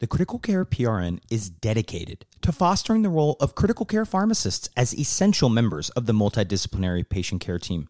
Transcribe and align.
The 0.00 0.06
Critical 0.06 0.38
Care 0.38 0.64
PRN 0.64 1.20
is 1.30 1.50
dedicated 1.50 2.24
to 2.40 2.52
fostering 2.52 3.02
the 3.02 3.10
role 3.10 3.36
of 3.38 3.54
critical 3.54 3.84
care 3.84 4.06
pharmacists 4.06 4.70
as 4.74 4.98
essential 4.98 5.50
members 5.50 5.90
of 5.90 6.06
the 6.06 6.14
multidisciplinary 6.14 7.06
patient 7.06 7.42
care 7.42 7.58
team. 7.58 7.86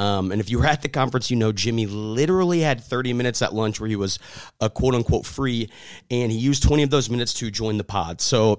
Um, 0.00 0.32
and 0.32 0.40
if 0.40 0.48
you 0.48 0.58
were 0.58 0.66
at 0.66 0.80
the 0.80 0.88
conference, 0.88 1.30
you 1.30 1.36
know 1.36 1.52
Jimmy 1.52 1.84
literally 1.84 2.60
had 2.60 2.82
30 2.82 3.12
minutes 3.12 3.42
at 3.42 3.52
lunch 3.52 3.78
where 3.80 3.88
he 3.88 3.96
was 3.96 4.18
a 4.58 4.64
uh, 4.64 4.68
quote 4.70 4.94
unquote 4.94 5.26
free, 5.26 5.68
and 6.10 6.32
he 6.32 6.38
used 6.38 6.62
20 6.62 6.84
of 6.84 6.90
those 6.90 7.10
minutes 7.10 7.34
to 7.34 7.50
join 7.50 7.76
the 7.76 7.84
pod. 7.84 8.22
So 8.22 8.58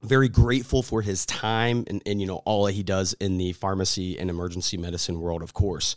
very 0.00 0.28
grateful 0.28 0.82
for 0.82 1.02
his 1.02 1.26
time 1.26 1.84
and, 1.86 2.02
and 2.06 2.20
you 2.20 2.26
know 2.26 2.36
all 2.44 2.64
that 2.64 2.72
he 2.72 2.82
does 2.82 3.12
in 3.14 3.36
the 3.36 3.52
pharmacy 3.52 4.18
and 4.18 4.30
emergency 4.30 4.78
medicine 4.78 5.20
world, 5.20 5.42
of 5.42 5.52
course. 5.52 5.96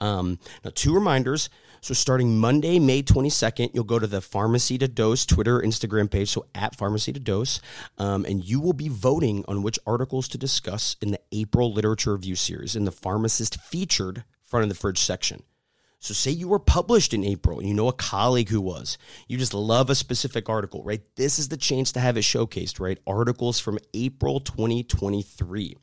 Um, 0.00 0.38
now, 0.64 0.70
two 0.74 0.94
reminders. 0.94 1.50
So, 1.80 1.94
starting 1.94 2.38
Monday, 2.38 2.78
May 2.78 3.02
22nd, 3.02 3.70
you'll 3.74 3.84
go 3.84 3.98
to 3.98 4.06
the 4.06 4.20
Pharmacy 4.20 4.78
to 4.78 4.88
Dose 4.88 5.26
Twitter, 5.26 5.60
Instagram 5.60 6.10
page, 6.10 6.30
so 6.30 6.46
at 6.54 6.74
Pharmacy 6.74 7.12
to 7.12 7.20
Dose, 7.20 7.60
um, 7.98 8.24
and 8.24 8.44
you 8.44 8.60
will 8.60 8.72
be 8.72 8.88
voting 8.88 9.44
on 9.46 9.62
which 9.62 9.78
articles 9.86 10.28
to 10.28 10.38
discuss 10.38 10.96
in 11.00 11.10
the 11.10 11.20
April 11.32 11.72
Literature 11.72 12.14
Review 12.14 12.34
Series 12.34 12.76
in 12.76 12.84
the 12.84 12.92
Pharmacist 12.92 13.60
Featured 13.60 14.24
front 14.44 14.62
of 14.62 14.68
the 14.68 14.74
fridge 14.74 14.98
section. 14.98 15.42
So, 15.98 16.14
say 16.14 16.30
you 16.30 16.48
were 16.48 16.58
published 16.58 17.14
in 17.14 17.24
April, 17.24 17.62
you 17.62 17.74
know 17.74 17.88
a 17.88 17.92
colleague 17.92 18.48
who 18.48 18.60
was, 18.60 18.98
you 19.28 19.38
just 19.38 19.54
love 19.54 19.90
a 19.90 19.94
specific 19.94 20.48
article, 20.48 20.82
right? 20.82 21.02
This 21.16 21.38
is 21.38 21.48
the 21.48 21.56
chance 21.56 21.92
to 21.92 22.00
have 22.00 22.16
it 22.16 22.22
showcased, 22.22 22.80
right? 22.80 22.98
Articles 23.06 23.58
from 23.58 23.78
April 23.94 24.40
2023. 24.40 25.76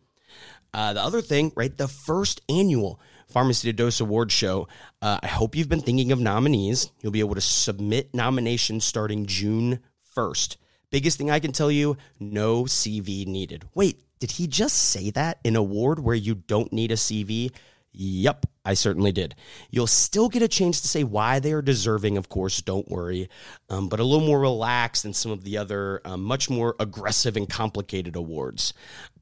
Uh, 0.73 0.93
the 0.93 1.01
other 1.01 1.21
thing, 1.21 1.51
right? 1.55 1.77
The 1.77 1.87
first 1.87 2.41
annual 2.49 2.99
Pharmacy 3.33 3.67
to 3.67 3.73
Dose 3.73 3.99
Award 3.99 4.31
Show. 4.31 4.67
Uh, 5.01 5.17
I 5.23 5.27
hope 5.27 5.55
you've 5.55 5.67
been 5.67 5.81
thinking 5.81 6.11
of 6.11 6.19
nominees. 6.19 6.91
You'll 7.01 7.11
be 7.11 7.19
able 7.19 7.33
to 7.33 7.41
submit 7.41 8.13
nominations 8.13 8.85
starting 8.85 9.25
June 9.25 9.79
1st. 10.15 10.57
Biggest 10.91 11.17
thing 11.17 11.31
I 11.31 11.39
can 11.39 11.51
tell 11.51 11.71
you 11.71 11.97
no 12.19 12.65
CV 12.65 13.25
needed. 13.25 13.65
Wait, 13.73 14.03
did 14.19 14.29
he 14.29 14.45
just 14.45 14.75
say 14.75 15.09
that? 15.09 15.39
In 15.43 15.55
an 15.55 15.57
award 15.57 15.97
where 15.97 16.15
you 16.15 16.35
don't 16.35 16.71
need 16.71 16.91
a 16.91 16.95
CV? 16.95 17.51
Yep, 17.95 18.47
I 18.65 18.73
certainly 18.73 19.11
did. 19.11 19.35
You'll 19.69 19.85
still 19.85 20.27
get 20.27 20.41
a 20.41 20.47
chance 20.47 20.81
to 20.81 20.87
say 20.87 21.03
why 21.03 21.39
they 21.39 21.53
are 21.53 21.61
deserving, 21.61 22.17
of 22.17 22.27
course, 22.27 22.61
don't 22.61 22.89
worry, 22.89 23.29
um, 23.69 23.87
but 23.87 23.99
a 23.99 24.03
little 24.03 24.25
more 24.25 24.39
relaxed 24.39 25.03
than 25.03 25.13
some 25.13 25.31
of 25.31 25.43
the 25.43 25.57
other 25.57 26.01
um, 26.03 26.23
much 26.23 26.49
more 26.49 26.75
aggressive 26.79 27.37
and 27.37 27.47
complicated 27.47 28.15
awards. 28.15 28.73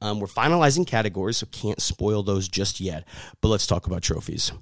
Um, 0.01 0.21
we're 0.21 0.27
finalizing 0.27 0.87
categories, 0.87 1.37
so 1.37 1.47
can't 1.47 1.81
spoil 1.81 2.23
those 2.23 2.47
just 2.47 2.79
yet, 2.79 3.05
but 3.41 3.49
let's 3.49 3.67
talk 3.67 3.87
about 3.87 4.03
trophies. 4.03 4.53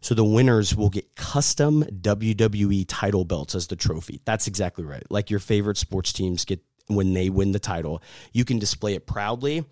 So 0.00 0.14
the 0.14 0.24
winners 0.24 0.76
will 0.76 0.90
get 0.90 1.16
custom 1.16 1.82
WWE 1.84 2.84
title 2.86 3.24
belts 3.24 3.54
as 3.54 3.66
the 3.66 3.76
trophy. 3.76 4.20
That's 4.24 4.46
exactly 4.46 4.84
right. 4.84 5.02
Like 5.10 5.30
your 5.30 5.40
favorite 5.40 5.76
sports 5.76 6.12
teams 6.12 6.44
get 6.44 6.60
when 6.86 7.14
they 7.14 7.30
win 7.30 7.52
the 7.52 7.58
title. 7.58 8.02
You 8.32 8.44
can 8.44 8.58
display 8.58 8.94
it 8.94 9.06
proudly 9.06 9.64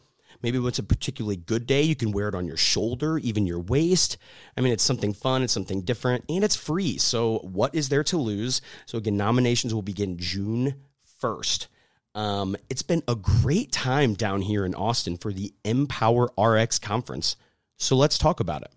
Maybe 0.46 0.60
when 0.60 0.68
it's 0.68 0.78
a 0.78 0.84
particularly 0.84 1.34
good 1.34 1.66
day, 1.66 1.82
you 1.82 1.96
can 1.96 2.12
wear 2.12 2.28
it 2.28 2.34
on 2.36 2.46
your 2.46 2.56
shoulder, 2.56 3.18
even 3.18 3.48
your 3.48 3.58
waist. 3.58 4.16
I 4.56 4.60
mean, 4.60 4.72
it's 4.72 4.84
something 4.84 5.12
fun, 5.12 5.42
it's 5.42 5.52
something 5.52 5.80
different, 5.80 6.24
and 6.28 6.44
it's 6.44 6.54
free. 6.54 6.98
So, 6.98 7.38
what 7.38 7.74
is 7.74 7.88
there 7.88 8.04
to 8.04 8.16
lose? 8.16 8.62
So, 8.84 8.96
again, 8.96 9.16
nominations 9.16 9.74
will 9.74 9.82
begin 9.82 10.18
June 10.18 10.76
1st. 11.20 11.66
Um, 12.14 12.56
it's 12.70 12.82
been 12.82 13.02
a 13.08 13.16
great 13.16 13.72
time 13.72 14.14
down 14.14 14.40
here 14.40 14.64
in 14.64 14.72
Austin 14.76 15.16
for 15.16 15.32
the 15.32 15.52
EMPoweRx 15.64 16.80
conference. 16.80 17.34
So, 17.76 17.96
let's 17.96 18.16
talk 18.16 18.38
about 18.38 18.62
it 18.62 18.75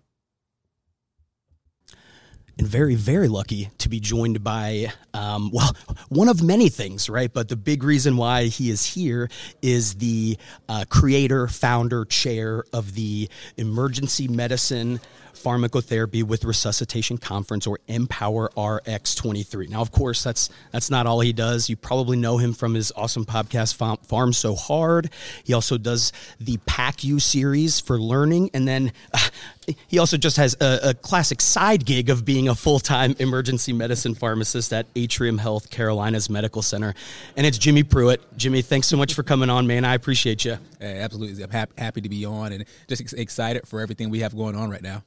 and 2.60 2.68
very, 2.68 2.94
very 2.94 3.26
lucky 3.26 3.70
to 3.78 3.88
be 3.88 3.98
joined 3.98 4.44
by, 4.44 4.92
um, 5.14 5.50
well, 5.52 5.74
one 6.10 6.28
of 6.28 6.42
many 6.42 6.68
things, 6.68 7.08
right? 7.08 7.32
But 7.32 7.48
the 7.48 7.56
big 7.56 7.82
reason 7.82 8.18
why 8.18 8.44
he 8.44 8.70
is 8.70 8.84
here 8.84 9.30
is 9.62 9.94
the 9.94 10.36
uh, 10.68 10.84
creator, 10.90 11.48
founder, 11.48 12.04
chair 12.04 12.64
of 12.74 12.94
the 12.94 13.30
Emergency 13.56 14.28
Medicine 14.28 15.00
Pharmacotherapy 15.34 16.22
with 16.22 16.44
Resuscitation 16.44 17.18
Conference, 17.18 17.66
or 17.66 17.78
EMPoweRx 17.88 19.16
23. 19.16 19.66
Now, 19.68 19.80
of 19.80 19.92
course, 19.92 20.22
that's 20.22 20.50
that's 20.72 20.90
not 20.90 21.06
all 21.06 21.20
he 21.20 21.32
does. 21.32 21.68
You 21.68 21.76
probably 21.76 22.16
know 22.16 22.38
him 22.38 22.52
from 22.52 22.74
his 22.74 22.92
awesome 22.96 23.24
podcast, 23.24 23.76
Pharm 24.06 24.34
So 24.34 24.54
Hard. 24.54 25.10
He 25.44 25.52
also 25.52 25.78
does 25.78 26.12
the 26.38 26.58
PACU 26.58 27.20
series 27.20 27.80
for 27.80 27.98
learning, 27.98 28.50
and 28.54 28.66
then. 28.66 28.92
Uh, 29.12 29.18
he 29.88 29.98
also 29.98 30.16
just 30.16 30.36
has 30.36 30.56
a, 30.60 30.90
a, 30.90 30.94
classic 30.94 31.40
side 31.40 31.84
gig 31.84 32.10
of 32.10 32.24
being 32.24 32.48
a 32.48 32.54
full-time 32.54 33.14
emergency 33.18 33.72
medicine 33.72 34.14
pharmacist 34.14 34.72
at 34.72 34.86
Atrium 34.96 35.38
Health 35.38 35.70
Carolinas 35.70 36.30
Medical 36.30 36.62
Center, 36.62 36.94
and 37.36 37.46
it's 37.46 37.58
Jimmy 37.58 37.82
Pruitt. 37.82 38.20
Jimmy, 38.36 38.62
thanks 38.62 38.86
so 38.86 38.96
much 38.96 39.14
for 39.14 39.22
coming 39.22 39.50
on, 39.50 39.66
man. 39.66 39.84
I 39.84 39.94
appreciate 39.94 40.44
you. 40.44 40.58
Hey, 40.78 40.98
absolutely, 41.00 41.42
I'm 41.42 41.50
happy, 41.50 42.00
to 42.00 42.08
be 42.08 42.24
on, 42.24 42.52
and 42.52 42.64
just 42.88 43.02
ex- 43.02 43.12
excited 43.12 43.66
for 43.68 43.80
everything 43.80 44.10
we 44.10 44.20
have 44.20 44.34
going 44.34 44.56
on 44.56 44.70
right 44.70 44.82
now. 44.82 45.02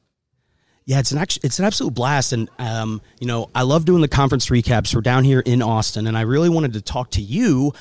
Yeah, 0.86 1.00
it's 1.00 1.14
an 1.14 1.20
it's 1.20 1.60
an 1.60 1.66
absolute 1.66 1.94
blast, 1.94 2.34
and 2.34 2.50
um, 2.60 3.02
you 3.20 3.26
know 3.26 3.50
I 3.56 3.62
love 3.62 3.86
doing 3.86 4.02
the 4.02 4.10
conference 4.10 4.48
recaps. 4.48 4.94
We're 4.94 5.00
down 5.00 5.24
here 5.24 5.40
in 5.40 5.62
Austin, 5.62 6.08
and 6.08 6.18
I 6.18 6.22
really 6.22 6.50
wanted 6.50 6.74
to 6.74 6.82
talk 6.82 7.12
to 7.12 7.22
you, 7.22 7.72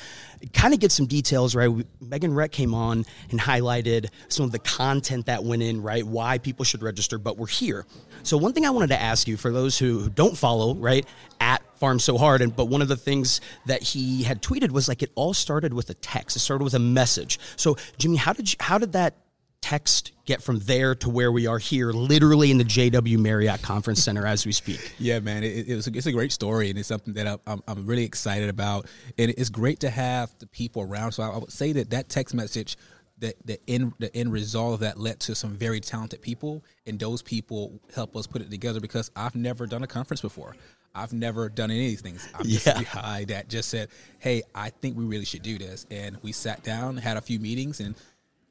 kind 0.53 0.73
of 0.73 0.79
get 0.79 0.89
some 0.89 1.05
details. 1.05 1.53
Right, 1.53 1.69
Megan 1.99 2.33
Rech 2.33 2.53
came 2.53 2.73
on 2.73 3.05
and 3.29 3.41
highlighted 3.41 4.07
some 4.29 4.45
of 4.45 4.53
the 4.53 4.59
content 4.59 5.25
that 5.25 5.43
went 5.43 5.63
in. 5.63 5.81
Right, 5.81 6.05
why 6.05 6.37
people 6.37 6.63
should 6.63 6.81
register, 6.81 7.17
but 7.17 7.37
we're 7.37 7.47
here. 7.47 7.85
So 8.23 8.37
one 8.37 8.53
thing 8.53 8.65
I 8.65 8.69
wanted 8.69 8.87
to 8.87 9.01
ask 9.01 9.27
you 9.27 9.35
for 9.35 9.51
those 9.51 9.77
who 9.77 10.09
don't 10.09 10.37
follow, 10.37 10.73
right, 10.75 11.05
at 11.41 11.61
Pharm 11.81 11.99
So 11.99 12.17
Hard, 12.17 12.41
and 12.41 12.55
but 12.55 12.69
one 12.69 12.81
of 12.81 12.87
the 12.87 12.95
things 12.95 13.41
that 13.65 13.83
he 13.83 14.23
had 14.23 14.41
tweeted 14.41 14.71
was 14.71 14.87
like 14.87 15.03
it 15.03 15.11
all 15.15 15.33
started 15.33 15.73
with 15.73 15.89
a 15.89 15.95
text. 15.95 16.37
It 16.37 16.39
started 16.39 16.63
with 16.63 16.73
a 16.73 16.79
message. 16.79 17.37
So 17.57 17.75
Jimmy, 17.97 18.15
how 18.15 18.31
did 18.31 18.53
you, 18.53 18.57
how 18.61 18.77
did 18.77 18.93
that 18.93 19.17
text 19.59 20.12
get 20.25 20.41
from 20.41 20.59
there 20.59 20.95
to 20.95 21.09
where 21.09 21.31
we 21.31 21.47
are 21.47 21.57
here, 21.59 21.91
literally 21.91 22.49
in 22.51 22.57
the 22.57 22.63
JW 22.63 23.17
Marriott 23.19 23.61
Conference 23.61 24.01
Center 24.03 24.25
as 24.25 24.45
we 24.45 24.51
speak. 24.51 24.79
Yeah, 24.99 25.19
man, 25.19 25.43
it, 25.43 25.67
it 25.67 25.75
was 25.75 25.87
a, 25.87 25.91
it's 25.93 26.05
a 26.05 26.11
great 26.13 26.31
story, 26.31 26.69
and 26.69 26.79
it's 26.79 26.87
something 26.87 27.13
that 27.15 27.39
I'm, 27.45 27.61
I'm 27.67 27.85
really 27.85 28.05
excited 28.05 28.47
about. 28.49 28.87
And 29.17 29.31
it's 29.37 29.49
great 29.49 29.81
to 29.81 29.89
have 29.89 30.31
the 30.39 30.47
people 30.47 30.81
around. 30.83 31.11
So 31.11 31.23
I, 31.23 31.29
I 31.29 31.37
would 31.37 31.51
say 31.51 31.73
that 31.73 31.89
that 31.89 32.07
text 32.09 32.33
message 32.33 32.77
the 33.19 33.33
the 33.45 33.59
end 33.67 33.93
the 33.99 34.15
end 34.15 34.31
result 34.31 34.73
of 34.75 34.79
that 34.81 34.99
led 34.99 35.19
to 35.21 35.35
some 35.35 35.55
very 35.55 35.79
talented 35.79 36.21
people, 36.21 36.63
and 36.87 36.99
those 36.99 37.21
people 37.21 37.79
help 37.93 38.15
us 38.15 38.27
put 38.27 38.41
it 38.41 38.49
together. 38.49 38.79
Because 38.79 39.11
I've 39.15 39.35
never 39.35 39.67
done 39.67 39.83
a 39.83 39.87
conference 39.87 40.21
before. 40.21 40.55
I've 40.95 41.11
never 41.13 41.49
done 41.49 41.71
any 41.71 41.85
of 41.85 41.89
these 41.91 42.01
things. 42.01 42.27
I'm 42.35 42.45
just 42.47 42.65
Yeah. 42.67 42.79
a 42.79 42.83
guy 42.83 43.25
that 43.25 43.49
just 43.49 43.69
said, 43.69 43.89
"Hey, 44.19 44.43
I 44.55 44.69
think 44.69 44.95
we 44.97 45.05
really 45.05 45.25
should 45.25 45.41
do 45.41 45.57
this." 45.57 45.85
And 45.91 46.17
we 46.21 46.31
sat 46.31 46.63
down, 46.63 46.97
had 46.97 47.17
a 47.17 47.21
few 47.21 47.39
meetings, 47.39 47.79
and 47.79 47.95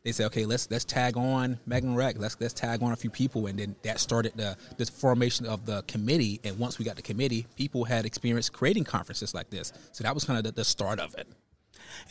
they 0.04 0.12
said, 0.12 0.26
"Okay, 0.26 0.46
let's 0.46 0.70
let's 0.70 0.84
tag 0.84 1.16
on 1.16 1.58
Megan 1.66 1.94
Rech. 1.94 2.18
Let's 2.18 2.36
let's 2.40 2.54
tag 2.54 2.82
on 2.82 2.92
a 2.92 2.96
few 2.96 3.10
people." 3.10 3.46
And 3.46 3.58
then 3.58 3.76
that 3.82 4.00
started 4.00 4.32
the 4.34 4.56
the 4.76 4.86
formation 4.86 5.46
of 5.46 5.64
the 5.64 5.82
committee. 5.82 6.40
And 6.44 6.58
once 6.58 6.78
we 6.78 6.84
got 6.84 6.96
the 6.96 7.02
committee, 7.02 7.46
people 7.56 7.84
had 7.84 8.04
experience 8.04 8.48
creating 8.48 8.84
conferences 8.84 9.34
like 9.34 9.50
this. 9.50 9.72
So 9.92 10.04
that 10.04 10.14
was 10.14 10.24
kind 10.24 10.38
of 10.38 10.44
the, 10.44 10.52
the 10.52 10.64
start 10.64 10.98
of 10.98 11.14
it. 11.14 11.28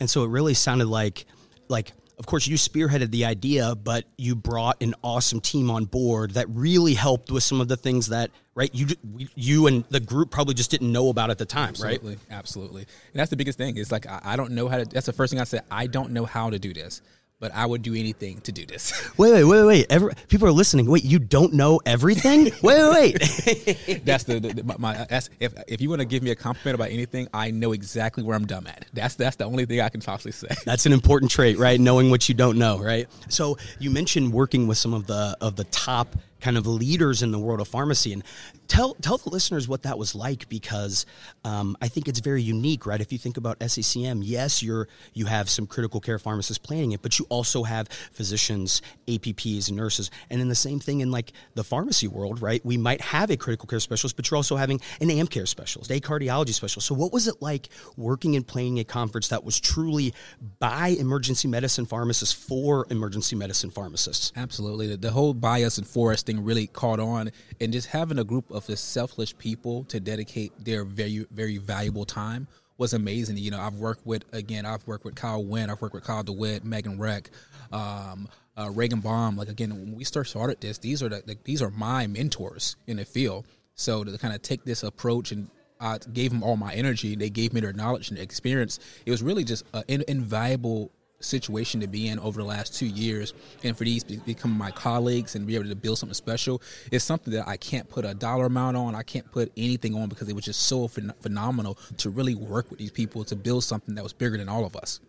And 0.00 0.08
so 0.08 0.24
it 0.24 0.28
really 0.28 0.54
sounded 0.54 0.86
like, 0.86 1.26
like, 1.68 1.92
of 2.18 2.26
course, 2.26 2.46
you 2.46 2.56
spearheaded 2.56 3.10
the 3.10 3.24
idea, 3.24 3.74
but 3.74 4.04
you 4.16 4.34
brought 4.34 4.82
an 4.82 4.94
awesome 5.02 5.40
team 5.40 5.70
on 5.70 5.84
board 5.86 6.32
that 6.32 6.46
really 6.50 6.94
helped 6.94 7.30
with 7.30 7.42
some 7.42 7.60
of 7.60 7.68
the 7.68 7.76
things 7.76 8.08
that, 8.08 8.30
right? 8.54 8.70
You, 8.72 8.86
you 9.34 9.66
and 9.66 9.84
the 9.90 10.00
group 10.00 10.30
probably 10.30 10.54
just 10.54 10.70
didn't 10.70 10.92
know 10.92 11.08
about 11.08 11.30
at 11.30 11.38
the 11.38 11.46
time, 11.46 11.74
right? 11.80 11.94
Absolutely, 11.94 12.18
absolutely. 12.30 12.82
And 12.82 13.20
that's 13.20 13.30
the 13.30 13.36
biggest 13.36 13.58
thing. 13.58 13.76
Is 13.76 13.90
like 13.90 14.06
I, 14.06 14.20
I 14.22 14.36
don't 14.36 14.52
know 14.52 14.68
how 14.68 14.78
to. 14.78 14.84
That's 14.84 15.06
the 15.06 15.12
first 15.12 15.32
thing 15.32 15.40
I 15.40 15.44
said. 15.44 15.62
I 15.70 15.86
don't 15.86 16.12
know 16.12 16.24
how 16.24 16.50
to 16.50 16.58
do 16.58 16.72
this, 16.72 17.02
but 17.42 17.52
I 17.56 17.66
would 17.66 17.82
do 17.82 17.92
anything 17.96 18.40
to 18.42 18.52
do 18.52 18.64
this. 18.64 18.92
Wait, 19.18 19.32
wait, 19.32 19.44
wait, 19.44 19.64
wait. 19.64 19.86
Every, 19.90 20.14
people 20.28 20.46
are 20.46 20.52
listening. 20.52 20.86
Wait, 20.86 21.04
you 21.04 21.18
don't 21.18 21.52
know 21.52 21.80
everything? 21.84 22.44
wait, 22.62 22.62
wait, 22.62 23.18
wait. 23.18 24.04
that's 24.04 24.24
the, 24.24 24.38
the, 24.38 24.62
my, 24.62 24.76
my 24.78 25.06
that's 25.10 25.28
if 25.40 25.52
if 25.66 25.80
you 25.80 25.88
want 25.88 26.00
to 26.00 26.04
give 26.04 26.22
me 26.22 26.30
a 26.30 26.36
compliment 26.36 26.76
about 26.76 26.90
anything, 26.90 27.26
I 27.34 27.50
know 27.50 27.72
exactly 27.72 28.22
where 28.22 28.36
I'm 28.36 28.46
dumb 28.46 28.68
at. 28.68 28.86
That's 28.92 29.16
that's 29.16 29.36
the 29.36 29.44
only 29.44 29.66
thing 29.66 29.80
I 29.80 29.88
can 29.88 30.00
possibly 30.00 30.30
say. 30.30 30.48
That's 30.64 30.86
an 30.86 30.92
important 30.92 31.32
trait, 31.32 31.58
right? 31.58 31.80
Knowing 31.80 32.10
what 32.10 32.28
you 32.28 32.34
don't 32.34 32.58
know, 32.58 32.78
right? 32.78 33.08
So 33.28 33.58
you 33.80 33.90
mentioned 33.90 34.32
working 34.32 34.68
with 34.68 34.78
some 34.78 34.94
of 34.94 35.08
the 35.08 35.36
of 35.40 35.56
the 35.56 35.64
top 35.64 36.14
kind 36.42 36.58
of 36.58 36.66
leaders 36.66 37.22
in 37.22 37.30
the 37.30 37.38
world 37.38 37.60
of 37.60 37.68
pharmacy, 37.68 38.12
and 38.12 38.22
tell 38.68 38.94
tell 38.94 39.16
the 39.16 39.30
listeners 39.30 39.68
what 39.68 39.82
that 39.84 39.96
was 39.96 40.14
like 40.14 40.48
because 40.48 41.06
um, 41.44 41.76
I 41.80 41.88
think 41.88 42.08
it's 42.08 42.20
very 42.20 42.42
unique, 42.42 42.84
right? 42.84 43.00
If 43.00 43.12
you 43.12 43.18
think 43.18 43.36
about 43.38 43.58
SCCM, 43.60 44.20
yes, 44.22 44.62
you're 44.62 44.88
you 45.14 45.26
have 45.26 45.48
some 45.48 45.66
critical 45.66 46.00
care 46.00 46.18
pharmacists 46.18 46.58
planning 46.58 46.92
it, 46.92 47.00
but 47.00 47.18
you 47.18 47.26
also 47.30 47.62
have 47.62 47.88
physicians, 47.88 48.82
APPs, 49.06 49.70
nurses, 49.70 50.10
and 50.28 50.40
then 50.40 50.48
the 50.48 50.54
same 50.54 50.80
thing 50.80 51.00
in 51.00 51.10
like 51.10 51.32
the 51.54 51.64
pharmacy 51.64 52.08
world, 52.08 52.42
right? 52.42 52.64
We 52.64 52.76
might 52.76 53.00
have 53.00 53.30
a 53.30 53.36
critical 53.36 53.66
care 53.66 53.80
specialist, 53.80 54.16
but 54.16 54.30
you're 54.30 54.36
also 54.36 54.56
having 54.56 54.80
an 55.00 55.10
AM 55.10 55.28
care 55.28 55.46
specialist, 55.46 55.90
a 55.90 56.00
cardiology 56.00 56.52
specialist. 56.52 56.88
So 56.88 56.94
what 56.94 57.12
was 57.12 57.28
it 57.28 57.40
like 57.40 57.68
working 57.96 58.36
and 58.36 58.46
playing 58.46 58.80
a 58.80 58.84
conference 58.84 59.28
that 59.28 59.44
was 59.44 59.60
truly 59.60 60.12
by 60.58 60.88
emergency 60.88 61.48
medicine 61.48 61.86
pharmacists 61.86 62.34
for 62.34 62.86
emergency 62.90 63.36
medicine 63.36 63.70
pharmacists? 63.70 64.32
Absolutely. 64.36 64.88
The, 64.88 64.96
the 64.96 65.10
whole 65.10 65.34
bias 65.34 65.78
and 65.78 65.86
forest 65.86 66.26
thing 66.26 66.31
really 66.40 66.66
caught 66.66 67.00
on, 67.00 67.30
and 67.60 67.72
just 67.72 67.88
having 67.88 68.18
a 68.18 68.24
group 68.24 68.50
of 68.50 68.66
just 68.66 68.92
selfless 68.92 69.32
people 69.32 69.84
to 69.84 70.00
dedicate 70.00 70.52
their 70.64 70.84
very, 70.84 71.26
very 71.30 71.58
valuable 71.58 72.04
time 72.04 72.46
was 72.78 72.92
amazing. 72.92 73.36
You 73.36 73.50
know, 73.50 73.60
I've 73.60 73.74
worked 73.74 74.06
with, 74.06 74.24
again, 74.32 74.66
I've 74.66 74.86
worked 74.86 75.04
with 75.04 75.14
Kyle 75.14 75.44
Weant, 75.44 75.70
I've 75.70 75.80
worked 75.80 75.94
with 75.94 76.04
Kyle 76.04 76.22
DeWitt, 76.22 76.64
Megan 76.64 76.98
Rech, 76.98 77.30
um, 77.72 78.28
uh, 78.56 78.70
Regan 78.70 79.00
Baum. 79.00 79.36
Like, 79.36 79.48
again, 79.48 79.70
when 79.70 79.94
we 79.94 80.04
start 80.04 80.28
started 80.28 80.60
this, 80.60 80.78
these 80.78 81.02
are 81.02 81.08
the, 81.08 81.22
the, 81.24 81.38
these 81.44 81.62
are 81.62 81.70
my 81.70 82.06
mentors 82.06 82.76
in 82.86 82.96
the 82.96 83.04
field. 83.04 83.46
So 83.74 84.04
to 84.04 84.18
kind 84.18 84.34
of 84.34 84.42
take 84.42 84.64
this 84.64 84.82
approach 84.82 85.32
and 85.32 85.48
I 85.80 85.98
gave 86.12 86.30
them 86.30 86.42
all 86.44 86.56
my 86.56 86.72
energy. 86.74 87.16
They 87.16 87.28
gave 87.28 87.52
me 87.52 87.60
their 87.60 87.72
knowledge 87.72 88.10
and 88.10 88.18
experience. 88.18 88.78
It 89.04 89.10
was 89.10 89.22
really 89.22 89.42
just 89.42 89.64
an 89.74 89.82
in, 89.88 90.04
invaluable 90.06 90.92
situation 91.24 91.80
to 91.80 91.86
be 91.86 92.08
in 92.08 92.18
over 92.18 92.40
the 92.40 92.46
last 92.46 92.74
two 92.74 92.86
years 92.86 93.34
and 93.62 93.76
for 93.76 93.84
these 93.84 94.02
to 94.04 94.16
become 94.18 94.50
my 94.50 94.70
colleagues 94.70 95.34
and 95.34 95.46
be 95.46 95.54
able 95.54 95.68
to 95.68 95.76
build 95.76 95.98
something 95.98 96.14
special 96.14 96.60
is 96.90 97.02
something 97.02 97.32
that 97.32 97.46
I 97.48 97.56
can't 97.56 97.88
put 97.88 98.04
a 98.04 98.14
dollar 98.14 98.46
amount 98.46 98.76
on. 98.76 98.94
I 98.94 99.02
can't 99.02 99.30
put 99.30 99.52
anything 99.56 99.94
on 99.94 100.08
because 100.08 100.28
it 100.28 100.34
was 100.34 100.44
just 100.44 100.62
so 100.62 100.88
phen- 100.88 101.14
phenomenal 101.20 101.78
to 101.98 102.10
really 102.10 102.34
work 102.34 102.70
with 102.70 102.78
these 102.78 102.90
people 102.90 103.24
to 103.24 103.36
build 103.36 103.64
something 103.64 103.94
that 103.94 104.02
was 104.02 104.12
bigger 104.12 104.36
than 104.36 104.48
all 104.48 104.64
of 104.64 104.76
us. 104.76 105.00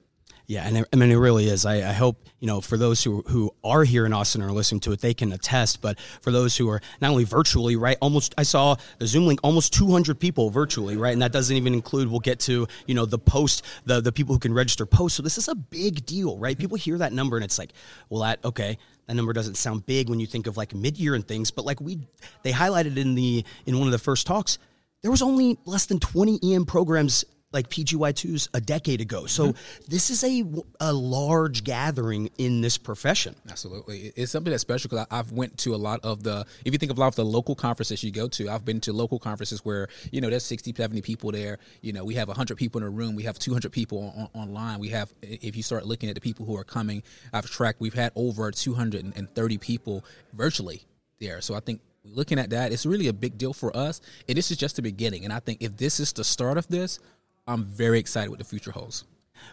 Yeah, 0.46 0.68
and 0.68 0.86
I 0.92 0.96
mean 0.98 1.10
it 1.10 1.16
really 1.16 1.48
is. 1.48 1.66
I, 1.66 1.76
I 1.76 1.94
hope 1.94 2.18
you 2.40 2.48
know 2.48 2.60
for 2.60 2.76
those 2.76 3.02
who 3.02 3.22
who 3.28 3.54
are 3.64 3.86
here 3.86 4.06
in 4.06 4.12
Austin 4.12 4.42
are 4.42 4.52
listening 4.52 4.82
to 4.82 4.92
it, 4.92 5.00
they 5.00 5.14
can 5.14 5.32
attest. 5.32 5.82
But 5.82 5.98
for 6.22 6.32
those 6.32 6.58
who 6.58 6.70
are 6.70 6.82
not 7.00 7.12
only 7.12 7.24
virtually, 7.24 7.78
right? 7.78 7.98
Almost, 8.02 8.36
I 8.38 8.44
saw 8.44 8.76
the 9.00 9.08
Zoom 9.08 9.26
link, 9.26 9.40
almost 9.42 9.74
200 9.74 10.20
people 10.20 10.50
virtually, 10.50 10.98
right? 10.98 11.14
And 11.14 11.22
that 11.22 11.32
doesn't 11.32 11.56
even 11.56 11.74
include. 11.74 12.10
We'll 12.10 12.20
get 12.20 12.40
to 12.42 12.68
you 12.86 12.94
know 12.94 13.06
the 13.06 13.20
post, 13.20 13.64
the 13.86 14.02
the 14.02 14.12
people 14.12 14.36
who 14.36 14.40
can 14.40 14.54
register 14.54 14.86
post. 14.86 15.16
So 15.16 15.24
this 15.24 15.38
is 15.38 15.48
a 15.48 15.56
big 15.56 16.06
deal, 16.06 16.38
right? 16.38 16.58
People 16.58 16.78
hear 16.78 16.98
that 16.98 17.14
number 17.14 17.38
and 17.38 17.46
it's 17.46 17.58
like, 17.58 17.72
well, 18.10 18.22
that 18.24 18.44
okay. 18.44 18.78
That 19.08 19.16
number 19.16 19.34
doesn't 19.34 19.56
sound 19.56 19.86
big 19.86 20.10
when 20.10 20.20
you 20.20 20.28
think 20.28 20.48
of 20.48 20.56
like 20.56 20.74
mid 20.74 20.98
year 20.98 21.14
and 21.14 21.28
things, 21.28 21.52
but 21.52 21.66
like 21.66 21.82
we, 21.82 22.00
they 22.44 22.54
highlighted 22.54 22.98
in 22.98 23.16
the 23.16 23.44
in 23.66 23.78
one 23.78 23.88
of 23.88 23.92
the 23.92 24.00
first 24.00 24.26
talks, 24.26 24.60
there 25.02 25.12
was 25.12 25.22
only 25.22 25.58
less 25.66 25.86
than 25.86 26.00
20 26.00 26.40
EM 26.54 26.66
programs 26.66 27.26
like 27.54 27.70
PGY2s 27.70 28.50
a 28.54 28.62
decade 28.62 29.02
ago. 29.02 29.26
So 29.26 29.50
mm-hmm. 29.50 29.84
this 29.88 30.10
is 30.10 30.24
a, 30.24 30.44
a 30.80 30.92
large 30.92 31.64
gathering 31.64 32.30
in 32.38 32.62
this 32.62 32.78
profession. 32.78 33.36
Absolutely, 33.50 34.12
it's 34.16 34.32
something 34.32 34.52
that's 34.52 34.62
special 34.62 34.90
because 34.90 35.06
I've 35.12 35.32
went 35.32 35.58
to 35.60 35.76
a 35.76 35.78
lot 35.78 36.00
of 36.04 36.24
the. 36.24 36.46
If 36.66 36.74
you 36.74 36.80
think 36.80 36.92
of 36.92 36.98
a 36.98 37.02
lot 37.02 37.08
of 37.08 37.16
the 37.16 37.26
local 37.26 37.56
conferences 37.56 38.04
you 38.04 38.12
go 38.12 38.28
to, 38.30 38.50
I've 38.50 38.66
been 38.66 38.82
to 38.82 38.94
local 38.94 39.20
conferences 39.20 39.64
where 39.64 39.88
you 40.12 40.22
know 40.22 40.30
there's 40.30 40.44
60, 40.46 40.74
70 40.76 41.02
people 41.02 41.32
there. 41.32 41.60
You 41.82 41.94
know, 41.94 42.04
we 42.04 42.16
have 42.16 42.28
100 42.28 42.58
people 42.58 42.82
in 42.82 42.88
a 42.88 42.90
room. 42.90 43.16
We 43.16 43.24
have 43.24 43.40
200 43.40 43.72
people 43.72 44.14
on, 44.34 44.42
online. 44.42 44.80
We 44.80 44.90
have, 44.90 45.14
if 45.22 45.56
you 45.56 45.64
start 45.64 45.86
looking 45.86 46.10
at 46.10 46.16
the 46.16 46.22
people 46.22 46.46
who 46.46 46.58
are 46.58 46.64
coming, 46.64 47.04
I've 47.32 47.50
tracked. 47.50 47.80
We've 47.80 47.94
had 47.94 48.12
over 48.16 48.52
230 48.52 49.58
people 49.58 50.04
virtually 50.34 50.84
there. 51.20 51.42
So 51.42 51.56
I 51.56 51.60
think 51.60 51.82
looking 52.04 52.40
at 52.40 52.50
that, 52.52 52.72
it's 52.72 52.86
really 52.86 53.08
a 53.08 53.14
big 53.14 53.38
deal 53.38 53.54
for 53.54 53.76
us. 53.76 54.02
And 54.28 54.38
this 54.38 54.52
is 54.52 54.58
just 54.58 54.76
the 54.76 54.82
beginning. 54.82 55.24
And 55.24 55.34
I 55.34 55.40
think 55.40 55.62
if 55.62 55.78
this 55.78 56.00
is 56.00 56.14
the 56.14 56.24
start 56.24 56.58
of 56.58 56.68
this, 56.68 57.00
I'm 57.48 57.66
very 57.66 58.00
excited 58.00 58.30
what 58.30 58.40
the 58.40 58.46
future 58.46 58.72
holds. 58.72 59.04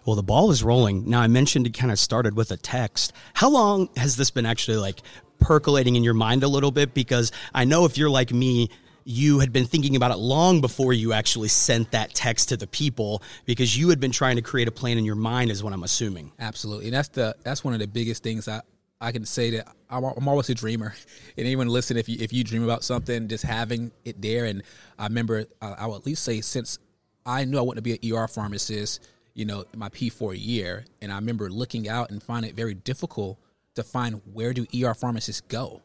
Well, 0.07 0.17
the 0.17 0.23
ball 0.23 0.51
is 0.51 0.63
rolling. 0.63 1.09
Now, 1.09 1.21
I 1.21 1.27
mentioned 1.27 1.67
it 1.67 1.75
kind 1.75 1.91
of 1.91 1.99
started 1.99 2.37
with 2.37 2.53
a 2.53 2.57
text. 2.57 3.13
How 3.35 3.51
long 3.51 3.89
has 3.97 4.17
this 4.17 4.31
been 4.31 4.47
actually 4.47 4.77
like 4.77 5.01
percolating 5.41 5.97
in 5.97 6.05
your 6.05 6.15
mind 6.15 6.43
a 6.43 6.49
little 6.49 6.71
bit? 6.71 6.95
Because 6.95 7.33
I 7.55 7.65
know 7.65 7.85
if 7.85 7.99
you're 7.99 8.11
like 8.11 8.33
me, 8.33 8.71
you 9.05 9.41
had 9.41 9.53
been 9.53 9.65
thinking 9.67 9.97
about 9.97 10.13
it 10.13 10.19
long 10.19 10.61
before 10.61 10.93
you 10.93 11.13
actually 11.13 11.49
sent 11.49 11.91
that 11.91 12.15
text 12.15 12.51
to 12.51 12.57
the 12.57 12.67
people 12.67 13.23
because 13.47 13.77
you 13.77 13.89
had 13.89 13.99
been 13.99 14.13
trying 14.13 14.37
to 14.37 14.43
create 14.43 14.69
a 14.69 14.73
plan 14.73 14.99
in 14.99 15.05
your 15.05 15.17
mind, 15.17 15.51
is 15.51 15.63
what 15.65 15.73
I'm 15.73 15.83
assuming. 15.83 16.31
Absolutely, 16.39 16.87
and 16.87 16.95
that's 16.95 17.09
the 17.09 17.35
that's 17.43 17.65
one 17.65 17.75
of 17.75 17.81
the 17.81 17.89
biggest 17.89 18.23
things 18.23 18.47
I 18.47 18.61
I 19.01 19.13
can 19.13 19.25
say 19.25 19.51
that 19.51 19.69
I'm, 19.89 20.05
I'm 20.05 20.29
always 20.29 20.51
a 20.51 20.55
dreamer. 20.55 20.95
And 21.37 21.47
anyone 21.47 21.69
listen, 21.69 21.97
if 21.97 22.09
you 22.09 22.19
if 22.21 22.33
you 22.33 22.45
dream 22.45 22.63
about 22.63 22.85
something, 22.85 23.27
just 23.29 23.45
having 23.45 23.93
it 24.05 24.21
there. 24.21 24.45
And 24.45 24.63
I 24.99 25.05
remember 25.05 25.47
uh, 25.63 25.75
I, 25.79 25.85
I 25.85 25.87
will 25.87 25.97
at 25.97 26.05
least 26.05 26.23
say 26.23 26.43
since 26.43 26.79
I 27.25 27.45
knew 27.45 27.59
I 27.59 27.63
wanted 27.63 27.83
to 27.83 27.83
be 27.83 27.93
an 27.93 28.19
ER 28.19 28.29
pharmacist, 28.29 29.07
you 29.35 29.45
know, 29.45 29.65
my 29.77 29.89
P4 29.89 30.35
year, 30.37 30.85
and 31.01 31.13
I 31.13 31.17
remember 31.17 31.51
looking 31.51 31.89
out 31.89 32.11
and 32.11 32.23
finding 32.23 32.51
it 32.51 32.57
very 32.57 32.75
difficult 32.75 33.39
to 33.75 33.83
find 33.83 34.21
where 34.33 34.53
do 34.53 34.67
ER 34.75 34.95
pharmacists 34.95 35.41
go 35.43 35.83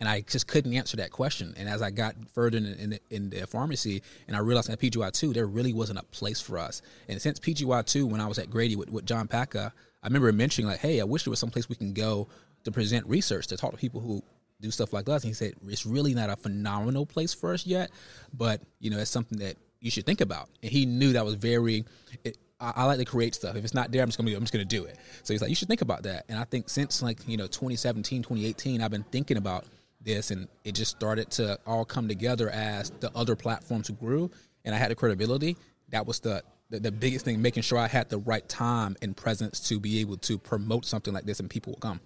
and 0.00 0.08
I 0.08 0.20
just 0.20 0.46
couldn't 0.46 0.74
answer 0.74 0.96
that 0.98 1.10
question. 1.10 1.54
And 1.56 1.68
as 1.68 1.80
I 1.80 1.90
got 1.90 2.14
further 2.32 2.58
in, 2.58 2.66
in, 2.66 2.98
in 3.10 3.30
the 3.30 3.46
pharmacy, 3.46 4.02
and 4.26 4.36
I 4.36 4.40
realized 4.40 4.68
at 4.68 4.80
PGY 4.80 5.12
two 5.12 5.32
there 5.32 5.46
really 5.46 5.72
wasn't 5.72 5.98
a 5.98 6.02
place 6.04 6.40
for 6.40 6.58
us. 6.58 6.82
And 7.08 7.20
since 7.22 7.38
PGY 7.40 7.86
two, 7.86 8.06
when 8.06 8.20
I 8.20 8.26
was 8.26 8.38
at 8.38 8.50
Grady 8.50 8.76
with, 8.76 8.90
with 8.90 9.06
John 9.06 9.28
Patka, 9.28 9.72
I 10.02 10.06
remember 10.06 10.30
mentioning 10.32 10.68
like, 10.68 10.80
"Hey, 10.80 11.00
I 11.00 11.04
wish 11.04 11.24
there 11.24 11.30
was 11.30 11.38
some 11.38 11.50
place 11.50 11.68
we 11.68 11.76
can 11.76 11.92
go 11.92 12.28
to 12.64 12.70
present 12.70 13.06
research 13.06 13.46
to 13.46 13.56
talk 13.56 13.70
to 13.70 13.76
people 13.76 14.00
who 14.00 14.22
do 14.60 14.70
stuff 14.70 14.92
like 14.92 15.08
us." 15.08 15.22
And 15.22 15.30
he 15.30 15.34
said, 15.34 15.54
"It's 15.68 15.86
really 15.86 16.12
not 16.12 16.28
a 16.28 16.36
phenomenal 16.36 17.06
place 17.06 17.32
for 17.32 17.54
us 17.54 17.64
yet, 17.64 17.90
but 18.32 18.60
you 18.80 18.90
know, 18.90 18.98
it's 18.98 19.10
something 19.10 19.38
that 19.38 19.56
you 19.84 19.90
should 19.90 20.06
think 20.06 20.20
about." 20.20 20.48
And 20.62 20.72
he 20.72 20.86
knew 20.86 21.12
that 21.12 21.24
was 21.24 21.34
very. 21.34 21.84
It, 22.24 22.38
I, 22.60 22.72
I 22.76 22.84
like 22.84 22.98
to 22.98 23.04
create 23.04 23.34
stuff. 23.34 23.56
If 23.56 23.64
it's 23.64 23.74
not 23.74 23.92
there, 23.92 24.02
I'm 24.02 24.08
just 24.08 24.18
gonna 24.18 24.34
I'm 24.34 24.40
just 24.40 24.52
gonna 24.52 24.64
do 24.64 24.84
it. 24.84 24.96
So 25.22 25.34
he's 25.34 25.40
like, 25.40 25.50
you 25.50 25.56
should 25.56 25.68
think 25.68 25.82
about 25.82 26.02
that. 26.04 26.24
And 26.28 26.38
I 26.38 26.44
think 26.44 26.68
since 26.68 27.02
like 27.02 27.18
you 27.28 27.36
know 27.36 27.46
2017, 27.46 28.22
2018, 28.22 28.80
I've 28.80 28.90
been 28.90 29.04
thinking 29.04 29.36
about 29.36 29.66
this 30.00 30.30
and 30.30 30.48
it 30.64 30.74
just 30.74 30.90
started 30.90 31.30
to 31.30 31.58
all 31.66 31.84
come 31.84 32.08
together 32.08 32.50
as 32.50 32.90
the 33.00 33.10
other 33.14 33.34
platforms 33.34 33.90
grew 33.90 34.30
and 34.64 34.74
I 34.74 34.78
had 34.78 34.90
the 34.90 34.94
credibility. 34.94 35.56
That 35.90 36.06
was 36.06 36.20
the, 36.20 36.42
the 36.70 36.80
the 36.80 36.92
biggest 36.92 37.24
thing, 37.24 37.40
making 37.42 37.62
sure 37.62 37.78
I 37.78 37.88
had 37.88 38.08
the 38.08 38.18
right 38.18 38.46
time 38.48 38.96
and 39.02 39.16
presence 39.16 39.60
to 39.68 39.80
be 39.80 40.00
able 40.00 40.16
to 40.18 40.38
promote 40.38 40.84
something 40.84 41.12
like 41.12 41.24
this 41.24 41.40
and 41.40 41.48
people 41.48 41.72
will 41.72 41.80
come. 41.80 42.00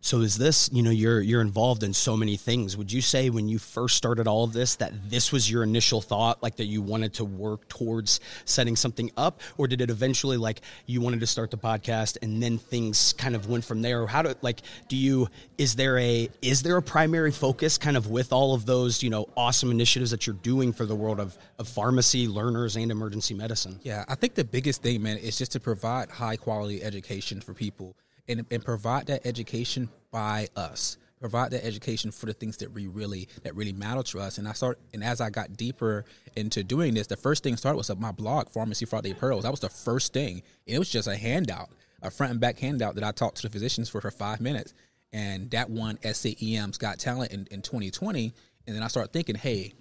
So 0.00 0.20
is 0.20 0.38
this, 0.38 0.70
you 0.72 0.82
know, 0.82 0.90
you're 0.90 1.20
you're 1.20 1.40
involved 1.40 1.82
in 1.82 1.92
so 1.92 2.16
many 2.16 2.36
things. 2.36 2.76
Would 2.76 2.92
you 2.92 3.02
say 3.02 3.30
when 3.30 3.48
you 3.48 3.58
first 3.58 3.96
started 3.96 4.28
all 4.28 4.44
of 4.44 4.52
this 4.52 4.76
that 4.76 5.10
this 5.10 5.32
was 5.32 5.50
your 5.50 5.64
initial 5.64 6.00
thought 6.00 6.40
like 6.40 6.56
that 6.56 6.66
you 6.66 6.80
wanted 6.82 7.14
to 7.14 7.24
work 7.24 7.68
towards 7.68 8.20
setting 8.44 8.76
something 8.76 9.10
up 9.16 9.40
or 9.56 9.66
did 9.66 9.80
it 9.80 9.90
eventually 9.90 10.36
like 10.36 10.60
you 10.86 11.00
wanted 11.00 11.18
to 11.20 11.26
start 11.26 11.50
the 11.50 11.58
podcast 11.58 12.16
and 12.22 12.40
then 12.40 12.58
things 12.58 13.12
kind 13.14 13.34
of 13.34 13.48
went 13.48 13.64
from 13.64 13.82
there? 13.82 14.06
How 14.06 14.22
do 14.22 14.34
like 14.40 14.62
do 14.86 14.96
you 14.96 15.28
is 15.58 15.74
there 15.74 15.98
a 15.98 16.28
is 16.42 16.62
there 16.62 16.76
a 16.76 16.82
primary 16.82 17.32
focus 17.32 17.76
kind 17.76 17.96
of 17.96 18.08
with 18.08 18.32
all 18.32 18.54
of 18.54 18.66
those, 18.66 19.02
you 19.02 19.10
know, 19.10 19.28
awesome 19.36 19.72
initiatives 19.72 20.12
that 20.12 20.28
you're 20.28 20.36
doing 20.36 20.72
for 20.72 20.86
the 20.86 20.94
world 20.94 21.18
of 21.18 21.36
of 21.58 21.68
pharmacy, 21.68 22.28
learners 22.28 22.76
and 22.76 22.92
emergency 22.92 23.34
medicine? 23.34 23.80
Yeah, 23.82 24.04
I 24.08 24.14
think 24.14 24.36
the 24.36 24.44
biggest 24.44 24.80
thing, 24.80 25.02
man, 25.02 25.18
is 25.18 25.36
just 25.36 25.52
to 25.52 25.60
provide 25.60 26.08
high 26.08 26.36
quality 26.36 26.84
education 26.84 27.40
for 27.40 27.52
people 27.52 27.96
and, 28.28 28.44
and 28.50 28.64
provide 28.64 29.06
that 29.06 29.26
education 29.26 29.88
by 30.10 30.48
us 30.56 30.98
provide 31.20 31.50
that 31.50 31.64
education 31.64 32.10
for 32.10 32.26
the 32.26 32.32
things 32.32 32.56
that 32.58 32.72
we 32.72 32.86
really 32.86 33.28
that 33.42 33.54
really 33.54 33.72
matter 33.72 34.02
to 34.02 34.20
us. 34.20 34.38
And 34.38 34.48
I 34.48 34.52
start 34.52 34.78
and 34.94 35.02
as 35.02 35.20
I 35.20 35.30
got 35.30 35.56
deeper 35.56 36.04
into 36.36 36.62
doing 36.62 36.94
this, 36.94 37.06
the 37.06 37.16
first 37.16 37.42
thing 37.42 37.56
started 37.56 37.76
was 37.76 37.94
my 37.96 38.12
blog, 38.12 38.48
Pharmacy 38.50 38.84
Friday 38.84 39.14
Pearls. 39.14 39.44
That 39.44 39.50
was 39.50 39.60
the 39.60 39.68
first 39.68 40.12
thing. 40.12 40.42
And 40.66 40.76
it 40.76 40.78
was 40.78 40.88
just 40.88 41.08
a 41.08 41.16
handout, 41.16 41.70
a 42.02 42.10
front 42.10 42.32
and 42.32 42.40
back 42.40 42.58
handout 42.58 42.94
that 42.94 43.04
I 43.04 43.12
talked 43.12 43.36
to 43.38 43.42
the 43.42 43.50
physicians 43.50 43.88
for 43.88 44.00
for 44.00 44.10
five 44.10 44.40
minutes. 44.40 44.74
And 45.12 45.50
that 45.52 45.70
won 45.70 45.98
SAEM's 46.02 46.76
Got 46.76 46.98
Talent 46.98 47.32
in, 47.32 47.48
in 47.50 47.62
2020. 47.62 48.32
And 48.66 48.76
then 48.76 48.82
I 48.82 48.88
started 48.88 49.12
thinking, 49.12 49.36
hey, 49.36 49.72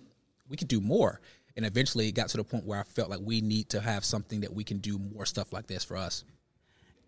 we 0.48 0.56
could 0.56 0.70
do 0.70 0.80
more. 0.80 1.20
And 1.58 1.66
eventually 1.66 2.08
it 2.08 2.14
got 2.14 2.30
to 2.30 2.38
the 2.38 2.44
point 2.46 2.66
where 2.66 2.80
I 2.80 2.84
felt 2.84 3.10
like 3.10 3.20
we 3.22 3.42
need 3.42 3.70
to 3.70 3.82
have 3.82 4.06
something 4.06 4.42
that 4.42 4.54
we 4.54 4.64
can 4.64 4.78
do 4.78 4.98
more 4.98 5.26
stuff 5.26 5.52
like 5.52 5.68
this 5.68 5.84
for 5.84 5.98
us. 5.98 6.24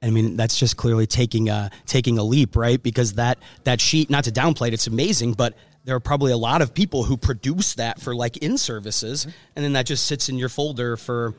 I 0.02 0.10
mean, 0.10 0.38
that's 0.38 0.58
just 0.58 0.78
clearly 0.78 1.06
taking 1.06 1.50
a 1.50 1.70
taking 1.86 2.18
a 2.18 2.24
leap, 2.24 2.56
right? 2.56 2.82
Because 2.82 3.14
that 3.14 3.38
that 3.66 3.82
sheet, 3.82 4.10
not 4.10 4.24
to 4.26 4.32
downplay 4.32 4.70
it, 4.70 4.74
it's 4.74 4.88
amazing, 4.88 5.34
but 5.34 5.56
there 5.86 5.96
are 5.96 6.00
probably 6.00 6.32
a 6.32 6.38
lot 6.38 6.62
of 6.62 6.74
people 6.74 7.04
who 7.04 7.18
produce 7.18 7.76
that 7.76 8.00
for 8.00 8.16
like 8.16 8.38
in 8.38 8.58
services, 8.58 9.22
mm-hmm. 9.22 9.32
and 9.56 9.66
then 9.66 9.74
that 9.74 9.86
just 9.86 10.06
sits 10.06 10.30
in 10.30 10.38
your 10.38 10.50
folder 10.50 10.98
for 10.98 11.34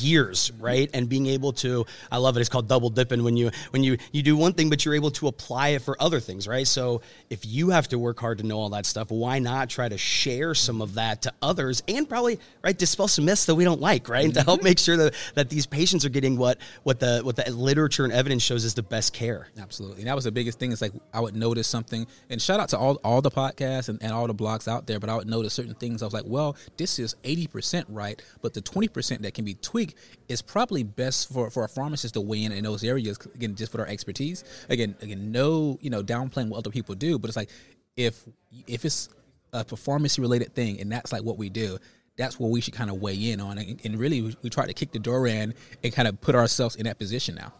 years, 0.00 0.52
right? 0.58 0.90
And 0.92 1.08
being 1.08 1.26
able 1.26 1.52
to, 1.54 1.86
I 2.10 2.18
love 2.18 2.36
it. 2.36 2.40
It's 2.40 2.48
called 2.48 2.68
double 2.68 2.90
dipping 2.90 3.24
when 3.24 3.36
you 3.36 3.50
when 3.70 3.82
you 3.82 3.98
you 4.12 4.22
do 4.22 4.36
one 4.36 4.52
thing, 4.52 4.70
but 4.70 4.84
you're 4.84 4.94
able 4.94 5.10
to 5.12 5.28
apply 5.28 5.68
it 5.68 5.82
for 5.82 6.00
other 6.00 6.20
things, 6.20 6.46
right? 6.48 6.66
So 6.66 7.02
if 7.30 7.44
you 7.46 7.70
have 7.70 7.88
to 7.88 7.98
work 7.98 8.18
hard 8.20 8.38
to 8.38 8.46
know 8.46 8.58
all 8.58 8.70
that 8.70 8.86
stuff, 8.86 9.10
why 9.10 9.38
not 9.38 9.68
try 9.68 9.88
to 9.88 9.98
share 9.98 10.54
some 10.54 10.82
of 10.82 10.94
that 10.94 11.22
to 11.22 11.32
others 11.42 11.82
and 11.88 12.08
probably 12.08 12.38
right 12.62 12.76
dispel 12.76 13.08
some 13.08 13.24
myths 13.24 13.46
that 13.46 13.54
we 13.54 13.64
don't 13.64 13.80
like, 13.80 14.08
right? 14.08 14.32
to 14.34 14.42
help 14.42 14.60
mm-hmm. 14.60 14.64
make 14.64 14.78
sure 14.78 14.96
that 14.96 15.14
that 15.34 15.50
these 15.50 15.66
patients 15.66 16.04
are 16.04 16.10
getting 16.10 16.36
what 16.36 16.58
what 16.82 17.00
the 17.00 17.20
what 17.22 17.36
the 17.36 17.50
literature 17.50 18.04
and 18.04 18.12
evidence 18.12 18.42
shows 18.42 18.64
is 18.64 18.74
the 18.74 18.82
best 18.82 19.12
care. 19.12 19.48
Absolutely, 19.58 20.00
and 20.00 20.08
that 20.08 20.14
was 20.14 20.24
the 20.24 20.32
biggest 20.32 20.58
thing. 20.58 20.72
Is 20.72 20.82
like 20.82 20.92
I 21.12 21.20
would 21.20 21.36
notice 21.36 21.66
something, 21.66 22.06
and 22.30 22.40
shout 22.40 22.60
out 22.60 22.70
to 22.70 22.78
all 22.78 22.96
all 23.04 23.22
the 23.22 23.30
podcasts 23.30 23.88
and, 23.88 24.02
and 24.02 24.12
all 24.12 24.26
the 24.26 24.34
blogs 24.34 24.68
out 24.68 24.86
there, 24.86 24.98
but 24.98 25.10
I 25.10 25.16
would 25.16 25.28
notice 25.28 25.54
certain 25.54 25.74
things. 25.74 26.02
I 26.02 26.06
was 26.06 26.14
like, 26.14 26.24
well, 26.26 26.56
this 26.76 26.98
is 26.98 27.16
eighty 27.24 27.46
percent 27.46 27.86
right, 27.88 28.20
but 28.42 28.54
the 28.54 28.60
twenty 28.60 28.88
percent 28.88 29.22
that 29.22 29.34
can 29.34 29.44
be 29.44 29.54
tweaked 29.54 29.85
it's 30.28 30.42
probably 30.42 30.82
best 30.82 31.32
for, 31.32 31.50
for 31.50 31.64
a 31.64 31.68
pharmacist 31.68 32.14
to 32.14 32.20
weigh 32.20 32.44
in 32.44 32.52
in 32.52 32.64
those 32.64 32.84
areas 32.84 33.18
again, 33.34 33.54
just 33.54 33.72
for 33.72 33.80
our 33.80 33.86
expertise. 33.86 34.44
Again, 34.68 34.94
again, 35.00 35.30
no, 35.32 35.78
you 35.80 35.90
know, 35.90 36.02
downplaying 36.02 36.48
what 36.48 36.58
other 36.58 36.70
people 36.70 36.94
do, 36.94 37.18
but 37.18 37.28
it's 37.28 37.36
like 37.36 37.50
if 37.96 38.24
if 38.66 38.84
it's 38.84 39.08
a 39.52 39.64
performance 39.64 40.18
related 40.18 40.54
thing 40.54 40.80
and 40.80 40.90
that's 40.90 41.12
like 41.12 41.22
what 41.22 41.38
we 41.38 41.48
do, 41.48 41.78
that's 42.16 42.38
what 42.38 42.50
we 42.50 42.60
should 42.60 42.74
kind 42.74 42.90
of 42.90 43.00
weigh 43.00 43.30
in 43.30 43.40
on. 43.40 43.58
And, 43.58 43.80
and 43.84 43.98
really, 43.98 44.22
we, 44.22 44.36
we 44.42 44.50
try 44.50 44.66
to 44.66 44.74
kick 44.74 44.92
the 44.92 44.98
door 44.98 45.26
in 45.26 45.54
and 45.82 45.92
kind 45.92 46.08
of 46.08 46.20
put 46.20 46.34
ourselves 46.34 46.76
in 46.76 46.84
that 46.84 46.98
position 46.98 47.34
now. 47.34 47.52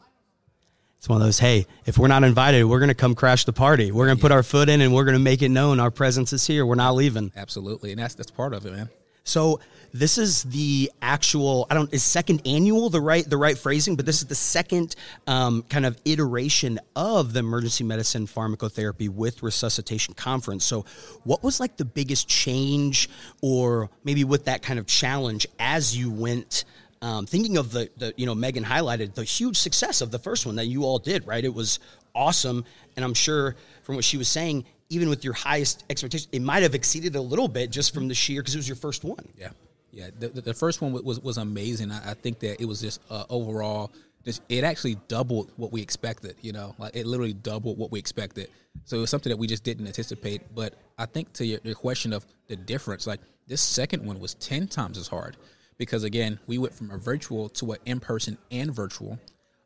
It's 0.99 1.09
one 1.09 1.21
of 1.21 1.26
those, 1.26 1.38
hey, 1.38 1.66
if 1.85 1.99
we're 1.99 2.09
not 2.09 2.25
invited, 2.25 2.64
we're 2.64 2.78
going 2.78 2.88
to 2.88 2.95
come 2.95 3.14
crash 3.14 3.45
the 3.45 3.52
party. 3.52 3.92
We're 3.92 4.06
going 4.06 4.16
to 4.16 4.21
yeah. 4.21 4.28
put 4.28 4.33
our 4.33 4.42
foot 4.42 4.68
in 4.68 4.80
and 4.80 4.95
we're 4.95 5.04
going 5.04 5.16
to 5.16 5.23
make 5.23 5.42
it 5.42 5.50
known 5.50 5.78
our 5.78 5.90
presence 5.90 6.33
is 6.33 6.47
here. 6.47 6.64
We're 6.64 6.75
not 6.75 6.95
leaving. 6.95 7.33
Absolutely. 7.37 7.92
And 7.92 8.00
that's 8.00 8.14
that's 8.14 8.30
part 8.30 8.54
of 8.54 8.64
it, 8.64 8.73
man. 8.73 8.88
So 9.23 9.61
this 9.98 10.18
is 10.18 10.42
the 10.44 10.90
actual. 11.00 11.66
I 11.70 11.74
don't 11.74 11.92
is 11.92 12.02
second 12.02 12.42
annual 12.46 12.90
the 12.90 13.00
right 13.00 13.28
the 13.28 13.36
right 13.36 13.56
phrasing, 13.56 13.96
but 13.96 14.04
this 14.04 14.20
is 14.20 14.28
the 14.28 14.34
second 14.34 14.94
um, 15.26 15.62
kind 15.64 15.86
of 15.86 15.96
iteration 16.04 16.78
of 16.94 17.32
the 17.32 17.40
emergency 17.40 17.84
medicine 17.84 18.26
pharmacotherapy 18.26 19.08
with 19.08 19.42
resuscitation 19.42 20.14
conference. 20.14 20.64
So, 20.64 20.84
what 21.24 21.42
was 21.42 21.60
like 21.60 21.76
the 21.76 21.84
biggest 21.84 22.28
change, 22.28 23.08
or 23.40 23.90
maybe 24.04 24.24
with 24.24 24.44
that 24.44 24.62
kind 24.62 24.78
of 24.78 24.86
challenge 24.86 25.46
as 25.58 25.96
you 25.96 26.10
went? 26.10 26.64
Um, 27.02 27.26
thinking 27.26 27.58
of 27.58 27.72
the, 27.72 27.90
the, 27.98 28.14
you 28.16 28.24
know, 28.24 28.34
Megan 28.34 28.64
highlighted 28.64 29.14
the 29.14 29.22
huge 29.22 29.58
success 29.58 30.00
of 30.00 30.10
the 30.10 30.18
first 30.18 30.46
one 30.46 30.56
that 30.56 30.64
you 30.64 30.84
all 30.84 30.98
did, 30.98 31.26
right? 31.26 31.44
It 31.44 31.52
was 31.52 31.78
awesome. 32.14 32.64
And 32.96 33.04
I'm 33.04 33.12
sure 33.12 33.54
from 33.82 33.96
what 33.96 34.04
she 34.04 34.16
was 34.16 34.28
saying, 34.28 34.64
even 34.88 35.08
with 35.10 35.22
your 35.22 35.34
highest 35.34 35.84
expectations, 35.90 36.28
it 36.32 36.40
might 36.40 36.62
have 36.62 36.74
exceeded 36.74 37.14
a 37.14 37.20
little 37.20 37.48
bit 37.48 37.70
just 37.70 37.92
from 37.92 38.08
the 38.08 38.14
sheer 38.14 38.40
because 38.40 38.54
it 38.54 38.58
was 38.58 38.68
your 38.68 38.76
first 38.76 39.04
one. 39.04 39.28
Yeah, 39.36 39.50
yeah. 39.96 40.10
The, 40.18 40.28
the 40.28 40.52
first 40.52 40.82
one 40.82 40.92
was 40.92 41.18
was 41.20 41.38
amazing. 41.38 41.90
I, 41.90 42.10
I 42.10 42.14
think 42.14 42.40
that 42.40 42.60
it 42.60 42.66
was 42.66 42.82
just 42.82 43.00
uh, 43.08 43.24
overall, 43.30 43.90
just 44.26 44.42
it 44.50 44.62
actually 44.62 44.96
doubled 45.08 45.52
what 45.56 45.72
we 45.72 45.80
expected. 45.80 46.36
You 46.42 46.52
know, 46.52 46.74
like 46.78 46.94
it 46.94 47.06
literally 47.06 47.32
doubled 47.32 47.78
what 47.78 47.90
we 47.90 47.98
expected. 47.98 48.50
So 48.84 48.98
it 48.98 49.00
was 49.00 49.08
something 49.08 49.30
that 49.30 49.38
we 49.38 49.46
just 49.46 49.64
didn't 49.64 49.86
anticipate. 49.86 50.54
But 50.54 50.74
I 50.98 51.06
think 51.06 51.32
to 51.34 51.46
your, 51.46 51.60
your 51.64 51.74
question 51.74 52.12
of 52.12 52.26
the 52.46 52.56
difference, 52.56 53.06
like 53.06 53.20
this 53.46 53.62
second 53.62 54.04
one 54.04 54.20
was 54.20 54.34
ten 54.34 54.68
times 54.68 54.98
as 54.98 55.08
hard 55.08 55.38
because 55.78 56.04
again, 56.04 56.38
we 56.46 56.58
went 56.58 56.74
from 56.74 56.90
a 56.90 56.98
virtual 56.98 57.48
to 57.48 57.72
an 57.72 57.78
in 57.86 57.98
person 57.98 58.36
and 58.50 58.74
virtual, 58.74 59.18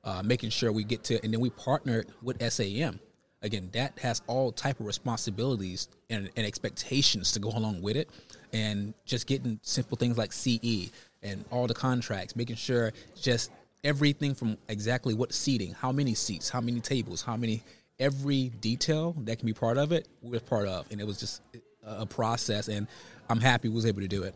uh, 0.05 0.23
making 0.23 0.51
sure 0.51 0.71
we 0.71 0.85
get 0.85 1.03
to, 1.05 1.21
and 1.25 1.35
then 1.35 1.41
we 1.41 1.51
partnered 1.51 2.07
with 2.23 2.41
SAM 2.53 3.01
again 3.43 3.71
that 3.73 3.99
has 3.99 4.23
all 4.27 4.53
type 4.53 4.79
of 4.81 4.87
responsibilities 4.87 5.89
and, 6.11 6.31
and, 6.37 6.47
expectations 6.47 7.33
to 7.33 7.39
go 7.39 7.49
along 7.49 7.81
with 7.81 7.97
it 7.97 8.09
and 8.53 8.95
just 9.05 9.27
getting 9.27 9.59
simple 9.63 9.97
things 9.97 10.19
like 10.19 10.33
ce 10.33 10.91
and 11.23 11.45
all 11.51 11.67
the 11.67 11.75
contracts 11.75 12.35
making 12.37 12.57
sure 12.57 12.93
just 13.21 13.51
everything 13.85 14.35
from 14.35 14.57
exactly 14.69 15.15
what 15.15 15.33
seating 15.33 15.73
how 15.73 15.93
many 15.93 16.15
seats 16.15 16.49
how 16.49 16.61
many 16.61 16.81
tables 16.81 17.23
how 17.23 17.37
many 17.37 17.63
every 17.99 18.51
detail 18.61 19.15
that 19.25 19.39
can 19.39 19.47
be 19.47 19.53
part 19.53 19.77
of 19.77 19.93
it 19.93 20.09
we're 20.23 20.41
part 20.41 20.67
of. 20.67 20.91
And 20.91 21.01
it 21.01 21.07
was 21.07 21.21
just 21.21 21.43
a 21.85 22.05
process 22.07 22.69
and 22.69 22.87
i'm 23.29 23.41
happy 23.41 23.69
we 23.69 23.75
was 23.75 23.87
able 23.87 24.03
to 24.03 24.09
do 24.09 24.23
it 24.23 24.35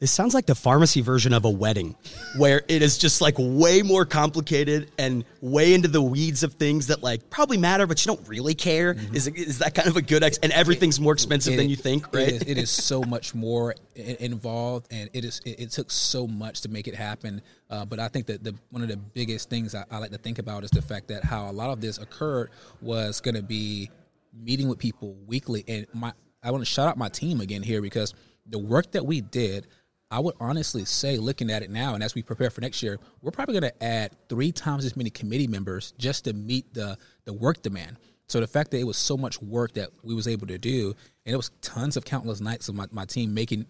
this 0.00 0.10
sounds 0.10 0.32
like 0.32 0.46
the 0.46 0.54
pharmacy 0.54 1.02
version 1.02 1.34
of 1.34 1.44
a 1.44 1.50
wedding, 1.50 1.94
where 2.38 2.62
it 2.68 2.80
is 2.80 2.96
just 2.96 3.20
like 3.20 3.34
way 3.38 3.82
more 3.82 4.06
complicated 4.06 4.90
and 4.98 5.26
way 5.42 5.74
into 5.74 5.88
the 5.88 6.00
weeds 6.00 6.42
of 6.42 6.54
things 6.54 6.86
that 6.86 7.02
like 7.02 7.28
probably 7.28 7.58
matter, 7.58 7.86
but 7.86 8.04
you 8.04 8.14
don't 8.14 8.26
really 8.26 8.54
care. 8.54 8.94
Mm-hmm. 8.94 9.14
Is, 9.14 9.28
is 9.28 9.58
that 9.58 9.74
kind 9.74 9.88
of 9.88 9.98
a 9.98 10.02
good 10.02 10.22
ex? 10.22 10.38
And 10.38 10.52
everything's 10.52 10.98
more 10.98 11.12
expensive 11.12 11.52
it, 11.52 11.56
than 11.58 11.68
you 11.68 11.76
think, 11.76 12.06
right? 12.14 12.28
It 12.28 12.34
is, 12.34 12.42
it 12.42 12.58
is 12.58 12.70
so 12.70 13.02
much 13.02 13.34
more 13.34 13.74
involved, 13.94 14.86
and 14.90 15.10
it 15.12 15.26
is. 15.26 15.42
It, 15.44 15.60
it, 15.60 15.70
took 15.70 15.90
so 15.90 16.26
much 16.26 16.62
to 16.62 16.70
make 16.70 16.88
it 16.88 16.94
happen. 16.94 17.42
Uh, 17.68 17.84
but 17.84 18.00
I 18.00 18.08
think 18.08 18.26
that 18.26 18.42
the 18.42 18.54
one 18.70 18.82
of 18.82 18.88
the 18.88 18.96
biggest 18.96 19.50
things 19.50 19.74
I, 19.74 19.84
I 19.90 19.98
like 19.98 20.12
to 20.12 20.18
think 20.18 20.38
about 20.38 20.64
is 20.64 20.70
the 20.70 20.82
fact 20.82 21.08
that 21.08 21.24
how 21.24 21.50
a 21.50 21.52
lot 21.52 21.68
of 21.68 21.82
this 21.82 21.98
occurred 21.98 22.50
was 22.80 23.20
going 23.20 23.34
to 23.34 23.42
be 23.42 23.90
meeting 24.32 24.68
with 24.68 24.78
people 24.78 25.14
weekly, 25.26 25.62
and 25.68 25.86
my 25.92 26.14
I 26.42 26.52
want 26.52 26.62
to 26.62 26.70
shout 26.70 26.88
out 26.88 26.96
my 26.96 27.10
team 27.10 27.42
again 27.42 27.62
here 27.62 27.82
because 27.82 28.14
the 28.46 28.58
work 28.58 28.92
that 28.92 29.04
we 29.04 29.20
did 29.20 29.66
I 30.10 30.18
would 30.18 30.34
honestly 30.40 30.84
say, 30.84 31.18
looking 31.18 31.50
at 31.50 31.62
it 31.62 31.70
now, 31.70 31.94
and 31.94 32.02
as 32.02 32.16
we 32.16 32.22
prepare 32.22 32.50
for 32.50 32.60
next 32.60 32.82
year, 32.82 32.98
we're 33.22 33.30
probably 33.30 33.60
going 33.60 33.72
to 33.72 33.84
add 33.84 34.10
three 34.28 34.50
times 34.50 34.84
as 34.84 34.96
many 34.96 35.08
committee 35.08 35.46
members 35.46 35.92
just 35.98 36.24
to 36.24 36.32
meet 36.32 36.74
the 36.74 36.98
the 37.24 37.32
work 37.32 37.62
demand. 37.62 37.96
So 38.26 38.40
the 38.40 38.46
fact 38.46 38.70
that 38.72 38.78
it 38.78 38.84
was 38.84 38.96
so 38.96 39.16
much 39.16 39.40
work 39.40 39.74
that 39.74 39.90
we 40.02 40.14
was 40.14 40.26
able 40.26 40.46
to 40.48 40.58
do, 40.58 40.94
and 41.26 41.32
it 41.32 41.36
was 41.36 41.50
tons 41.62 41.96
of 41.96 42.04
countless 42.04 42.40
nights 42.40 42.68
of 42.68 42.74
my, 42.74 42.86
my 42.90 43.04
team 43.04 43.34
making 43.34 43.66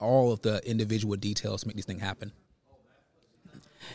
all 0.00 0.32
of 0.32 0.42
the 0.42 0.60
individual 0.68 1.16
details 1.16 1.62
to 1.62 1.68
make 1.68 1.76
this 1.76 1.84
thing 1.84 1.98
happen. 1.98 2.32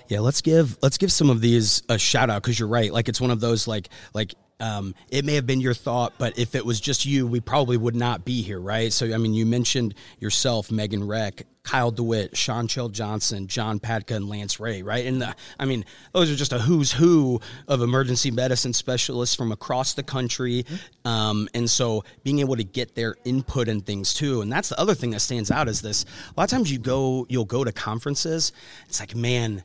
Yeah, 0.07 0.19
let's 0.19 0.41
give 0.41 0.77
let's 0.83 0.97
give 0.97 1.11
some 1.11 1.29
of 1.29 1.41
these 1.41 1.81
a 1.89 1.97
shout 1.97 2.29
out 2.29 2.43
because 2.43 2.59
you're 2.59 2.67
right. 2.67 2.93
Like 2.93 3.09
it's 3.09 3.21
one 3.21 3.31
of 3.31 3.39
those 3.39 3.67
like 3.67 3.89
like 4.13 4.35
um, 4.59 4.95
it 5.09 5.23
may 5.25 5.35
have 5.35 5.45
been 5.45 5.61
your 5.61 5.73
thought, 5.73 6.13
but 6.17 6.37
if 6.37 6.55
it 6.55 6.65
was 6.65 6.79
just 6.79 7.05
you, 7.05 7.27
we 7.27 7.39
probably 7.39 7.77
would 7.77 7.95
not 7.95 8.25
be 8.25 8.41
here, 8.41 8.59
right? 8.59 8.91
So, 8.91 9.13
I 9.13 9.17
mean, 9.17 9.33
you 9.33 9.45
mentioned 9.45 9.93
yourself, 10.19 10.71
Megan 10.71 11.05
Rech, 11.05 11.43
Kyle 11.67 11.91
DeWitt, 11.91 12.37
Sean 12.37 12.65
Chill 12.69 12.87
Johnson, 12.87 13.47
John 13.47 13.77
Patka, 13.81 14.15
and 14.15 14.29
Lance 14.29 14.57
Ray, 14.57 14.83
right? 14.83 15.05
And 15.05 15.21
the, 15.21 15.35
I 15.59 15.65
mean, 15.65 15.83
those 16.13 16.31
are 16.31 16.35
just 16.35 16.53
a 16.53 16.59
who's 16.59 16.93
who 16.93 17.41
of 17.67 17.81
emergency 17.81 18.31
medicine 18.31 18.71
specialists 18.71 19.35
from 19.35 19.51
across 19.51 19.93
the 19.93 20.01
country. 20.01 20.65
Um, 21.03 21.49
and 21.53 21.69
so 21.69 22.05
being 22.23 22.39
able 22.39 22.55
to 22.55 22.63
get 22.63 22.95
their 22.95 23.17
input 23.25 23.67
and 23.67 23.85
things 23.85 24.13
too. 24.13 24.39
And 24.39 24.49
that's 24.49 24.69
the 24.69 24.79
other 24.79 24.95
thing 24.95 25.09
that 25.11 25.19
stands 25.19 25.51
out 25.51 25.67
is 25.67 25.81
this. 25.81 26.05
A 26.29 26.39
lot 26.39 26.45
of 26.45 26.49
times 26.51 26.71
you 26.71 26.79
go, 26.79 27.25
you'll 27.27 27.43
go 27.43 27.65
to 27.65 27.73
conferences. 27.73 28.53
It's 28.87 29.01
like, 29.01 29.13
man, 29.13 29.61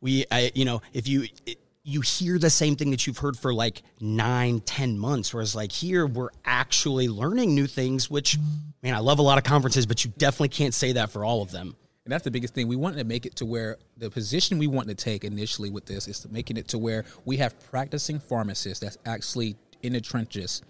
we, 0.00 0.24
I, 0.32 0.50
you 0.56 0.64
know, 0.64 0.82
if 0.92 1.06
you, 1.06 1.28
it, 1.46 1.60
you 1.84 2.00
hear 2.00 2.38
the 2.38 2.50
same 2.50 2.76
thing 2.76 2.90
that 2.90 3.06
you've 3.06 3.18
heard 3.18 3.36
for 3.36 3.52
like 3.52 3.82
nine, 4.00 4.60
ten 4.60 4.98
months. 4.98 5.32
Whereas 5.34 5.54
like 5.54 5.70
here, 5.70 6.06
we're 6.06 6.30
actually 6.44 7.08
learning 7.08 7.54
new 7.54 7.66
things, 7.66 8.10
which, 8.10 8.38
man, 8.82 8.94
I 8.94 8.98
love 8.98 9.18
a 9.18 9.22
lot 9.22 9.36
of 9.36 9.44
conferences, 9.44 9.84
but 9.84 10.04
you 10.04 10.12
definitely 10.16 10.48
can't 10.48 10.72
say 10.72 10.92
that 10.92 11.10
for 11.10 11.24
all 11.24 11.42
of 11.42 11.50
them. 11.50 11.76
And 12.04 12.12
that's 12.12 12.24
the 12.24 12.30
biggest 12.30 12.54
thing. 12.54 12.68
We 12.68 12.76
wanted 12.76 12.98
to 12.98 13.04
make 13.04 13.26
it 13.26 13.36
to 13.36 13.46
where 13.46 13.76
the 13.98 14.10
position 14.10 14.58
we 14.58 14.66
want 14.66 14.88
to 14.88 14.94
take 14.94 15.24
initially 15.24 15.70
with 15.70 15.86
this 15.86 16.08
is 16.08 16.26
making 16.30 16.56
it 16.56 16.68
to 16.68 16.78
where 16.78 17.04
we 17.24 17.36
have 17.38 17.58
practicing 17.70 18.18
pharmacists 18.18 18.80
that's 18.80 18.98
actually 19.06 19.56
in 19.82 19.92
the 19.92 20.00
trenches 20.00 20.62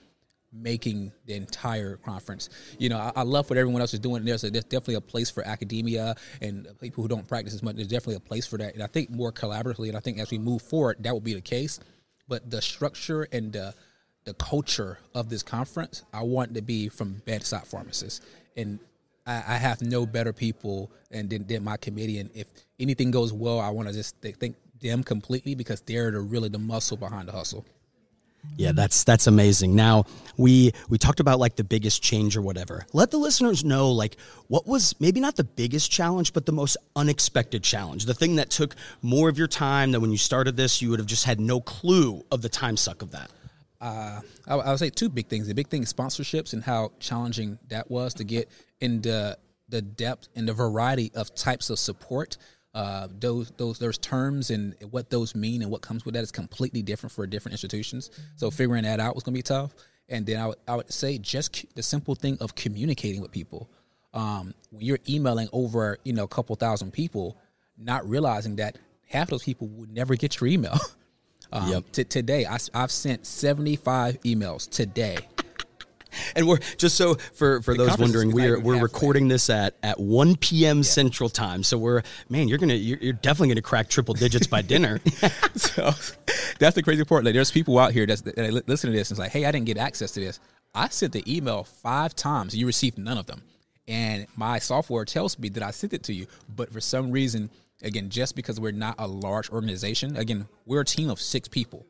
making 0.54 1.12
the 1.26 1.34
entire 1.34 1.96
conference. 1.96 2.49
You 2.78 2.88
know, 2.88 2.99
I, 2.99 3.12
I, 3.16 3.23
love 3.23 3.50
what 3.50 3.58
everyone 3.58 3.80
else 3.80 3.92
is 3.92 4.00
doing. 4.00 4.25
There's, 4.25 4.44
a, 4.44 4.50
there's 4.50 4.64
definitely 4.64 4.94
a 4.94 5.00
place 5.00 5.30
for 5.30 5.46
academia 5.46 6.14
and 6.40 6.68
people 6.80 7.02
who 7.02 7.08
don't 7.08 7.26
practice 7.26 7.54
as 7.54 7.62
much. 7.62 7.76
There's 7.76 7.88
definitely 7.88 8.16
a 8.16 8.20
place 8.20 8.46
for 8.46 8.56
that. 8.58 8.75
And 8.75 8.82
I 8.82 8.87
think 8.87 9.11
more 9.11 9.32
collaboratively, 9.32 9.88
and 9.88 9.96
I 9.96 10.00
think 10.00 10.18
as 10.18 10.30
we 10.30 10.38
move 10.38 10.62
forward, 10.62 10.99
that 11.00 11.12
will 11.12 11.20
be 11.20 11.34
the 11.34 11.40
case. 11.40 11.80
But 12.28 12.50
the 12.50 12.62
structure 12.62 13.26
and 13.32 13.52
the, 13.52 13.75
the 14.25 14.34
culture 14.34 14.99
of 15.14 15.28
this 15.28 15.42
conference, 15.42 16.04
I 16.12 16.23
want 16.23 16.54
to 16.54 16.62
be 16.62 16.88
from 16.88 17.23
bedside 17.26 17.66
pharmacists. 17.66 18.20
And 18.56 18.78
I, 19.26 19.37
I 19.37 19.56
have 19.56 19.82
no 19.82 20.06
better 20.06 20.32
people 20.32 20.90
and 21.11 21.28
than, 21.28 21.46
than, 21.46 21.64
my 21.64 21.76
committee. 21.76 22.18
And 22.18 22.30
if 22.34 22.46
anything 22.78 23.11
goes 23.11 23.32
well, 23.32 23.61
I 23.61 23.70
want 23.70 23.88
to 23.88 23.94
just 23.94 24.16
thank 24.23 24.56
them 24.80 25.02
completely 25.02 25.54
because 25.54 25.80
they're 25.80 26.11
the, 26.11 26.20
really 26.20 26.49
the 26.49 26.58
muscle 26.58 26.96
behind 26.96 27.28
the 27.28 27.32
hustle. 27.32 27.64
Yeah, 28.57 28.73
that's 28.73 29.05
that's 29.05 29.27
amazing. 29.27 29.75
Now 29.75 30.05
we 30.37 30.73
we 30.89 30.99
talked 30.99 31.21
about 31.21 31.39
like 31.39 31.57
the 31.57 31.65
biggest 31.65 32.03
change 32.03 32.37
or 32.37 32.43
whatever. 32.43 32.87
Let 32.93 33.11
the 33.11 33.17
listeners 33.17 33.65
know 33.65 33.91
like 33.91 34.17
what 34.47 34.67
was 34.67 34.95
maybe 35.01 35.21
not 35.21 35.37
the 35.37 35.45
biggest 35.45 35.91
challenge, 35.91 36.33
but 36.33 36.47
the 36.47 36.53
most 36.53 36.77
unexpected 36.95 37.65
challenge. 37.65 38.07
The 38.07 38.15
thing 38.15 38.37
that 38.37 38.51
took 38.51 38.77
more 39.03 39.29
of 39.29 39.39
your 39.39 39.49
time 39.49 39.93
than 39.93 40.01
when 40.01 40.13
you 40.13 40.19
started 40.19 40.57
this, 40.57 40.81
you 40.81 40.91
would 40.91 41.01
have 41.01 41.09
just 41.09 41.25
had 41.25 41.41
no 41.41 41.61
clue 41.61 42.25
of 42.31 42.43
the 42.43 42.49
time 42.49 42.77
suck 42.77 43.03
of 43.03 43.11
that. 43.11 43.31
Uh, 43.81 44.21
I, 44.47 44.55
I 44.55 44.71
would 44.71 44.79
say 44.79 44.91
two 44.91 45.09
big 45.09 45.27
things. 45.27 45.47
The 45.47 45.55
big 45.55 45.69
thing 45.69 45.83
is 45.83 45.93
sponsorships 45.93 46.53
and 46.53 46.63
how 46.63 46.93
challenging 47.01 47.59
that 47.69 47.91
was 47.91 48.15
to 48.15 48.25
get 48.25 48.49
into 48.81 49.37
the 49.69 49.83
depth 49.83 50.29
and 50.37 50.49
the 50.49 50.53
variety 50.53 51.11
of 51.15 51.35
types 51.35 51.71
of 51.71 51.79
support 51.79 52.37
uh, 52.75 53.09
those 53.21 53.52
those 53.57 53.78
those 53.78 53.99
terms 53.99 54.50
and 54.50 54.75
what 54.90 55.09
those 55.11 55.35
mean 55.35 55.62
and 55.62 55.71
what 55.71 55.81
comes 55.81 56.04
with 56.04 56.14
that 56.14 56.23
is 56.25 56.33
completely 56.33 56.83
different 56.83 57.12
for 57.12 57.26
different 57.26 57.54
institutions. 57.54 58.11
So 58.37 58.50
figuring 58.50 58.83
that 58.83 59.00
out 59.00 59.14
was 59.14 59.23
going 59.23 59.35
to 59.35 59.38
be 59.38 59.43
tough. 59.43 59.75
And 60.09 60.26
then 60.26 60.38
I 60.38 60.49
would, 60.49 60.59
I 60.69 60.76
would 60.76 60.93
say 60.93 61.19
just 61.19 61.64
the 61.75 61.83
simple 61.83 62.14
thing 62.14 62.37
of 62.40 62.54
communicating 62.54 63.21
with 63.21 63.31
people. 63.31 63.71
Um, 64.12 64.54
when 64.71 64.85
you're 64.85 64.99
emailing 65.09 65.49
over 65.52 65.99
you 66.04 66.12
know 66.12 66.25
a 66.25 66.28
couple 66.28 66.54
thousand 66.57 66.93
people, 66.93 67.37
not 67.78 68.09
realizing 68.09 68.57
that 68.57 68.78
half 69.07 69.31
those 69.31 69.45
people 69.45 69.69
would 69.69 69.93
never 69.93 70.16
get 70.16 70.40
your 70.40 70.49
email. 70.49 70.78
Um, 71.52 71.69
yep. 71.69 71.85
T- 71.93 72.02
today, 72.02 72.47
I, 72.47 72.59
I've 72.75 72.90
sent 72.90 73.25
75 73.26 74.21
emails 74.23 74.69
today 74.69 75.19
and 76.37 76.47
we're 76.47 76.59
just 76.76 76.97
so 76.97 77.14
for 77.14 77.61
for 77.62 77.75
the 77.76 77.85
those 77.85 77.99
wondering, 77.99 78.33
we're 78.33 78.59
we're 78.59 78.80
recording 78.80 79.28
this 79.28 79.50
at 79.50 79.75
at 79.83 79.99
one 79.99 80.37
p.m. 80.37 80.78
Yeah. 80.78 80.83
Central 80.83 81.28
Time. 81.28 81.62
So 81.62 81.78
we're 81.78 82.02
man, 82.28 82.49
you're 82.49 82.59
gonna 82.59 82.75
you're, 82.75 82.99
you're 82.99 83.12
definitely 83.12 83.49
gonna 83.49 83.62
crack 83.62 83.88
triple 83.88 84.14
digits 84.14 84.47
by 84.47 84.62
dinner. 84.62 85.00
so 85.54 85.92
that's 86.59 86.75
the 86.75 86.83
crazy 86.83 87.04
part. 87.04 87.25
Like, 87.25 87.35
there's 87.35 87.50
people 87.50 87.78
out 87.78 87.92
here 87.92 88.06
that's, 88.06 88.23
that 88.23 88.64
listen 88.66 88.90
to 88.90 88.97
this 88.97 89.11
and 89.11 89.16
it's 89.16 89.21
like, 89.21 89.33
hey, 89.33 89.44
I 89.44 89.52
didn't 89.52 89.66
get 89.66 89.78
access 89.78 90.12
to 90.12 90.21
this. 90.21 90.40
I 90.75 90.88
sent 90.88 91.12
the 91.12 91.23
email 91.33 91.64
five 91.64 92.16
times. 92.16 92.54
You 92.54 92.66
received 92.66 92.99
none 92.99 93.18
of 93.18 93.26
them, 93.26 93.42
and 93.87 94.26
my 94.37 94.59
software 94.59 95.04
tells 95.04 95.38
me 95.38 95.49
that 95.50 95.62
I 95.62 95.71
sent 95.71 95.92
it 95.92 96.02
to 96.04 96.12
you, 96.12 96.26
but 96.54 96.73
for 96.73 96.80
some 96.80 97.11
reason. 97.11 97.50
Again, 97.83 98.09
just 98.09 98.35
because 98.35 98.59
we're 98.59 98.73
not 98.73 98.94
a 98.99 99.06
large 99.06 99.50
organization, 99.50 100.16
again, 100.16 100.49
we're 100.64 100.80
a 100.80 100.85
team 100.87 101.11
of 101.11 101.21
six 101.21 101.49
people. 101.49 101.85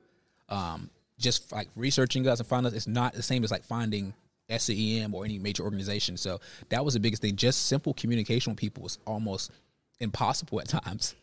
Um, 0.49 0.91
just 1.25 1.51
like 1.51 1.69
researching 1.75 2.27
us 2.29 2.39
and 2.39 2.49
finding 2.49 2.69
us 2.69 2.77
it's 2.77 2.87
not 2.87 3.15
the 3.15 3.23
same 3.23 3.43
as 3.43 3.51
like 3.51 3.65
finding 3.65 4.15
SCEM 4.51 5.15
or 5.15 5.25
any 5.25 5.39
major 5.39 5.63
organization. 5.63 6.17
So 6.17 6.41
that 6.69 6.85
was 6.85 6.95
the 6.95 7.01
biggest 7.01 7.23
thing. 7.23 7.37
Just 7.37 7.67
simple 7.67 7.95
communication 7.95 8.53
with 8.53 8.59
people 8.59 8.83
was 8.83 8.99
almost 9.07 9.51
impossible 10.01 10.61
at 10.61 10.69
times. 10.85 11.15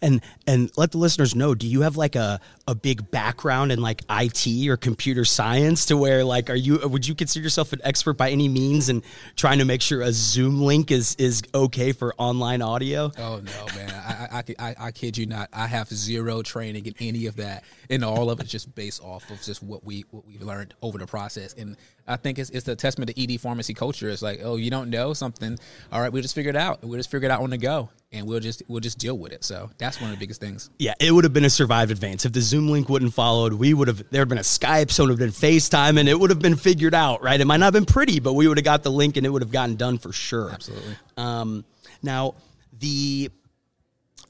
And 0.00 0.20
and 0.46 0.70
let 0.76 0.92
the 0.92 0.98
listeners 0.98 1.34
know, 1.34 1.54
do 1.54 1.66
you 1.66 1.82
have 1.82 1.96
like 1.96 2.16
a, 2.16 2.40
a 2.66 2.74
big 2.74 3.10
background 3.10 3.72
in 3.72 3.80
like 3.80 4.02
IT 4.10 4.68
or 4.68 4.76
computer 4.76 5.24
science 5.24 5.86
to 5.86 5.96
where 5.96 6.24
like 6.24 6.50
are 6.50 6.54
you 6.54 6.78
would 6.88 7.06
you 7.06 7.14
consider 7.14 7.42
yourself 7.42 7.72
an 7.72 7.80
expert 7.84 8.14
by 8.14 8.30
any 8.30 8.48
means 8.48 8.88
and 8.88 9.02
trying 9.36 9.58
to 9.58 9.64
make 9.64 9.82
sure 9.82 10.02
a 10.02 10.12
Zoom 10.12 10.60
link 10.62 10.90
is 10.90 11.14
is 11.16 11.42
okay 11.54 11.92
for 11.92 12.14
online 12.16 12.62
audio? 12.62 13.10
Oh 13.18 13.40
no, 13.44 13.66
man. 13.76 13.90
I 13.90 14.28
I, 14.30 14.54
I, 14.58 14.74
I 14.78 14.90
kid 14.92 15.16
you 15.16 15.26
not. 15.26 15.48
I 15.52 15.66
have 15.66 15.88
zero 15.88 16.42
training 16.42 16.86
in 16.86 16.94
any 17.00 17.26
of 17.26 17.36
that. 17.36 17.64
And 17.90 18.04
all 18.04 18.30
of 18.30 18.40
it's 18.40 18.50
just 18.50 18.74
based 18.74 19.02
off 19.02 19.30
of 19.30 19.40
just 19.42 19.62
what 19.62 19.84
we 19.84 20.04
what 20.10 20.26
we've 20.26 20.42
learned 20.42 20.74
over 20.82 20.98
the 20.98 21.06
process. 21.06 21.54
And 21.54 21.76
I 22.06 22.16
think 22.16 22.38
it's 22.38 22.50
it's 22.50 22.68
a 22.68 22.76
testament 22.76 23.14
to 23.14 23.22
ED 23.22 23.40
pharmacy 23.40 23.74
culture. 23.74 24.08
It's 24.08 24.22
like, 24.22 24.40
oh, 24.42 24.56
you 24.56 24.70
don't 24.70 24.90
know 24.90 25.14
something. 25.14 25.58
All 25.92 26.00
right, 26.00 26.12
we'll 26.12 26.22
just 26.22 26.34
figure 26.34 26.50
it 26.50 26.56
out. 26.56 26.82
We'll 26.82 26.98
just 26.98 27.10
figure 27.10 27.28
it 27.28 27.32
out 27.32 27.42
on 27.42 27.50
the 27.50 27.58
go 27.58 27.88
and 28.12 28.26
we'll 28.26 28.40
just 28.40 28.62
we'll 28.68 28.80
just 28.80 28.98
deal 28.98 29.18
with 29.18 29.32
it. 29.32 29.44
So 29.44 29.70
that's 29.78 30.00
one 30.00 30.10
of 30.10 30.16
the 30.16 30.20
biggest 30.20 30.40
things. 30.40 30.70
Yeah, 30.78 30.94
it 31.00 31.12
would 31.12 31.24
have 31.24 31.32
been 31.32 31.44
a 31.44 31.50
survive 31.50 31.90
advance 31.90 32.24
if 32.24 32.32
the 32.32 32.40
Zoom 32.40 32.68
link 32.68 32.88
wouldn't 32.88 33.12
followed. 33.12 33.52
We 33.52 33.74
would 33.74 33.88
have 33.88 34.08
there 34.10 34.22
had 34.22 34.28
been 34.28 34.38
a 34.38 34.42
Skype, 34.42 34.90
so 34.90 35.04
it 35.04 35.06
would 35.08 35.20
have 35.20 35.40
been 35.40 35.50
FaceTime, 35.50 35.98
and 35.98 36.08
it 36.08 36.18
would 36.18 36.30
have 36.30 36.38
been 36.38 36.56
figured 36.56 36.94
out. 36.94 37.22
Right? 37.22 37.40
It 37.40 37.44
might 37.44 37.58
not 37.58 37.66
have 37.66 37.74
been 37.74 37.84
pretty, 37.84 38.20
but 38.20 38.32
we 38.34 38.48
would 38.48 38.56
have 38.56 38.64
got 38.64 38.82
the 38.82 38.90
link 38.90 39.16
and 39.16 39.26
it 39.26 39.30
would 39.30 39.42
have 39.42 39.52
gotten 39.52 39.76
done 39.76 39.98
for 39.98 40.12
sure. 40.12 40.50
Absolutely. 40.50 40.96
Um, 41.16 41.64
now 42.02 42.34
the 42.78 43.30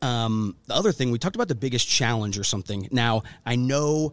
um, 0.02 0.56
the 0.66 0.74
other 0.74 0.92
thing 0.92 1.10
we 1.10 1.18
talked 1.18 1.36
about 1.36 1.48
the 1.48 1.54
biggest 1.54 1.88
challenge 1.88 2.38
or 2.38 2.44
something. 2.44 2.88
Now 2.90 3.22
I 3.46 3.56
know 3.56 4.12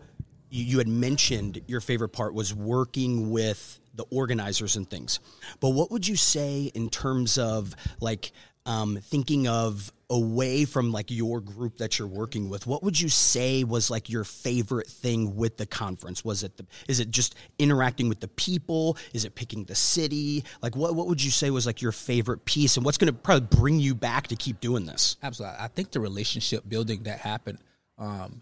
you, 0.50 0.64
you 0.64 0.78
had 0.78 0.88
mentioned 0.88 1.62
your 1.68 1.82
favorite 1.82 2.10
part 2.10 2.34
was 2.34 2.54
working 2.54 3.32
with 3.32 3.80
the 3.96 4.06
organizers 4.12 4.76
and 4.76 4.90
things. 4.90 5.20
But 5.60 5.70
what 5.70 5.90
would 5.90 6.08
you 6.08 6.18
say 6.18 6.72
in 6.74 6.90
terms 6.90 7.38
of 7.38 7.76
like 8.02 8.32
um, 8.66 8.98
thinking 8.98 9.48
of 9.48 9.92
away 10.10 10.66
from 10.66 10.92
like 10.92 11.10
your 11.10 11.42
group 11.42 11.78
that 11.78 11.98
you're 11.98 12.08
working 12.08 12.48
with 12.48 12.68
what 12.68 12.84
would 12.84 13.00
you 13.00 13.10
say 13.10 13.64
was 13.64 13.90
like 13.90 14.08
your 14.08 14.24
favorite 14.24 14.88
thing 14.88 15.36
with 15.36 15.58
the 15.58 15.66
conference? 15.66 16.24
Was 16.24 16.44
it 16.44 16.58
the, 16.58 16.66
is 16.88 17.00
it 17.00 17.10
just 17.10 17.36
interacting 17.58 18.08
with 18.08 18.20
the 18.20 18.28
people? 18.28 18.98
Is 19.14 19.26
it 19.26 19.34
picking 19.34 19.64
the 19.64 19.76
city? 19.76 20.44
Like 20.62 20.76
what, 20.76 20.96
what 20.96 21.08
would 21.08 21.24
you 21.24 21.32
say 21.32 21.50
was 21.50 21.66
like 21.66 21.82
your 21.82 21.92
favorite 21.92 22.46
piece 22.46 22.78
and 22.78 22.86
what's 22.86 22.98
going 22.98 23.12
to 23.12 23.20
probably 23.20 23.48
bring 23.58 23.80
you 23.80 23.96
back 23.96 24.28
to 24.28 24.36
keep 24.36 24.60
doing 24.60 24.86
this? 24.86 25.18
Absolutely. 25.24 25.58
I 25.60 25.68
think 25.68 25.92
the 25.92 26.00
relationship 26.00 26.68
building 26.68 27.04
that 27.04 27.20
happened 27.20 27.60
um, 27.98 28.42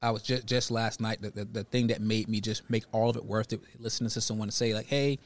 I 0.00 0.10
was 0.10 0.22
just 0.22 0.46
just 0.46 0.70
last 0.70 1.00
night 1.00 1.22
the, 1.22 1.30
the, 1.30 1.44
the 1.44 1.64
thing 1.64 1.88
that 1.88 2.00
made 2.00 2.28
me 2.28 2.40
just 2.40 2.68
make 2.68 2.84
all 2.92 3.08
of 3.08 3.16
it 3.16 3.24
worth 3.24 3.52
it 3.52 3.60
listening 3.78 4.10
to 4.10 4.20
someone 4.20 4.48
to 4.48 4.52
say 4.52 4.74
like 4.74 4.86
hey 4.86 5.18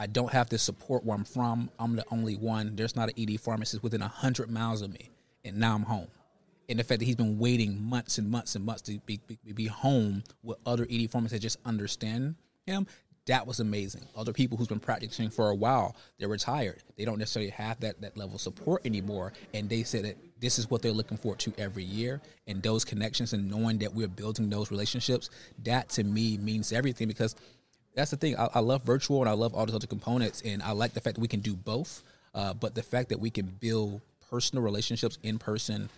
I 0.00 0.06
don't 0.06 0.32
have 0.32 0.48
to 0.48 0.56
support 0.56 1.04
where 1.04 1.14
I'm 1.14 1.26
from. 1.26 1.68
I'm 1.78 1.94
the 1.94 2.06
only 2.10 2.34
one. 2.34 2.74
There's 2.74 2.96
not 2.96 3.10
an 3.10 3.14
ED 3.18 3.38
pharmacist 3.38 3.82
within 3.82 4.00
100 4.00 4.50
miles 4.50 4.80
of 4.80 4.90
me. 4.90 5.10
And 5.44 5.58
now 5.58 5.74
I'm 5.74 5.82
home. 5.82 6.06
And 6.70 6.78
the 6.78 6.84
fact 6.84 7.00
that 7.00 7.04
he's 7.04 7.16
been 7.16 7.38
waiting 7.38 7.82
months 7.82 8.16
and 8.16 8.30
months 8.30 8.56
and 8.56 8.64
months 8.64 8.80
to 8.82 8.98
be, 9.00 9.20
be, 9.26 9.36
be 9.52 9.66
home 9.66 10.24
with 10.42 10.56
other 10.64 10.86
ED 10.90 11.10
pharmacists 11.10 11.38
that 11.38 11.42
just 11.42 11.58
understand 11.66 12.36
him, 12.64 12.86
that 13.26 13.46
was 13.46 13.60
amazing. 13.60 14.06
Other 14.16 14.32
people 14.32 14.56
who's 14.56 14.68
been 14.68 14.80
practicing 14.80 15.28
for 15.28 15.50
a 15.50 15.54
while, 15.54 15.94
they're 16.18 16.28
retired. 16.28 16.82
They 16.96 17.04
don't 17.04 17.18
necessarily 17.18 17.50
have 17.50 17.78
that, 17.80 18.00
that 18.00 18.16
level 18.16 18.36
of 18.36 18.40
support 18.40 18.86
anymore. 18.86 19.34
And 19.52 19.68
they 19.68 19.82
said 19.82 20.06
that 20.06 20.16
this 20.40 20.58
is 20.58 20.70
what 20.70 20.80
they're 20.80 20.92
looking 20.92 21.18
forward 21.18 21.40
to 21.40 21.52
every 21.58 21.84
year. 21.84 22.22
And 22.46 22.62
those 22.62 22.86
connections 22.86 23.34
and 23.34 23.50
knowing 23.50 23.76
that 23.80 23.94
we're 23.94 24.08
building 24.08 24.48
those 24.48 24.70
relationships, 24.70 25.28
that 25.64 25.90
to 25.90 26.04
me 26.04 26.38
means 26.38 26.72
everything 26.72 27.06
because– 27.06 27.36
that's 27.94 28.10
the 28.10 28.16
thing. 28.16 28.36
I, 28.36 28.48
I, 28.54 28.60
love 28.60 28.82
virtual 28.82 29.20
and 29.20 29.28
I 29.28 29.32
love 29.32 29.54
all 29.54 29.66
those 29.66 29.74
other 29.74 29.86
components, 29.86 30.42
and 30.44 30.62
I 30.62 30.72
like 30.72 30.94
the 30.94 31.00
fact 31.00 31.16
that 31.16 31.20
we 31.20 31.28
can 31.28 31.40
do 31.40 31.54
both. 31.54 32.02
Uh, 32.34 32.54
but 32.54 32.74
the 32.74 32.82
fact 32.82 33.08
that 33.08 33.18
we 33.18 33.30
can 33.30 33.46
build 33.46 34.00
personal 34.30 34.62
relationships 34.62 35.18
in 35.22 35.38
person, 35.38 35.88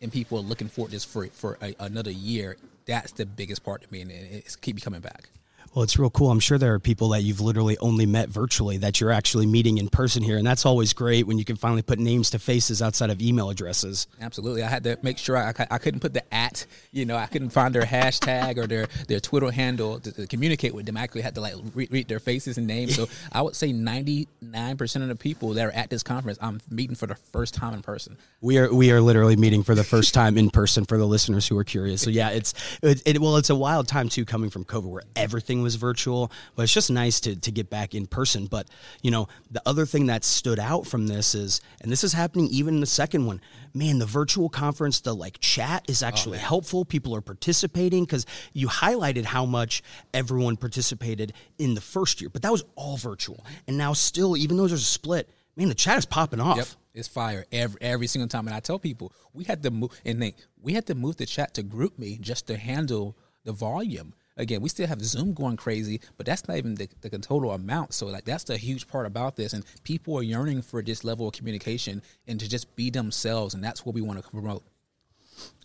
and 0.00 0.12
people 0.12 0.38
are 0.38 0.42
looking 0.42 0.68
for 0.68 0.88
this 0.88 1.04
for 1.04 1.26
for 1.28 1.58
a, 1.62 1.74
another 1.78 2.10
year, 2.10 2.56
that's 2.86 3.12
the 3.12 3.26
biggest 3.26 3.64
part 3.64 3.82
to 3.82 3.92
me, 3.92 4.00
and 4.00 4.10
it's 4.10 4.56
keep 4.56 4.76
me 4.76 4.80
coming 4.80 5.00
back. 5.00 5.28
Well, 5.74 5.82
it's 5.82 5.98
real 5.98 6.10
cool. 6.10 6.30
I'm 6.30 6.38
sure 6.38 6.56
there 6.56 6.72
are 6.74 6.78
people 6.78 7.08
that 7.08 7.22
you've 7.22 7.40
literally 7.40 7.76
only 7.78 8.06
met 8.06 8.28
virtually 8.28 8.76
that 8.78 9.00
you're 9.00 9.10
actually 9.10 9.46
meeting 9.46 9.78
in 9.78 9.88
person 9.88 10.22
here. 10.22 10.36
And 10.36 10.46
that's 10.46 10.64
always 10.64 10.92
great 10.92 11.26
when 11.26 11.36
you 11.36 11.44
can 11.44 11.56
finally 11.56 11.82
put 11.82 11.98
names 11.98 12.30
to 12.30 12.38
faces 12.38 12.80
outside 12.80 13.10
of 13.10 13.20
email 13.20 13.50
addresses. 13.50 14.06
Absolutely. 14.20 14.62
I 14.62 14.68
had 14.68 14.84
to 14.84 14.96
make 15.02 15.18
sure 15.18 15.36
I, 15.36 15.52
I 15.72 15.78
couldn't 15.78 15.98
put 15.98 16.14
the 16.14 16.22
at, 16.32 16.64
you 16.92 17.04
know, 17.04 17.16
I 17.16 17.26
couldn't 17.26 17.50
find 17.50 17.74
their 17.74 17.82
hashtag 17.82 18.56
or 18.56 18.68
their, 18.68 18.86
their 19.08 19.18
Twitter 19.18 19.50
handle 19.50 19.98
to, 19.98 20.12
to 20.12 20.28
communicate 20.28 20.74
with 20.74 20.86
them. 20.86 20.96
I 20.96 21.02
actually 21.02 21.22
had 21.22 21.34
to 21.34 21.40
like 21.40 21.54
re- 21.74 21.88
read 21.90 22.06
their 22.06 22.20
faces 22.20 22.56
and 22.56 22.68
names. 22.68 22.94
So 22.94 23.08
I 23.32 23.42
would 23.42 23.56
say 23.56 23.72
99% 23.72 25.02
of 25.02 25.08
the 25.08 25.16
people 25.16 25.54
that 25.54 25.66
are 25.66 25.72
at 25.72 25.90
this 25.90 26.04
conference, 26.04 26.38
I'm 26.40 26.60
meeting 26.70 26.94
for 26.94 27.08
the 27.08 27.16
first 27.16 27.52
time 27.52 27.74
in 27.74 27.82
person. 27.82 28.16
We 28.40 28.58
are, 28.58 28.72
we 28.72 28.92
are 28.92 29.00
literally 29.00 29.34
meeting 29.34 29.64
for 29.64 29.74
the 29.74 29.82
first 29.82 30.14
time 30.14 30.38
in 30.38 30.50
person 30.50 30.84
for 30.84 30.98
the 30.98 31.06
listeners 31.06 31.48
who 31.48 31.58
are 31.58 31.64
curious. 31.64 32.00
So 32.00 32.10
yeah, 32.10 32.30
it's, 32.30 32.54
it, 32.80 33.02
it 33.04 33.20
well, 33.20 33.38
it's 33.38 33.50
a 33.50 33.56
wild 33.56 33.88
time 33.88 34.08
too, 34.08 34.24
coming 34.24 34.50
from 34.50 34.64
COVID 34.64 34.84
where 34.84 35.02
everything 35.16 35.63
was 35.64 35.74
virtual, 35.74 36.30
but 36.54 36.62
it's 36.62 36.72
just 36.72 36.90
nice 36.90 37.18
to, 37.20 37.34
to 37.34 37.50
get 37.50 37.68
back 37.68 37.94
in 37.94 38.06
person. 38.06 38.46
But, 38.46 38.68
you 39.02 39.10
know, 39.10 39.26
the 39.50 39.62
other 39.66 39.86
thing 39.86 40.06
that 40.06 40.22
stood 40.22 40.60
out 40.60 40.86
from 40.86 41.08
this 41.08 41.34
is, 41.34 41.60
and 41.80 41.90
this 41.90 42.04
is 42.04 42.12
happening 42.12 42.46
even 42.48 42.74
in 42.74 42.80
the 42.80 42.86
second 42.86 43.26
one, 43.26 43.40
man, 43.74 43.98
the 43.98 44.06
virtual 44.06 44.48
conference, 44.48 45.00
the 45.00 45.14
like 45.14 45.40
chat 45.40 45.84
is 45.88 46.02
oh, 46.02 46.06
actually 46.06 46.38
oh, 46.38 46.42
helpful. 46.42 46.84
People 46.84 47.14
are 47.16 47.20
participating 47.20 48.04
because 48.04 48.26
you 48.52 48.68
highlighted 48.68 49.24
how 49.24 49.44
much 49.44 49.82
everyone 50.12 50.56
participated 50.56 51.32
in 51.58 51.74
the 51.74 51.80
first 51.80 52.20
year, 52.20 52.30
but 52.30 52.42
that 52.42 52.52
was 52.52 52.64
all 52.76 52.96
virtual. 52.96 53.44
And 53.66 53.76
now, 53.76 53.92
still, 53.92 54.36
even 54.36 54.56
though 54.56 54.68
there's 54.68 54.82
a 54.82 54.84
split, 54.84 55.28
man, 55.56 55.68
the 55.68 55.74
chat 55.74 55.98
is 55.98 56.06
popping 56.06 56.40
off. 56.40 56.56
Yep. 56.56 56.66
It's 56.94 57.08
fire 57.08 57.44
every 57.50 57.80
every 57.80 58.06
single 58.06 58.28
time, 58.28 58.46
and 58.46 58.54
I 58.54 58.60
tell 58.60 58.78
people 58.78 59.12
we 59.32 59.42
had 59.42 59.64
to 59.64 59.70
move, 59.72 59.90
and 60.04 60.22
they 60.22 60.34
we 60.62 60.74
had 60.74 60.86
to 60.86 60.94
move 60.94 61.16
the 61.16 61.26
chat 61.26 61.54
to 61.54 61.64
GroupMe 61.64 62.20
just 62.20 62.46
to 62.46 62.56
handle 62.56 63.16
the 63.42 63.52
volume 63.52 64.14
again, 64.36 64.60
we 64.60 64.68
still 64.68 64.86
have 64.86 65.02
Zoom 65.02 65.32
going 65.32 65.56
crazy, 65.56 66.00
but 66.16 66.26
that's 66.26 66.46
not 66.48 66.56
even 66.56 66.74
the, 66.74 66.88
the 67.00 67.10
total 67.18 67.52
amount. 67.52 67.94
So 67.94 68.06
like 68.06 68.24
that's 68.24 68.44
the 68.44 68.56
huge 68.56 68.88
part 68.88 69.06
about 69.06 69.36
this, 69.36 69.52
and 69.52 69.64
people 69.82 70.16
are 70.16 70.22
yearning 70.22 70.62
for 70.62 70.82
this 70.82 71.04
level 71.04 71.28
of 71.28 71.34
communication 71.34 72.02
and 72.26 72.38
to 72.40 72.48
just 72.48 72.74
be 72.76 72.90
themselves, 72.90 73.54
and 73.54 73.62
that's 73.62 73.84
what 73.84 73.94
we 73.94 74.00
want 74.00 74.22
to 74.22 74.30
promote. 74.30 74.62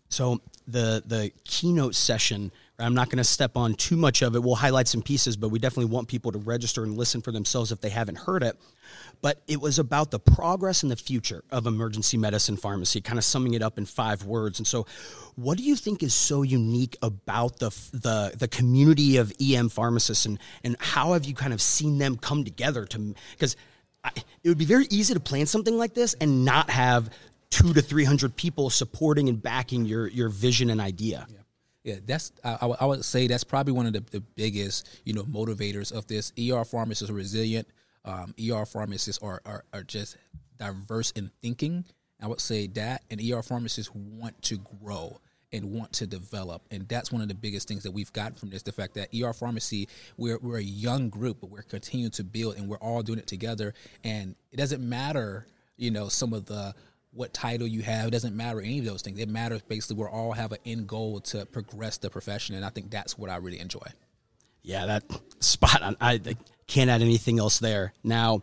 So 0.09 0.41
the 0.67 1.03
the 1.05 1.31
keynote 1.43 1.95
session 1.95 2.51
I'm 2.79 2.93
not 2.93 3.09
going 3.09 3.17
to 3.17 3.23
step 3.23 3.57
on 3.57 3.73
too 3.73 3.97
much 3.97 4.21
of 4.21 4.35
it. 4.35 4.43
We'll 4.43 4.55
highlight 4.55 4.87
some 4.87 5.01
pieces, 5.01 5.35
but 5.35 5.49
we 5.49 5.59
definitely 5.59 5.91
want 5.91 6.07
people 6.07 6.31
to 6.31 6.37
register 6.37 6.83
and 6.83 6.97
listen 6.97 7.21
for 7.21 7.31
themselves 7.31 7.71
if 7.71 7.81
they 7.81 7.89
haven't 7.89 8.17
heard 8.17 8.41
it. 8.41 8.57
But 9.21 9.41
it 9.47 9.59
was 9.59 9.79
about 9.79 10.11
the 10.11 10.19
progress 10.19 10.81
and 10.83 10.91
the 10.91 10.95
future 10.95 11.43
of 11.51 11.67
emergency 11.67 12.17
medicine 12.17 12.55
pharmacy, 12.55 13.01
kind 13.01 13.17
of 13.17 13.25
summing 13.25 13.53
it 13.53 13.61
up 13.61 13.77
in 13.77 13.85
five 13.85 14.23
words. 14.23 14.59
And 14.59 14.67
so, 14.67 14.85
what 15.35 15.57
do 15.57 15.63
you 15.63 15.75
think 15.75 16.03
is 16.03 16.13
so 16.13 16.41
unique 16.41 16.95
about 17.01 17.59
the 17.59 17.69
the 17.91 18.33
the 18.37 18.47
community 18.47 19.17
of 19.17 19.33
EM 19.41 19.69
pharmacists, 19.69 20.25
and 20.25 20.39
and 20.63 20.77
how 20.79 21.13
have 21.13 21.25
you 21.25 21.33
kind 21.33 21.53
of 21.53 21.61
seen 21.61 21.97
them 21.97 22.15
come 22.17 22.43
together 22.45 22.85
to 22.85 23.13
because 23.31 23.57
it 24.15 24.47
would 24.49 24.57
be 24.57 24.65
very 24.65 24.87
easy 24.89 25.13
to 25.13 25.19
plan 25.19 25.45
something 25.45 25.77
like 25.77 25.93
this 25.93 26.13
and 26.21 26.45
not 26.45 26.69
have 26.69 27.09
two 27.49 27.73
to 27.73 27.81
three 27.81 28.05
hundred 28.05 28.35
people 28.35 28.69
supporting 28.69 29.27
and 29.27 29.41
backing 29.41 29.85
your 29.85 30.07
your 30.07 30.29
vision 30.29 30.69
and 30.69 30.79
idea. 30.79 31.27
Yeah. 31.29 31.35
Yeah, 31.81 31.95
that's 32.05 32.33
I, 32.43 32.57
I, 32.81 32.85
would 32.85 33.05
say 33.05 33.27
that's 33.27 33.45
probably 33.45 33.71
one 33.71 33.85
of 33.85 33.93
the, 33.93 34.01
the, 34.11 34.19
biggest 34.19 34.87
you 35.05 35.13
know 35.13 35.23
motivators 35.23 35.93
of 35.93 36.05
this. 36.07 36.33
ER 36.37 36.65
pharmacists 36.65 37.09
are 37.09 37.13
resilient. 37.13 37.67
Um, 38.05 38.33
ER 38.39 38.65
pharmacists 38.65 39.21
are, 39.21 39.41
are 39.45 39.63
are 39.73 39.83
just 39.83 40.17
diverse 40.57 41.11
in 41.11 41.31
thinking. 41.41 41.85
I 42.21 42.27
would 42.27 42.41
say 42.41 42.67
that, 42.67 43.03
and 43.09 43.21
ER 43.21 43.41
pharmacists 43.41 43.93
want 43.93 44.41
to 44.43 44.57
grow 44.81 45.19
and 45.51 45.71
want 45.71 45.93
to 45.93 46.05
develop, 46.05 46.61
and 46.69 46.87
that's 46.87 47.11
one 47.11 47.21
of 47.21 47.27
the 47.27 47.33
biggest 47.33 47.67
things 47.67 47.83
that 47.83 47.91
we've 47.91 48.11
gotten 48.13 48.35
from 48.35 48.49
this. 48.49 48.61
The 48.61 48.71
fact 48.71 48.93
that 48.95 49.09
ER 49.15 49.33
pharmacy, 49.33 49.87
we're 50.17 50.37
we're 50.39 50.57
a 50.57 50.63
young 50.63 51.09
group, 51.09 51.37
but 51.41 51.49
we're 51.49 51.61
continuing 51.63 52.11
to 52.11 52.23
build, 52.23 52.57
and 52.57 52.67
we're 52.67 52.77
all 52.77 53.01
doing 53.01 53.19
it 53.19 53.27
together. 53.27 53.73
And 54.03 54.35
it 54.51 54.57
doesn't 54.57 54.87
matter, 54.87 55.47
you 55.77 55.91
know, 55.91 56.07
some 56.09 56.33
of 56.33 56.45
the 56.45 56.75
what 57.11 57.33
title 57.33 57.67
you 57.67 57.81
have. 57.81 58.07
It 58.07 58.11
doesn't 58.11 58.35
matter 58.35 58.61
any 58.61 58.79
of 58.79 58.85
those 58.85 59.01
things. 59.01 59.19
It 59.19 59.29
matters 59.29 59.61
basically 59.63 59.95
we're 59.95 60.11
all 60.11 60.33
have 60.33 60.51
an 60.51 60.59
end 60.65 60.87
goal 60.87 61.19
to 61.21 61.45
progress 61.47 61.97
the 61.97 62.09
profession, 62.09 62.55
and 62.55 62.65
I 62.65 62.69
think 62.69 62.91
that's 62.91 63.17
what 63.17 63.29
I 63.29 63.37
really 63.37 63.59
enjoy. 63.59 63.87
Yeah, 64.61 64.85
that 64.85 65.03
spot 65.39 65.81
on. 65.81 65.95
I 66.01 66.19
can't 66.69 66.89
add 66.89 67.01
anything 67.01 67.39
else 67.39 67.59
there. 67.59 67.93
Now, 68.03 68.41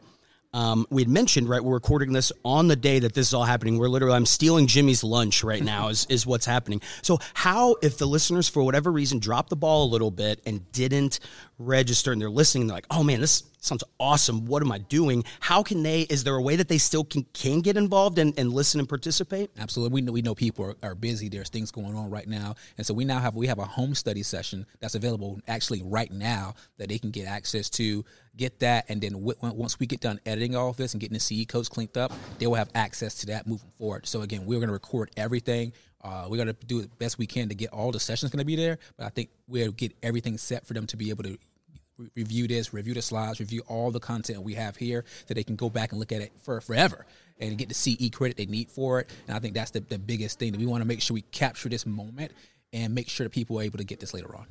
um, 0.56 0.86
we 0.88 1.02
had 1.02 1.08
mentioned 1.08 1.48
right 1.48 1.62
we're 1.62 1.74
recording 1.74 2.12
this 2.14 2.32
on 2.42 2.66
the 2.66 2.76
day 2.76 2.98
that 2.98 3.12
this 3.12 3.28
is 3.28 3.34
all 3.34 3.44
happening 3.44 3.78
we're 3.78 3.88
literally 3.88 4.16
i'm 4.16 4.24
stealing 4.24 4.66
jimmy's 4.66 5.04
lunch 5.04 5.44
right 5.44 5.62
now 5.62 5.88
is, 5.88 6.06
is 6.08 6.26
what's 6.26 6.46
happening 6.46 6.80
so 7.02 7.18
how 7.34 7.76
if 7.82 7.98
the 7.98 8.06
listeners 8.06 8.48
for 8.48 8.62
whatever 8.62 8.90
reason 8.90 9.18
dropped 9.18 9.50
the 9.50 9.56
ball 9.56 9.84
a 9.84 9.90
little 9.90 10.10
bit 10.10 10.40
and 10.46 10.72
didn't 10.72 11.20
register 11.58 12.10
and 12.10 12.20
they're 12.20 12.30
listening 12.30 12.62
and 12.62 12.70
they're 12.70 12.76
like 12.76 12.86
oh 12.90 13.04
man 13.04 13.20
this 13.20 13.44
sounds 13.66 13.84
awesome. 13.98 14.46
What 14.46 14.62
am 14.62 14.72
I 14.72 14.78
doing? 14.78 15.24
How 15.40 15.62
can 15.62 15.82
they? 15.82 16.02
Is 16.02 16.24
there 16.24 16.34
a 16.34 16.42
way 16.42 16.56
that 16.56 16.68
they 16.68 16.78
still 16.78 17.04
can 17.04 17.24
can 17.32 17.60
get 17.60 17.76
involved 17.76 18.18
and, 18.18 18.32
and 18.38 18.52
listen 18.52 18.80
and 18.80 18.88
participate? 18.88 19.50
Absolutely. 19.58 19.94
We 19.94 20.00
know 20.00 20.12
we 20.12 20.22
know 20.22 20.34
people 20.34 20.64
are, 20.64 20.76
are 20.82 20.94
busy. 20.94 21.28
There's 21.28 21.48
things 21.48 21.70
going 21.70 21.94
on 21.94 22.10
right 22.10 22.28
now, 22.28 22.54
and 22.78 22.86
so 22.86 22.94
we 22.94 23.04
now 23.04 23.18
have 23.18 23.34
we 23.34 23.46
have 23.48 23.58
a 23.58 23.64
home 23.64 23.94
study 23.94 24.22
session 24.22 24.66
that's 24.80 24.94
available 24.94 25.40
actually 25.48 25.82
right 25.82 26.10
now 26.10 26.54
that 26.78 26.88
they 26.88 26.98
can 26.98 27.10
get 27.10 27.26
access 27.26 27.68
to. 27.70 28.04
Get 28.36 28.58
that, 28.60 28.84
and 28.88 29.00
then 29.00 29.12
w- 29.12 29.36
once 29.40 29.80
we 29.80 29.86
get 29.86 30.00
done 30.00 30.20
editing 30.26 30.54
all 30.54 30.68
of 30.68 30.76
this 30.76 30.92
and 30.92 31.00
getting 31.00 31.14
the 31.14 31.20
CE 31.20 31.46
codes 31.46 31.68
cleaned 31.68 31.96
up, 31.96 32.12
they 32.38 32.46
will 32.46 32.54
have 32.54 32.70
access 32.74 33.14
to 33.16 33.26
that 33.26 33.46
moving 33.46 33.70
forward. 33.78 34.06
So 34.06 34.20
again, 34.20 34.44
we're 34.44 34.58
going 34.58 34.68
to 34.68 34.74
record 34.74 35.10
everything. 35.16 35.72
Uh, 36.02 36.26
we're 36.28 36.36
going 36.36 36.48
to 36.48 36.66
do 36.66 36.82
the 36.82 36.88
best 36.88 37.18
we 37.18 37.26
can 37.26 37.48
to 37.48 37.54
get 37.54 37.70
all 37.70 37.90
the 37.90 38.00
sessions 38.00 38.30
going 38.30 38.38
to 38.38 38.44
be 38.44 38.56
there, 38.56 38.78
but 38.96 39.06
I 39.06 39.08
think 39.08 39.30
we'll 39.48 39.72
get 39.72 39.96
everything 40.02 40.36
set 40.38 40.66
for 40.66 40.74
them 40.74 40.86
to 40.88 40.96
be 40.96 41.10
able 41.10 41.24
to 41.24 41.38
review 42.14 42.46
this, 42.46 42.72
review 42.72 42.94
the 42.94 43.02
slides, 43.02 43.40
review 43.40 43.62
all 43.68 43.90
the 43.90 44.00
content 44.00 44.42
we 44.42 44.54
have 44.54 44.76
here 44.76 45.04
so 45.26 45.34
they 45.34 45.42
can 45.42 45.56
go 45.56 45.70
back 45.70 45.92
and 45.92 45.98
look 45.98 46.12
at 46.12 46.20
it 46.20 46.32
for 46.42 46.60
forever 46.60 47.06
and 47.40 47.56
get 47.58 47.68
the 47.68 47.74
CE 47.74 48.10
credit 48.10 48.36
they 48.36 48.46
need 48.46 48.70
for 48.70 49.00
it. 49.00 49.10
And 49.26 49.36
I 49.36 49.40
think 49.40 49.54
that's 49.54 49.70
the, 49.70 49.80
the 49.80 49.98
biggest 49.98 50.38
thing 50.38 50.52
that 50.52 50.58
we 50.58 50.66
want 50.66 50.82
to 50.82 50.86
make 50.86 51.00
sure 51.00 51.14
we 51.14 51.22
capture 51.22 51.68
this 51.68 51.86
moment 51.86 52.32
and 52.72 52.94
make 52.94 53.08
sure 53.08 53.24
that 53.24 53.30
people 53.30 53.58
are 53.58 53.62
able 53.62 53.78
to 53.78 53.84
get 53.84 54.00
this 54.00 54.14
later 54.14 54.34
on. 54.36 54.46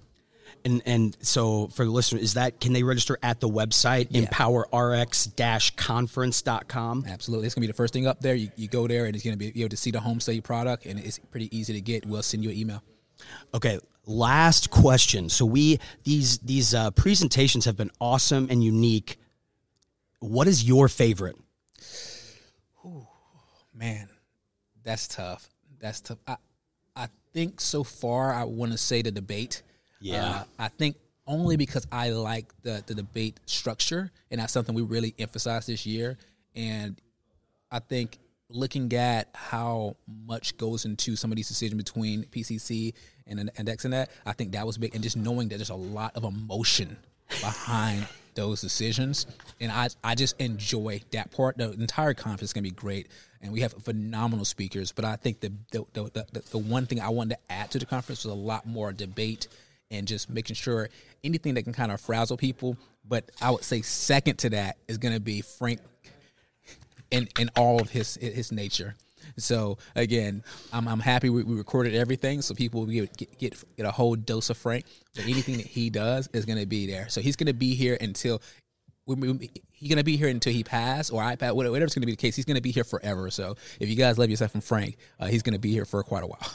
And 0.66 0.82
and 0.86 1.16
so 1.22 1.68
for 1.68 1.86
the 1.86 1.92
listener, 1.92 2.20
is 2.20 2.34
that 2.34 2.60
can 2.60 2.74
they 2.74 2.84
register 2.84 3.18
at 3.22 3.40
the 3.40 3.48
website 3.48 4.08
yeah. 4.10 4.24
empowerrx-conference.com? 4.24 7.06
Absolutely. 7.08 7.46
It's 7.46 7.56
gonna 7.56 7.62
be 7.62 7.68
the 7.68 7.74
first 7.74 7.94
thing 7.94 8.08
up 8.08 8.20
there. 8.20 8.34
You, 8.34 8.50
you 8.56 8.68
go 8.68 8.88
there 8.88 9.06
and 9.06 9.16
it's 9.16 9.24
gonna 9.24 9.38
be 9.38 9.62
able 9.62 9.70
to 9.70 9.78
see 9.78 9.92
the 9.92 10.00
home 10.00 10.20
study 10.20 10.42
product 10.42 10.88
and 10.88 11.00
it's 11.00 11.20
pretty 11.20 11.56
easy 11.56 11.74
to 11.74 11.82
get. 11.82 12.08
We'll 12.08 12.24
send 12.24 12.44
you 12.44 12.50
an 12.50 12.58
email. 12.58 12.82
Okay, 13.54 13.80
last 14.06 14.72
question. 14.72 15.30
So 15.30 15.46
we 15.46 15.80
these 16.04 16.40
these 16.40 16.74
uh, 16.74 16.90
presentations 16.92 17.66
have 17.66 17.78
been 17.78 17.92
awesome 18.02 18.48
and 18.50 18.64
unique. 18.64 19.20
What 20.20 20.48
is 20.48 20.64
your 20.64 20.88
favorite? 20.88 21.36
Ooh, 22.84 23.06
man, 23.74 24.10
that's 24.84 25.08
tough. 25.08 25.48
That's 25.80 26.02
tough. 26.02 26.18
I 26.28 26.38
I 26.96 27.10
think 27.34 27.62
so 27.62 27.84
far 27.84 28.34
I 28.34 28.46
want 28.46 28.72
to 28.72 28.80
say 28.80 29.04
the 29.04 29.12
debate. 29.12 29.62
Yeah, 30.06 30.30
uh, 30.30 30.44
I 30.60 30.68
think 30.68 30.98
only 31.28 31.58
because 31.58 31.88
I 31.92 32.10
like 32.12 32.54
the 32.62 32.84
the 32.86 32.96
debate 32.96 33.40
structure, 33.46 34.12
and 34.30 34.40
that's 34.40 34.54
something 34.54 34.76
we 34.76 34.84
really 34.84 35.16
emphasized 35.18 35.68
this 35.68 35.86
year. 35.86 36.18
And 36.56 37.00
I 37.72 37.80
think 37.80 38.20
looking 38.50 38.94
at 38.94 39.30
how 39.34 39.96
much 40.08 40.56
goes 40.58 40.86
into 40.86 41.16
some 41.16 41.32
of 41.32 41.36
these 41.36 41.48
decisions 41.48 41.82
between 41.82 42.24
PCC 42.26 42.94
and 43.26 43.52
Andexxa 43.58 43.90
that, 43.90 44.12
I 44.26 44.34
think 44.34 44.52
that 44.52 44.68
was 44.68 44.78
big. 44.78 44.94
And 44.94 45.04
just 45.04 45.18
knowing 45.18 45.50
that 45.50 45.58
there's 45.58 45.72
a 45.72 45.76
lot 45.76 46.16
of 46.16 46.24
emotion 46.24 46.98
behind 47.42 48.08
those 48.36 48.62
decisions, 48.62 49.26
and 49.60 49.72
I 49.72 49.90
I 50.04 50.14
just 50.14 50.40
enjoy 50.40 51.02
that 51.12 51.32
part. 51.32 51.58
The 51.58 51.72
entire 51.72 52.14
conference 52.14 52.50
is 52.50 52.54
gonna 52.54 52.64
be 52.64 52.72
great, 52.72 53.08
and 53.42 53.52
we 53.52 53.62
have 53.62 53.74
phenomenal 53.74 54.46
speakers. 54.46 54.92
But 54.92 55.06
I 55.06 55.16
think 55.16 55.40
the 55.40 55.52
the 55.72 55.86
the, 55.94 56.26
the, 56.32 56.44
the 56.52 56.58
one 56.60 56.86
thing 56.86 57.00
I 57.00 57.10
wanted 57.10 57.36
to 57.36 57.52
add 57.52 57.72
to 57.72 57.80
the 57.80 57.88
conference 57.88 58.24
was 58.24 58.32
a 58.32 58.36
lot 58.36 58.68
more 58.68 58.92
debate 58.94 59.48
and 59.92 60.08
just 60.08 60.30
making 60.30 60.56
sure 60.56 60.90
anything 61.24 61.54
that 61.56 61.64
can 61.64 61.74
kind 61.74 61.92
of 61.92 62.02
frazzle 62.02 62.38
people. 62.38 62.78
But 63.08 63.32
I 63.42 63.52
would 63.52 63.64
say 63.64 63.82
second 63.82 64.38
to 64.40 64.50
that 64.52 64.78
is 64.88 64.98
going 64.98 65.14
to 65.14 65.20
be 65.20 65.42
Frank 65.42 65.80
in 67.12 67.28
in 67.40 67.50
all 67.56 67.82
of 67.82 67.90
his 67.90 68.16
his 68.16 68.52
nature. 68.52 68.96
So 69.38 69.78
again, 69.96 70.44
I'm 70.72 70.88
I'm 70.88 71.00
happy 71.00 71.30
we, 71.30 71.44
we 71.44 71.56
recorded 71.56 71.96
everything, 71.96 72.42
so 72.42 72.54
people 72.54 72.82
will 72.82 72.88
get, 72.88 73.38
get 73.38 73.64
get 73.76 73.86
a 73.86 73.92
whole 73.92 74.16
dose 74.16 74.50
of 74.50 74.58
Frank. 74.58 74.86
But 75.16 75.26
anything 75.26 75.58
that 75.58 75.68
he 75.68 75.90
does 75.90 76.30
is 76.34 76.46
going 76.46 76.60
to 76.60 76.66
be 76.66 76.88
there. 76.88 77.10
So 77.10 77.22
he's 77.22 77.36
going 77.36 77.48
to 77.48 77.54
be 77.54 77.76
here 77.76 77.98
until 78.00 78.42
he's 79.06 79.90
going 79.90 79.98
to 79.98 80.04
be 80.04 80.18
here 80.18 80.30
until 80.30 80.54
he 80.54 80.64
passes 80.64 81.12
or 81.12 81.22
iPad, 81.22 81.54
whatever's 81.54 81.94
going 81.94 82.02
to 82.02 82.08
be 82.08 82.14
the 82.14 82.18
case. 82.18 82.36
He's 82.36 82.46
going 82.46 82.56
to 82.56 82.62
be 82.62 82.72
here 82.72 82.84
forever. 82.84 83.30
So 83.30 83.56
if 83.80 83.88
you 83.90 83.96
guys 83.96 84.18
love 84.18 84.30
yourself 84.30 84.52
from 84.52 84.62
Frank, 84.62 84.98
uh, 85.20 85.28
he's 85.28 85.44
going 85.44 85.54
to 85.54 85.60
be 85.60 85.72
here 85.72 85.86
for 85.86 86.02
quite 86.04 86.24
a 86.24 86.28
while. 86.28 86.52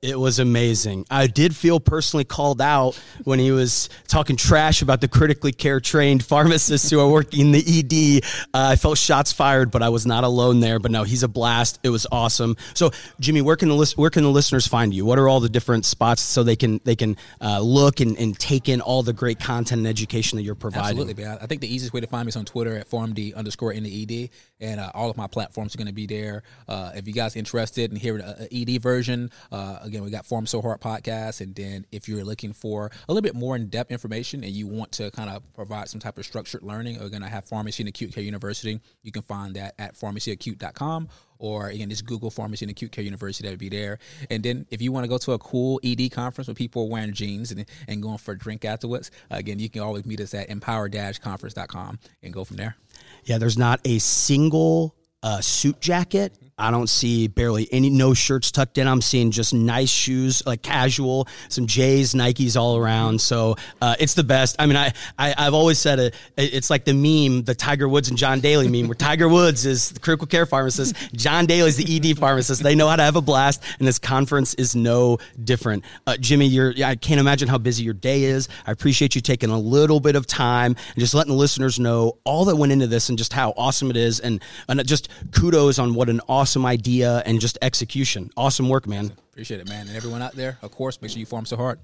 It 0.00 0.16
was 0.16 0.38
amazing. 0.38 1.06
I 1.10 1.26
did 1.26 1.56
feel 1.56 1.80
personally 1.80 2.22
called 2.22 2.60
out 2.60 2.94
when 3.24 3.40
he 3.40 3.50
was 3.50 3.88
talking 4.06 4.36
trash 4.36 4.80
about 4.80 5.00
the 5.00 5.08
critically 5.08 5.50
care 5.50 5.80
trained 5.80 6.24
pharmacists 6.24 6.88
who 6.88 7.00
are 7.00 7.10
working 7.10 7.40
in 7.40 7.50
the 7.50 7.58
ED. 7.58 8.24
Uh, 8.54 8.68
I 8.70 8.76
felt 8.76 8.96
shots 8.96 9.32
fired, 9.32 9.72
but 9.72 9.82
I 9.82 9.88
was 9.88 10.06
not 10.06 10.22
alone 10.22 10.60
there. 10.60 10.78
But 10.78 10.92
no, 10.92 11.02
he's 11.02 11.24
a 11.24 11.28
blast. 11.28 11.80
It 11.82 11.88
was 11.88 12.06
awesome. 12.12 12.56
So, 12.74 12.92
Jimmy, 13.18 13.42
where 13.42 13.56
can 13.56 13.70
the 13.70 13.74
list, 13.74 13.98
where 13.98 14.08
can 14.08 14.22
the 14.22 14.30
listeners 14.30 14.68
find 14.68 14.94
you? 14.94 15.04
What 15.04 15.18
are 15.18 15.28
all 15.28 15.40
the 15.40 15.48
different 15.48 15.84
spots 15.84 16.22
so 16.22 16.44
they 16.44 16.54
can 16.54 16.80
they 16.84 16.94
can 16.94 17.16
uh, 17.40 17.58
look 17.58 17.98
and, 17.98 18.16
and 18.18 18.38
take 18.38 18.68
in 18.68 18.80
all 18.80 19.02
the 19.02 19.12
great 19.12 19.40
content 19.40 19.80
and 19.80 19.88
education 19.88 20.36
that 20.36 20.44
you're 20.44 20.54
providing? 20.54 21.00
Absolutely, 21.00 21.24
man. 21.24 21.38
I 21.42 21.46
think 21.46 21.60
the 21.60 21.74
easiest 21.74 21.92
way 21.92 22.02
to 22.02 22.06
find 22.06 22.24
me 22.24 22.28
is 22.28 22.36
on 22.36 22.44
Twitter 22.44 22.76
at 22.76 22.88
PharmD 22.88 23.34
underscore 23.34 23.72
in 23.72 23.82
the 23.82 24.02
ED, 24.04 24.30
and 24.60 24.80
uh, 24.80 24.90
all 24.94 25.10
of 25.10 25.16
my 25.16 25.26
platforms 25.26 25.74
are 25.74 25.78
going 25.78 25.88
to 25.88 25.92
be 25.92 26.06
there. 26.06 26.42
Uh, 26.66 26.92
if 26.94 27.06
you 27.06 27.12
guys 27.12 27.36
are 27.36 27.38
interested 27.38 27.90
in 27.90 27.96
hearing 27.96 28.22
an 28.22 28.48
ED 28.52 28.82
version 28.82 29.30
uh, 29.52 29.78
again, 29.82 30.02
we 30.02 30.10
got 30.10 30.24
Pharm 30.24 30.46
So 30.48 30.60
Hard 30.60 30.80
podcast. 30.80 31.40
And 31.40 31.54
then 31.54 31.86
if 31.92 32.08
you're 32.08 32.24
looking 32.24 32.52
for 32.52 32.90
a 33.08 33.12
little 33.12 33.22
bit 33.22 33.34
more 33.34 33.56
in 33.56 33.68
depth 33.68 33.90
information 33.90 34.44
and 34.44 34.52
you 34.52 34.66
want 34.66 34.92
to 34.92 35.10
kind 35.10 35.30
of 35.30 35.42
provide 35.54 35.88
some 35.88 36.00
type 36.00 36.18
of 36.18 36.24
structured 36.24 36.62
learning, 36.62 36.98
we're 37.00 37.08
going 37.08 37.22
to 37.22 37.28
have 37.28 37.44
Pharmacy 37.44 37.82
and 37.82 37.88
Acute 37.88 38.14
Care 38.14 38.24
University. 38.24 38.80
You 39.02 39.12
can 39.12 39.22
find 39.22 39.54
that 39.54 39.74
at 39.78 39.94
pharmacyacute.com 39.94 41.08
or 41.38 41.68
again, 41.68 41.88
just 41.88 42.04
Google 42.04 42.30
Pharmacy 42.30 42.64
and 42.64 42.70
Acute 42.70 42.92
Care 42.92 43.04
University. 43.04 43.46
That 43.46 43.52
would 43.52 43.60
be 43.60 43.68
there. 43.68 43.98
And 44.30 44.42
then 44.42 44.66
if 44.70 44.82
you 44.82 44.92
want 44.92 45.04
to 45.04 45.08
go 45.08 45.18
to 45.18 45.32
a 45.32 45.38
cool 45.38 45.80
ED 45.84 46.10
conference 46.10 46.48
where 46.48 46.54
people 46.54 46.82
are 46.82 46.88
wearing 46.88 47.12
jeans 47.12 47.52
and, 47.52 47.64
and 47.86 48.02
going 48.02 48.18
for 48.18 48.32
a 48.32 48.38
drink 48.38 48.64
afterwards, 48.64 49.10
again, 49.30 49.58
you 49.58 49.70
can 49.70 49.82
always 49.82 50.04
meet 50.04 50.20
us 50.20 50.34
at 50.34 50.50
empower-conference.com 50.50 51.98
and 52.22 52.32
go 52.32 52.44
from 52.44 52.56
there. 52.56 52.76
Yeah, 53.24 53.38
there's 53.38 53.58
not 53.58 53.80
a 53.84 53.98
single 53.98 54.94
uh, 55.22 55.40
suit 55.40 55.80
jacket 55.80 56.36
I 56.58 56.70
don't 56.72 56.88
see 56.88 57.28
barely 57.28 57.68
any 57.70 57.88
no 57.88 58.14
shirts 58.14 58.50
tucked 58.50 58.78
in. 58.78 58.88
I'm 58.88 59.00
seeing 59.00 59.30
just 59.30 59.54
nice 59.54 59.88
shoes, 59.88 60.44
like 60.44 60.62
casual, 60.62 61.28
some 61.48 61.66
J's, 61.66 62.14
Nikes 62.14 62.56
all 62.56 62.76
around. 62.76 63.20
So 63.20 63.54
uh, 63.80 63.94
it's 64.00 64.14
the 64.14 64.24
best. 64.24 64.56
I 64.58 64.66
mean, 64.66 64.76
I, 64.76 64.92
I 65.16 65.44
have 65.44 65.54
always 65.54 65.78
said 65.78 66.00
it. 66.00 66.14
It's 66.36 66.68
like 66.68 66.84
the 66.84 66.94
meme, 66.94 67.44
the 67.44 67.54
Tiger 67.54 67.88
Woods 67.88 68.08
and 68.08 68.18
John 68.18 68.40
Daly 68.40 68.68
meme, 68.68 68.88
where 68.88 68.96
Tiger 68.96 69.28
Woods 69.28 69.66
is 69.66 69.90
the 69.90 70.00
critical 70.00 70.26
care 70.26 70.46
pharmacist, 70.46 70.96
John 71.12 71.46
Daly 71.46 71.68
is 71.68 71.76
the 71.76 72.10
ED 72.10 72.18
pharmacist. 72.18 72.62
They 72.62 72.74
know 72.74 72.88
how 72.88 72.96
to 72.96 73.04
have 73.04 73.16
a 73.16 73.22
blast, 73.22 73.62
and 73.78 73.86
this 73.86 73.98
conference 73.98 74.54
is 74.54 74.74
no 74.74 75.18
different. 75.44 75.84
Uh, 76.06 76.16
Jimmy, 76.16 76.46
you're 76.46 76.74
I 76.84 76.96
can't 76.96 77.20
imagine 77.20 77.48
how 77.48 77.58
busy 77.58 77.84
your 77.84 77.94
day 77.94 78.24
is. 78.24 78.48
I 78.66 78.72
appreciate 78.72 79.14
you 79.14 79.20
taking 79.20 79.50
a 79.50 79.58
little 79.58 80.00
bit 80.00 80.16
of 80.16 80.26
time 80.26 80.74
and 80.94 80.98
just 80.98 81.14
letting 81.14 81.32
the 81.32 81.38
listeners 81.38 81.78
know 81.78 82.18
all 82.24 82.46
that 82.46 82.56
went 82.56 82.72
into 82.72 82.88
this 82.88 83.08
and 83.10 83.16
just 83.16 83.32
how 83.32 83.54
awesome 83.56 83.90
it 83.90 83.96
is, 83.96 84.18
and, 84.18 84.42
and 84.68 84.84
just 84.84 85.07
kudos 85.32 85.78
on 85.78 85.94
what 85.94 86.08
an 86.08 86.20
awesome 86.28 86.66
idea 86.66 87.22
and 87.26 87.40
just 87.40 87.58
execution. 87.62 88.30
Awesome 88.36 88.68
work, 88.68 88.86
man. 88.86 89.12
Appreciate 89.32 89.60
it, 89.60 89.68
man. 89.68 89.86
And 89.86 89.96
everyone 89.96 90.22
out 90.22 90.34
there, 90.34 90.58
of 90.62 90.70
course, 90.72 91.00
make 91.00 91.10
sure 91.10 91.20
you 91.20 91.26
farm 91.26 91.46
so 91.46 91.56
hard. 91.56 91.78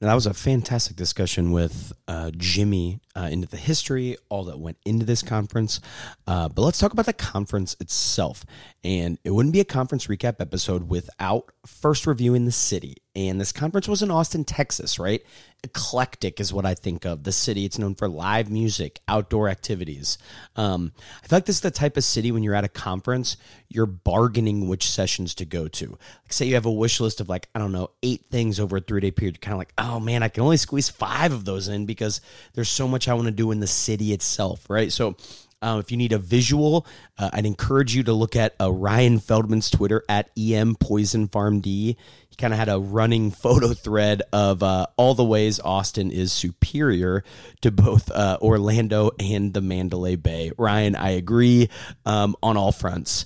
Now, 0.00 0.08
that 0.08 0.14
was 0.14 0.26
a 0.26 0.34
fantastic 0.34 0.94
discussion 0.94 1.52
with 1.52 1.94
uh, 2.06 2.30
Jimmy 2.36 3.00
uh, 3.14 3.28
into 3.32 3.48
the 3.48 3.56
history, 3.56 4.18
all 4.28 4.44
that 4.44 4.58
went 4.58 4.76
into 4.84 5.06
this 5.06 5.22
conference. 5.22 5.80
Uh, 6.26 6.50
but 6.50 6.60
let's 6.60 6.78
talk 6.78 6.92
about 6.92 7.06
the 7.06 7.14
conference 7.14 7.76
itself. 7.80 8.44
And 8.86 9.18
it 9.24 9.32
wouldn't 9.32 9.52
be 9.52 9.58
a 9.58 9.64
conference 9.64 10.06
recap 10.06 10.36
episode 10.38 10.88
without 10.88 11.50
first 11.66 12.06
reviewing 12.06 12.44
the 12.44 12.52
city. 12.52 12.98
And 13.16 13.40
this 13.40 13.50
conference 13.50 13.88
was 13.88 14.00
in 14.00 14.12
Austin, 14.12 14.44
Texas, 14.44 14.96
right? 14.96 15.24
Eclectic 15.64 16.38
is 16.38 16.52
what 16.52 16.64
I 16.64 16.74
think 16.74 17.04
of. 17.04 17.24
The 17.24 17.32
city, 17.32 17.64
it's 17.64 17.80
known 17.80 17.96
for 17.96 18.08
live 18.08 18.48
music, 18.48 19.00
outdoor 19.08 19.48
activities. 19.48 20.18
Um, 20.54 20.92
I 21.20 21.26
feel 21.26 21.38
like 21.38 21.46
this 21.46 21.56
is 21.56 21.62
the 21.62 21.72
type 21.72 21.96
of 21.96 22.04
city 22.04 22.30
when 22.30 22.44
you're 22.44 22.54
at 22.54 22.62
a 22.62 22.68
conference, 22.68 23.38
you're 23.68 23.86
bargaining 23.86 24.68
which 24.68 24.88
sessions 24.88 25.34
to 25.36 25.44
go 25.44 25.66
to. 25.66 25.88
Like, 25.88 26.32
say 26.32 26.46
you 26.46 26.54
have 26.54 26.66
a 26.66 26.70
wish 26.70 27.00
list 27.00 27.20
of 27.20 27.28
like, 27.28 27.48
I 27.56 27.58
don't 27.58 27.72
know, 27.72 27.90
eight 28.04 28.26
things 28.30 28.60
over 28.60 28.76
a 28.76 28.80
three 28.80 29.00
day 29.00 29.10
period. 29.10 29.34
You're 29.34 29.40
kind 29.40 29.54
of 29.54 29.58
like, 29.58 29.72
oh 29.78 29.98
man, 29.98 30.22
I 30.22 30.28
can 30.28 30.44
only 30.44 30.58
squeeze 30.58 30.90
five 30.90 31.32
of 31.32 31.44
those 31.44 31.66
in 31.66 31.86
because 31.86 32.20
there's 32.54 32.68
so 32.68 32.86
much 32.86 33.08
I 33.08 33.14
want 33.14 33.26
to 33.26 33.32
do 33.32 33.50
in 33.50 33.58
the 33.58 33.66
city 33.66 34.12
itself, 34.12 34.70
right? 34.70 34.92
So, 34.92 35.16
um, 35.62 35.80
if 35.80 35.90
you 35.90 35.96
need 35.96 36.12
a 36.12 36.18
visual, 36.18 36.86
uh, 37.18 37.30
I'd 37.32 37.46
encourage 37.46 37.94
you 37.94 38.02
to 38.04 38.12
look 38.12 38.36
at 38.36 38.54
uh, 38.60 38.70
Ryan 38.70 39.18
Feldman's 39.18 39.70
Twitter 39.70 40.02
at 40.08 40.30
em 40.36 40.74
poison 40.74 41.28
farm 41.28 41.60
d. 41.60 41.96
He 42.28 42.36
kind 42.36 42.52
of 42.52 42.58
had 42.58 42.68
a 42.68 42.78
running 42.78 43.30
photo 43.32 43.72
thread 43.72 44.22
of 44.32 44.62
uh, 44.62 44.86
all 44.96 45.14
the 45.14 45.24
ways 45.24 45.58
Austin 45.60 46.10
is 46.10 46.32
superior 46.32 47.24
to 47.62 47.70
both 47.70 48.10
uh, 48.10 48.38
Orlando 48.42 49.12
and 49.18 49.54
the 49.54 49.62
Mandalay 49.62 50.16
Bay. 50.16 50.52
Ryan, 50.58 50.94
I 50.94 51.10
agree 51.10 51.70
um, 52.04 52.36
on 52.42 52.58
all 52.58 52.72
fronts. 52.72 53.24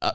Uh, 0.00 0.12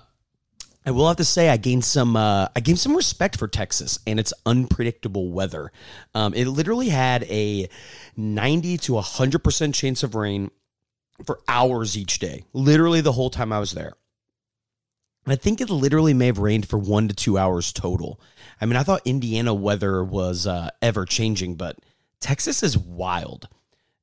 I 0.86 0.92
will 0.92 1.08
have 1.10 1.18
to 1.18 1.26
say 1.26 1.50
I 1.50 1.58
gained 1.58 1.84
some 1.84 2.16
uh, 2.16 2.48
I 2.56 2.62
gained 2.62 2.80
some 2.80 2.96
respect 2.96 3.38
for 3.38 3.50
Texas 3.50 4.00
and 4.08 4.22
its 4.22 4.34
unpredictable 4.46 5.34
weather. 5.34 5.74
Um, 6.16 6.34
it 6.34 6.48
literally 6.48 6.88
had 6.88 7.24
a 7.26 7.68
90 8.16 8.78
to 8.78 8.94
100% 8.94 9.74
chance 9.74 10.02
of 10.02 10.16
rain 10.16 10.50
for 11.26 11.40
hours 11.48 11.98
each 11.98 12.20
day, 12.20 12.44
literally 12.54 13.02
the 13.02 13.12
whole 13.12 13.30
time 13.30 13.52
I 13.52 13.60
was 13.60 13.72
there. 13.72 13.94
I 15.26 15.36
think 15.36 15.60
it 15.60 15.70
literally 15.70 16.14
may 16.14 16.28
have 16.28 16.40
rained 16.40 16.70
for 16.70 16.78
one 16.78 17.10
to 17.10 17.14
two 17.14 17.38
hours 17.38 17.74
total. 17.74 18.22
I 18.62 18.66
mean, 18.66 18.78
I 18.78 18.84
thought 18.84 19.02
Indiana 19.06 19.54
weather 19.54 20.04
was 20.04 20.48
uh, 20.48 20.70
ever 20.82 21.06
changing, 21.06 21.56
but 21.56 21.78
Texas 22.22 22.64
is 22.64 22.78
wild. 22.78 23.50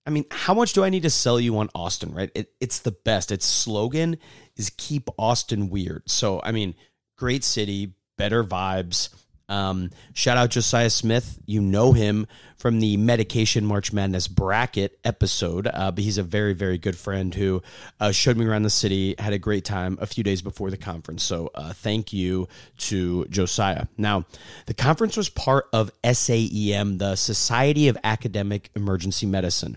I 0.07 0.11
mean, 0.11 0.27
how 0.31 0.53
much 0.53 0.75
do 0.75 0.85
I 0.85 0.91
need 0.91 1.05
to 1.05 1.11
sell 1.11 1.41
you 1.41 1.57
on 1.59 1.71
Austin, 1.75 2.13
right? 2.13 2.31
It, 2.35 2.53
it's 2.61 2.81
the 2.81 2.93
best. 2.93 3.33
Its 3.33 3.47
slogan 3.47 4.19
is 4.57 4.71
keep 4.77 5.09
Austin 5.19 5.71
weird. 5.71 6.03
So, 6.07 6.43
I 6.45 6.53
mean, 6.53 6.75
great 7.17 7.43
city, 7.43 7.95
better 8.19 8.45
vibes. 8.45 9.09
Um, 9.49 9.91
shout 10.15 10.37
out 10.37 10.51
Josiah 10.51 10.91
Smith. 10.91 11.39
You 11.47 11.61
know 11.61 11.93
him 11.93 12.27
from 12.57 12.81
the 12.81 12.97
Medication 12.97 13.67
March 13.67 13.93
Madness 13.93 14.27
bracket 14.27 14.99
episode, 15.05 15.67
uh, 15.67 15.91
but 15.91 16.03
he's 16.03 16.19
a 16.19 16.23
very, 16.23 16.55
very 16.55 16.79
good 16.79 16.97
friend 16.97 17.35
who 17.35 17.63
uh, 18.01 18.11
showed 18.11 18.37
me 18.37 18.47
around 18.47 18.63
the 18.63 18.71
city, 18.71 19.15
had 19.19 19.33
a 19.33 19.39
great 19.39 19.65
time 19.65 19.99
a 20.01 20.07
few 20.07 20.25
days 20.25 20.41
before 20.41 20.71
the 20.71 20.77
conference. 20.77 21.23
So 21.23 21.51
uh, 21.55 21.73
thank 21.73 22.13
you 22.13 22.49
to 22.79 23.27
Josiah. 23.27 23.87
Now, 23.99 24.25
the 24.67 24.75
conference 24.75 25.17
was 25.17 25.29
part 25.29 25.67
of 25.73 25.91
SAEM, 26.03 26.99
the 26.99 27.17
Society 27.17 27.89
of 27.89 27.99
Academic 28.03 28.71
Emergency 28.75 29.27
Medicine. 29.27 29.77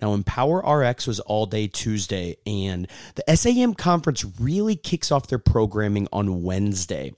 Now, 0.00 0.16
EMPoweRx 0.16 1.06
was 1.06 1.20
all 1.20 1.46
day 1.46 1.68
Tuesday, 1.68 2.36
and 2.44 2.88
the 3.14 3.36
SAM 3.36 3.74
conference 3.74 4.24
really 4.40 4.74
kicks 4.74 5.12
off 5.12 5.28
their 5.28 5.38
programming 5.38 6.08
on 6.12 6.42
Wednesday. 6.42 7.14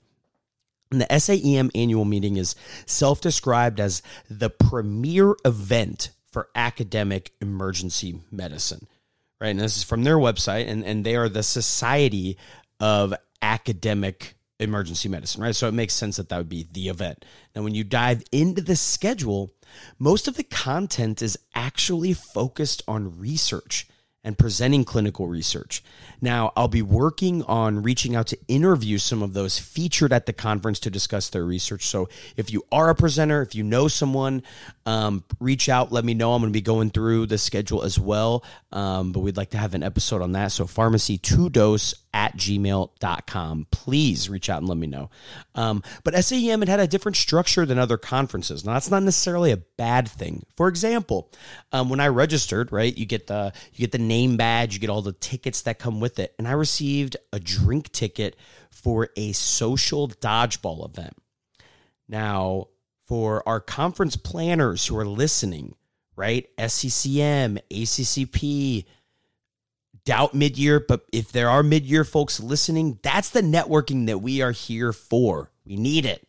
And 0.95 1.01
the 1.01 1.19
SAEM 1.19 1.71
annual 1.75 2.05
meeting 2.05 2.37
is 2.37 2.55
self 2.85 3.19
described 3.19 3.81
as 3.81 4.01
the 4.29 4.49
premier 4.49 5.35
event 5.43 6.11
for 6.31 6.47
academic 6.55 7.33
emergency 7.41 8.21
medicine. 8.31 8.87
Right. 9.41 9.49
And 9.49 9.59
this 9.59 9.75
is 9.75 9.83
from 9.83 10.05
their 10.05 10.15
website, 10.15 10.69
and, 10.69 10.85
and 10.85 11.05
they 11.05 11.17
are 11.17 11.27
the 11.27 11.43
Society 11.43 12.37
of 12.79 13.13
Academic 13.41 14.35
Emergency 14.57 15.09
Medicine. 15.09 15.41
Right. 15.41 15.53
So 15.53 15.67
it 15.67 15.73
makes 15.73 15.93
sense 15.93 16.15
that 16.15 16.29
that 16.29 16.37
would 16.37 16.47
be 16.47 16.65
the 16.71 16.87
event. 16.87 17.25
Now, 17.53 17.63
when 17.63 17.75
you 17.75 17.83
dive 17.83 18.23
into 18.31 18.61
the 18.61 18.77
schedule, 18.77 19.51
most 19.99 20.29
of 20.29 20.37
the 20.37 20.43
content 20.43 21.21
is 21.21 21.37
actually 21.53 22.13
focused 22.13 22.83
on 22.87 23.19
research 23.19 23.85
and 24.25 24.37
presenting 24.37 24.83
clinical 24.83 25.27
research. 25.27 25.83
Now, 26.19 26.51
I'll 26.57 26.67
be 26.67 26.81
working 26.81 27.43
on 27.43 27.83
reaching 27.83 28.15
out 28.15 28.25
to 28.27 28.37
interview 28.47 28.97
some 28.97 29.21
of 29.21 29.33
those 29.33 29.59
featured 29.59 30.11
at 30.11 30.25
the 30.25 30.33
conference 30.33 30.79
to 30.81 30.89
discuss 30.89 31.29
their 31.29 31.45
research. 31.45 31.85
So, 31.85 32.09
if 32.35 32.51
you 32.51 32.65
are 32.71 32.89
a 32.89 32.95
presenter, 32.95 33.43
if 33.43 33.53
you 33.53 33.63
know 33.63 33.87
someone, 33.87 34.41
um, 34.85 35.23
reach 35.39 35.69
out, 35.69 35.91
let 35.91 36.05
me 36.05 36.13
know. 36.13 36.33
I'm 36.33 36.41
going 36.41 36.51
to 36.51 36.57
be 36.57 36.61
going 36.61 36.89
through 36.89 37.27
the 37.27 37.37
schedule 37.37 37.81
as 37.81 37.99
well. 37.99 38.43
Um, 38.71 39.11
but 39.11 39.21
we'd 39.21 39.37
like 39.37 39.51
to 39.51 39.57
have 39.57 39.73
an 39.73 39.83
episode 39.83 40.21
on 40.21 40.33
that. 40.33 40.51
So, 40.51 40.67
pharmacy 40.67 41.17
to 41.17 41.49
dose 41.49 41.93
at 42.15 42.37
gmail.com. 42.37 43.67
Please 43.71 44.29
reach 44.29 44.49
out 44.49 44.59
and 44.59 44.69
let 44.69 44.77
me 44.77 44.87
know. 44.87 45.09
Um, 45.53 45.83
but 46.05 46.13
SAEM 46.13 46.63
it 46.63 46.69
had 46.69 46.79
a 46.79 46.87
different 46.87 47.17
structure 47.17 47.65
than 47.65 47.77
other 47.77 47.97
conferences. 47.97 48.63
Now 48.63 48.73
that's 48.73 48.89
not 48.89 49.03
necessarily 49.03 49.51
a 49.51 49.57
bad 49.57 50.07
thing. 50.07 50.43
For 50.55 50.69
example, 50.69 51.29
um, 51.73 51.89
when 51.89 51.99
I 51.99 52.07
registered, 52.07 52.71
right, 52.71 52.97
you 52.97 53.05
get 53.05 53.27
the 53.27 53.51
you 53.73 53.79
get 53.79 53.91
the 53.91 53.97
name 53.97 54.37
badge, 54.37 54.73
you 54.73 54.79
get 54.79 54.89
all 54.89 55.01
the 55.01 55.11
tickets 55.11 55.63
that 55.63 55.77
come 55.77 55.99
with 55.99 56.17
it, 56.19 56.33
and 56.39 56.47
I 56.47 56.53
received 56.53 57.17
a 57.33 57.39
drink 57.39 57.91
ticket 57.91 58.37
for 58.71 59.09
a 59.17 59.33
social 59.33 60.07
dodgeball 60.07 60.87
event. 60.89 61.17
Now, 62.07 62.67
for 63.05 63.47
our 63.47 63.59
conference 63.59 64.15
planners 64.15 64.87
who 64.87 64.97
are 64.97 65.05
listening, 65.05 65.75
right, 66.15 66.47
SCCM, 66.57 67.59
ACCP, 67.69 68.85
doubt 70.05 70.33
mid 70.33 70.57
year, 70.57 70.79
but 70.79 71.05
if 71.11 71.31
there 71.31 71.49
are 71.49 71.63
mid 71.63 71.85
year 71.85 72.03
folks 72.03 72.39
listening, 72.39 72.99
that's 73.03 73.29
the 73.29 73.41
networking 73.41 74.07
that 74.07 74.19
we 74.19 74.41
are 74.41 74.51
here 74.51 74.93
for. 74.93 75.51
We 75.65 75.75
need 75.75 76.05
it. 76.05 76.27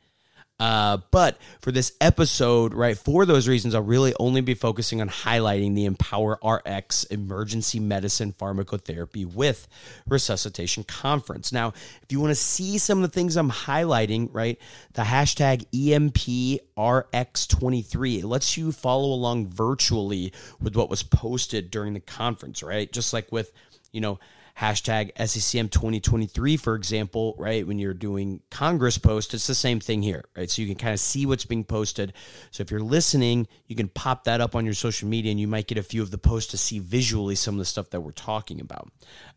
Uh, 0.59 0.97
but 1.11 1.37
for 1.61 1.71
this 1.71 1.93
episode, 2.01 2.73
right, 2.73 2.97
for 2.97 3.27
those 3.27 3.47
reasons, 3.47 3.75
I'll 3.75 3.83
really 3.83 4.15
only 4.19 4.41
be 4.41 4.55
focusing 4.55 5.03
on 5.03 5.11
highlighting 5.11 5.75
the 5.75 5.87
EMPoweRx 5.87 7.11
Emergency 7.11 7.79
Medicine 7.79 8.33
Pharmacotherapy 8.33 9.27
with 9.27 9.69
Resuscitation 10.09 10.83
Conference. 10.85 11.53
Now, 11.53 11.75
if 12.03 12.11
you 12.11 12.21
want 12.21 12.31
to 12.31 12.37
see 12.37 12.79
some 12.79 13.03
of 13.03 13.11
the 13.11 13.15
things 13.15 13.37
I'm 13.37 13.51
highlighting, 13.51 14.31
right, 14.33 14.59
the 14.95 15.03
hashtag 15.03 15.67
EMPRX23, 15.75 18.21
it 18.21 18.25
lets 18.25 18.57
you 18.57 18.73
follow 18.73 19.13
along 19.13 19.49
virtually 19.49 20.33
with 20.59 20.75
what 20.75 20.89
was 20.89 21.03
posted 21.03 21.71
during 21.71 21.93
the 21.93 22.01
conference, 22.01 22.63
right? 22.63 22.91
Just 22.91 23.13
like 23.13 23.31
with, 23.31 23.53
you 23.93 24.01
know, 24.01 24.19
hashtag 24.59 25.13
SCCM 25.17 25.71
2023, 25.71 26.57
for 26.57 26.75
example, 26.75 27.35
right? 27.39 27.67
When 27.67 27.79
you're 27.79 27.93
doing 27.93 28.41
Congress 28.51 28.97
posts, 28.97 29.35
it's 29.35 29.47
the 29.47 29.55
same 29.55 29.81
thing 29.81 30.03
here, 30.03 30.25
right? 30.37 30.51
So 30.51 30.63
you 30.63 30.69
can 30.69 30.79
kind 30.79 30.95
of 30.95 31.01
see 31.01 31.27
what's 31.27 31.45
being 31.45 31.65
posted. 31.65 32.15
So 32.51 32.63
if 32.63 32.71
you're 32.71 32.81
listening, 32.81 33.49
you 33.67 33.77
can 33.77 33.89
pop 33.89 34.25
that 34.25 34.41
up 34.41 34.55
on 34.55 34.65
your 34.65 34.75
social 34.75 35.09
media 35.09 35.31
and 35.31 35.41
you 35.41 35.47
might 35.47 35.67
get 35.67 35.77
a 35.77 35.83
few 35.83 36.03
of 36.03 36.11
the 36.11 36.19
posts 36.19 36.51
to 36.53 36.59
see 36.59 36.79
visually 36.79 37.35
some 37.35 37.55
of 37.55 37.59
the 37.59 37.65
stuff 37.67 37.91
that 37.91 38.01
we're 38.01 38.13
talking 38.13 38.61
about. 38.61 38.91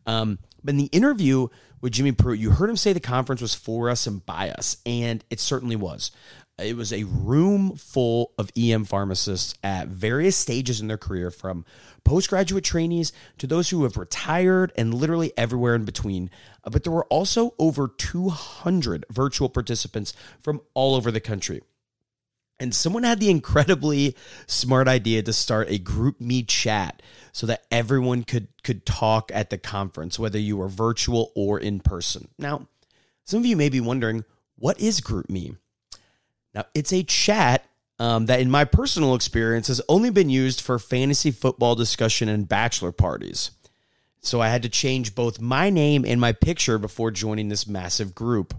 Um, 0.06 0.40
but 0.64 0.72
in 0.72 0.78
the 0.78 0.86
interview 0.86 1.48
with 1.82 1.94
Jimmy 1.94 2.14
Pruitt, 2.14 2.40
you 2.40 2.52
heard 2.52 2.70
him 2.70 2.78
say 2.78 2.94
the 2.94 3.00
conference 3.00 3.42
was 3.42 3.56
for 3.56 3.90
us 3.90 4.08
and 4.08 4.26
by 4.26 4.52
us, 4.52 4.78
and 4.86 5.24
it 5.30 5.40
certainly 5.40 5.76
was. 5.76 6.12
It 6.62 6.76
was 6.76 6.92
a 6.92 7.04
room 7.04 7.76
full 7.76 8.34
of 8.38 8.52
EM 8.58 8.86
pharmacists 8.86 9.56
at 9.64 9.88
various 9.88 10.36
stages 10.36 10.82
in 10.82 10.88
their 10.88 10.98
career, 10.98 11.32
from 11.32 11.66
postgraduate 12.04 12.64
trainees 12.64 13.12
to 13.38 13.48
those 13.48 13.70
who 13.70 13.84
have 13.84 13.98
retired 13.98 14.72
and 14.76 14.94
literally 14.94 15.32
everywhere 15.38 15.76
in 15.76 15.86
between. 15.86 16.30
Uh, 16.64 16.70
but 16.70 16.84
there 16.84 16.94
were 16.94 17.06
also 17.06 17.54
over 17.60 17.88
200 17.88 19.06
virtual 19.12 19.50
participants 19.50 20.14
from 20.42 20.62
all 20.74 20.96
over 20.96 21.12
the 21.12 21.20
country. 21.20 21.62
And 22.60 22.76
someone 22.76 23.04
had 23.04 23.20
the 23.20 23.30
incredibly 23.30 24.16
smart 24.46 24.88
idea 24.88 25.24
to 25.24 25.32
start 25.32 25.70
a 25.70 25.80
GroupMe 25.80 26.46
chat 26.46 27.02
so 27.32 27.48
that 27.48 27.64
everyone 27.72 28.24
could 28.24 28.50
could 28.64 28.86
talk 28.86 29.32
at 29.34 29.50
the 29.50 29.58
conference, 29.58 30.20
whether 30.20 30.40
you 30.40 30.58
were 30.58 30.68
virtual 30.68 31.32
or 31.36 31.58
in 31.60 31.80
person. 31.80 32.28
Now, 32.38 32.68
some 33.24 33.40
of 33.40 33.46
you 33.46 33.56
may 33.56 33.70
be 33.70 33.80
wondering, 33.80 34.26
what 34.58 34.80
is 34.80 35.00
GroupMe? 35.00 35.56
Now, 36.54 36.66
it's 36.74 36.94
a 36.94 37.04
chat 37.04 37.66
um, 38.00 38.26
that, 38.28 38.40
in 38.40 38.50
my 38.50 38.66
personal 38.66 39.16
experience, 39.16 39.68
has 39.68 39.82
only 39.90 40.10
been 40.10 40.30
used 40.30 40.62
for 40.62 40.80
fantasy 40.80 41.32
football 41.32 41.76
discussion 41.76 42.30
and 42.30 42.48
bachelor 42.48 42.92
parties. 42.92 43.52
So 44.22 44.42
I 44.42 44.50
had 44.50 44.64
to 44.64 44.70
change 44.70 45.16
both 45.16 45.40
my 45.40 45.70
name 45.70 46.06
and 46.06 46.20
my 46.20 46.34
picture 46.34 46.78
before 46.78 47.12
joining 47.12 47.50
this 47.50 47.68
massive 47.68 48.16
group. 48.16 48.54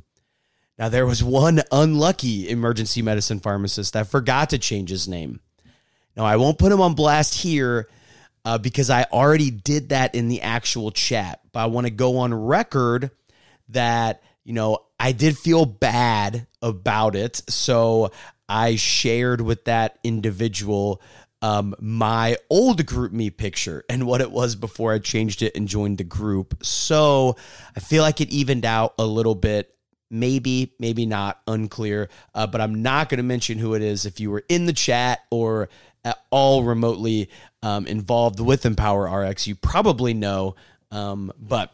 Now, 0.79 0.89
there 0.89 1.07
was 1.07 1.23
one 1.23 1.63
unlucky 1.71 2.49
emergency 2.49 3.03
medicine 3.03 3.41
pharmacist 3.41 3.93
that 3.93 4.07
forgot 4.07 4.51
to 4.51 4.59
change 4.59 4.89
his 4.89 5.07
name. 5.07 5.41
Now, 6.17 6.25
I 6.25 6.37
won't 6.37 6.59
put 6.59 6.73
him 6.73 6.81
on 6.81 6.95
blast 6.95 7.35
here 7.35 7.89
uh, 8.45 8.57
because 8.57 8.89
I 8.89 9.05
already 9.13 9.51
did 9.51 9.91
that 9.91 10.15
in 10.15 10.29
the 10.29 10.41
actual 10.41 10.91
chat, 10.91 11.41
but 11.53 11.61
I 11.61 11.67
want 11.67 11.87
to 11.87 11.91
go 11.91 12.19
on 12.19 12.33
record 12.33 13.11
that, 13.69 14.23
you 14.45 14.55
know, 14.55 14.79
I 15.01 15.13
did 15.13 15.39
feel 15.39 15.65
bad 15.65 16.47
about 16.61 17.17
it. 17.17 17.43
So 17.49 18.13
I 18.49 18.77
shared 18.77 19.41
with 19.41 19.65
that 19.65 19.99
individual 20.05 21.01
um, 21.43 21.75
my 21.81 22.37
old 22.51 22.85
GroupMe 22.85 23.35
picture 23.35 23.83
and 23.89 24.07
what 24.07 24.21
it 24.21 24.31
was 24.31 24.57
before 24.57 24.93
I 24.93 24.99
changed 24.99 25.41
it 25.41 25.57
and 25.57 25.67
joined 25.67 25.97
the 25.97 26.05
group. 26.05 26.63
So 26.63 27.37
I 27.75 27.81
feel 27.81 28.03
like 28.03 28.21
it 28.21 28.29
evened 28.29 28.67
out 28.67 28.93
a 28.99 29.07
little 29.07 29.35
bit. 29.35 29.75
Maybe, 30.11 30.75
maybe 30.79 31.07
not, 31.07 31.41
unclear. 31.47 32.11
Uh, 32.35 32.47
but 32.47 32.61
I'm 32.61 32.83
not 32.83 33.09
going 33.09 33.19
to 33.19 33.25
mention 33.25 33.57
who 33.59 33.73
it 33.73 33.81
is. 33.81 34.05
If 34.05 34.21
you 34.21 34.31
were 34.31 34.45
in 34.51 34.67
the 34.67 34.75
chat 34.75 35.21
or 35.31 35.71
at 36.05 36.19
all 36.31 36.63
remotely 36.63 37.31
um, 37.63 37.87
involved 37.87 38.39
with 38.39 38.65
EMPoweRx, 38.65 39.47
you 39.47 39.55
probably 39.55 40.13
know. 40.13 40.57
Um, 40.91 41.33
but 41.39 41.73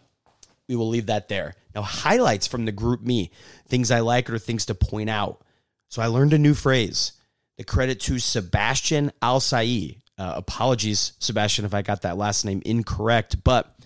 we 0.69 0.77
will 0.77 0.89
leave 0.89 1.07
that 1.07 1.29
there. 1.29 1.55
Now, 1.75 1.83
highlights 1.83 2.47
from 2.47 2.65
the 2.65 2.73
GroupMe, 2.73 3.31
things 3.69 3.91
I 3.91 4.01
like 4.01 4.31
or 4.31 4.39
things 4.39 4.67
to 4.67 4.75
point 4.75 5.11
out. 5.11 5.43
So 5.89 6.03
I 6.03 6.07
learned 6.07 6.33
a 6.33 6.39
new 6.39 6.55
phrase. 6.55 7.13
The 7.59 7.65
credit 7.65 8.01
to 8.01 8.19
Sebastian 8.19 9.13
Al 9.23 9.41
Uh, 9.41 9.83
apologies, 10.19 11.13
Sebastian, 11.19 11.65
if 11.65 11.75
I 11.75 11.83
got 11.83 12.03
that 12.03 12.17
last 12.17 12.45
name 12.45 12.63
incorrect, 12.65 13.45
but 13.45 13.77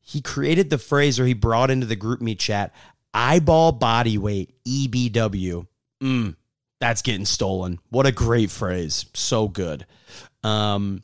he 0.00 0.20
created 0.20 0.70
the 0.70 0.78
phrase 0.78 1.18
or 1.18 1.26
he 1.26 1.34
brought 1.34 1.70
into 1.70 1.86
the 1.86 1.96
GroupMe 1.96 2.38
chat 2.38 2.72
eyeball 3.12 3.72
body 3.72 4.18
weight, 4.18 4.54
EBW. 4.66 5.66
Mm, 6.02 6.36
that's 6.80 7.02
getting 7.02 7.24
stolen. 7.24 7.78
What 7.90 8.06
a 8.06 8.12
great 8.12 8.50
phrase. 8.50 9.06
So 9.14 9.48
good. 9.48 9.86
Um, 10.42 11.02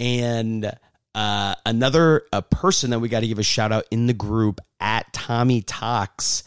and 0.00 0.72
uh, 1.14 1.54
another 1.64 2.22
a 2.32 2.42
person 2.42 2.90
that 2.90 2.98
we 2.98 3.08
got 3.08 3.20
to 3.20 3.28
give 3.28 3.38
a 3.38 3.44
shout 3.44 3.72
out 3.72 3.84
in 3.90 4.06
the 4.06 4.12
group 4.12 4.60
at 4.80 5.12
Tommy 5.12 5.62
Tox 5.62 6.42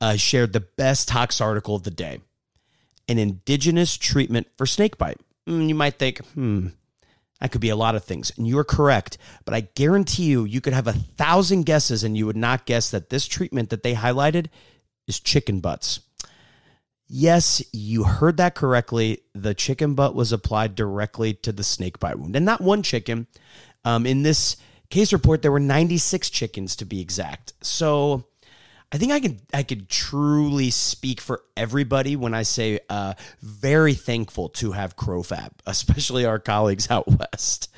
uh, 0.00 0.16
shared 0.16 0.52
the 0.52 0.60
best 0.60 1.08
Tox 1.08 1.40
article 1.40 1.74
of 1.74 1.82
the 1.82 1.90
day 1.90 2.20
an 3.08 3.18
indigenous 3.18 3.96
treatment 3.96 4.46
for 4.56 4.66
snakebite. 4.66 5.18
Mm, 5.48 5.68
you 5.68 5.74
might 5.74 5.98
think, 5.98 6.18
hmm, 6.34 6.68
that 7.40 7.50
could 7.50 7.60
be 7.60 7.70
a 7.70 7.76
lot 7.76 7.94
of 7.94 8.04
things. 8.04 8.30
And 8.36 8.46
you're 8.46 8.64
correct. 8.64 9.18
But 9.44 9.54
I 9.54 9.60
guarantee 9.60 10.24
you, 10.24 10.44
you 10.44 10.60
could 10.60 10.74
have 10.74 10.86
a 10.86 10.92
thousand 10.92 11.64
guesses 11.64 12.04
and 12.04 12.16
you 12.16 12.26
would 12.26 12.36
not 12.36 12.66
guess 12.66 12.90
that 12.90 13.10
this 13.10 13.26
treatment 13.26 13.70
that 13.70 13.82
they 13.82 13.94
highlighted 13.94 14.48
is 15.06 15.20
chicken 15.20 15.60
butts. 15.60 16.00
Yes, 17.10 17.62
you 17.72 18.04
heard 18.04 18.36
that 18.36 18.54
correctly. 18.54 19.22
The 19.34 19.54
chicken 19.54 19.94
butt 19.94 20.14
was 20.14 20.30
applied 20.30 20.74
directly 20.74 21.32
to 21.34 21.52
the 21.52 21.64
snakebite 21.64 22.18
wound. 22.18 22.36
And 22.36 22.44
not 22.44 22.60
one 22.60 22.82
chicken. 22.82 23.26
Um, 23.84 24.06
in 24.06 24.22
this 24.22 24.56
case 24.90 25.12
report, 25.12 25.42
there 25.42 25.52
were 25.52 25.60
96 25.60 26.30
chickens 26.30 26.76
to 26.76 26.84
be 26.84 27.00
exact. 27.00 27.52
So 27.62 28.24
I 28.90 28.96
think 28.96 29.12
I 29.12 29.20
can 29.20 29.40
I 29.52 29.62
could 29.64 29.88
truly 29.90 30.70
speak 30.70 31.20
for 31.20 31.42
everybody 31.56 32.16
when 32.16 32.32
I 32.32 32.42
say 32.42 32.80
uh, 32.88 33.14
very 33.42 33.92
thankful 33.94 34.48
to 34.50 34.72
have 34.72 34.96
CroFab, 34.96 35.50
especially 35.66 36.24
our 36.24 36.38
colleagues 36.38 36.90
out 36.90 37.06
west. 37.06 37.70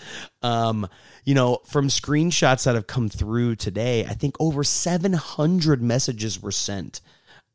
Um, 0.43 0.89
you 1.25 1.35
know, 1.35 1.59
from 1.67 1.89
screenshots 1.89 2.65
that 2.65 2.77
have 2.77 2.87
come 2.87 3.09
through 3.09 3.57
today, 3.57 4.05
I 4.05 4.15
think 4.15 4.37
over 4.39 4.63
700 4.63 5.83
messages 5.83 6.41
were 6.41 6.53
sent. 6.53 7.01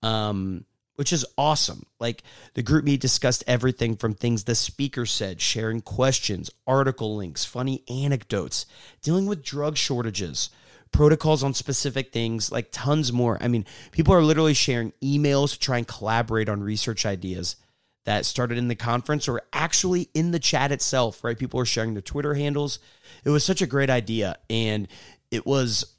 Um, 0.03 0.65
which 0.95 1.13
is 1.13 1.25
awesome. 1.37 1.85
Like 1.99 2.23
the 2.53 2.63
GroupMe 2.63 2.99
discussed 2.99 3.43
everything 3.47 3.95
from 3.95 4.13
things 4.13 4.43
the 4.43 4.55
speaker 4.55 5.05
said, 5.05 5.41
sharing 5.41 5.81
questions, 5.81 6.49
article 6.65 7.15
links, 7.15 7.45
funny 7.45 7.83
anecdotes, 7.89 8.65
dealing 9.01 9.25
with 9.25 9.43
drug 9.43 9.77
shortages, 9.77 10.49
protocols 10.91 11.43
on 11.43 11.53
specific 11.53 12.11
things, 12.11 12.51
like 12.51 12.69
tons 12.71 13.11
more. 13.11 13.37
I 13.41 13.47
mean, 13.47 13.65
people 13.91 14.13
are 14.13 14.23
literally 14.23 14.53
sharing 14.53 14.93
emails 15.03 15.53
to 15.53 15.59
try 15.59 15.77
and 15.77 15.87
collaborate 15.87 16.49
on 16.49 16.63
research 16.63 17.05
ideas 17.05 17.57
that 18.05 18.25
started 18.25 18.57
in 18.57 18.67
the 18.67 18.75
conference 18.75 19.27
or 19.27 19.41
actually 19.51 20.09
in 20.13 20.31
the 20.31 20.39
chat 20.39 20.71
itself, 20.71 21.23
right? 21.23 21.37
People 21.37 21.59
are 21.59 21.65
sharing 21.65 21.93
their 21.93 22.01
Twitter 22.01 22.35
handles. 22.35 22.79
It 23.23 23.31
was 23.31 23.43
such 23.43 23.61
a 23.61 23.67
great 23.67 23.89
idea. 23.89 24.37
And 24.49 24.87
it 25.31 25.45
was 25.45 25.94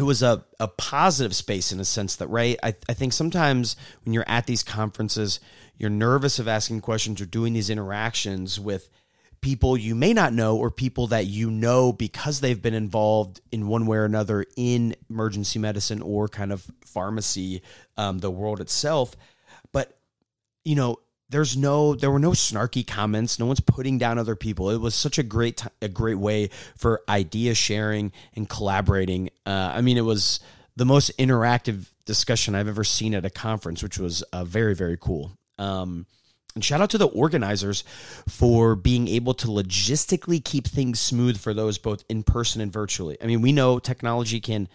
it 0.00 0.06
was 0.06 0.22
a, 0.22 0.44
a 0.58 0.66
positive 0.66 1.36
space 1.36 1.72
in 1.72 1.80
a 1.80 1.84
sense 1.84 2.16
that 2.16 2.28
right 2.28 2.58
I, 2.62 2.74
I 2.88 2.94
think 2.94 3.12
sometimes 3.12 3.76
when 4.04 4.12
you're 4.12 4.28
at 4.28 4.46
these 4.46 4.62
conferences 4.62 5.40
you're 5.78 5.90
nervous 5.90 6.38
of 6.38 6.48
asking 6.48 6.80
questions 6.80 7.20
or 7.20 7.26
doing 7.26 7.52
these 7.52 7.70
interactions 7.70 8.58
with 8.58 8.88
people 9.40 9.76
you 9.76 9.94
may 9.94 10.12
not 10.12 10.32
know 10.32 10.56
or 10.56 10.70
people 10.70 11.06
that 11.08 11.26
you 11.26 11.50
know 11.50 11.92
because 11.92 12.40
they've 12.40 12.60
been 12.60 12.74
involved 12.74 13.40
in 13.52 13.68
one 13.68 13.86
way 13.86 13.98
or 13.98 14.04
another 14.04 14.44
in 14.56 14.94
emergency 15.08 15.58
medicine 15.58 16.02
or 16.02 16.28
kind 16.28 16.52
of 16.52 16.66
pharmacy, 16.90 17.62
um, 17.96 18.18
the 18.18 18.30
world 18.30 18.60
itself. 18.60 19.16
But, 19.72 19.98
you 20.64 20.74
know, 20.74 20.96
there's 21.30 21.56
no 21.56 21.94
there 21.94 22.10
were 22.10 22.18
no 22.18 22.32
snarky 22.32 22.86
comments. 22.86 23.38
No 23.38 23.46
one's 23.46 23.60
putting 23.60 23.98
down 23.98 24.18
other 24.18 24.36
people. 24.36 24.70
It 24.70 24.80
was 24.80 24.94
such 24.94 25.18
a 25.18 25.22
great 25.22 25.58
t- 25.58 25.68
a 25.80 25.88
great 25.88 26.18
way 26.18 26.50
for 26.76 27.02
idea 27.08 27.54
sharing 27.54 28.12
and 28.34 28.48
collaborating. 28.48 29.30
Uh, 29.46 29.72
i 29.74 29.80
mean 29.80 29.96
it 29.96 30.02
was 30.02 30.40
the 30.76 30.84
most 30.84 31.16
interactive 31.18 31.86
discussion 32.04 32.54
i've 32.54 32.68
ever 32.68 32.84
seen 32.84 33.14
at 33.14 33.24
a 33.24 33.30
conference 33.30 33.82
which 33.82 33.98
was 33.98 34.22
uh, 34.32 34.44
very 34.44 34.74
very 34.74 34.98
cool. 35.00 35.32
Um, 35.58 36.06
and 36.54 36.64
shout 36.64 36.80
out 36.80 36.90
to 36.90 36.98
the 36.98 37.06
organizers 37.06 37.84
for 38.28 38.74
being 38.74 39.06
able 39.06 39.34
to 39.34 39.46
logistically 39.46 40.44
keep 40.44 40.66
things 40.66 40.98
smooth 40.98 41.38
for 41.38 41.54
those 41.54 41.78
both 41.78 42.02
in 42.08 42.24
person 42.24 42.60
and 42.60 42.72
virtually. 42.72 43.16
I 43.22 43.26
mean, 43.26 43.40
we 43.40 43.52
know 43.52 43.78
technology 43.78 44.40
can 44.40 44.68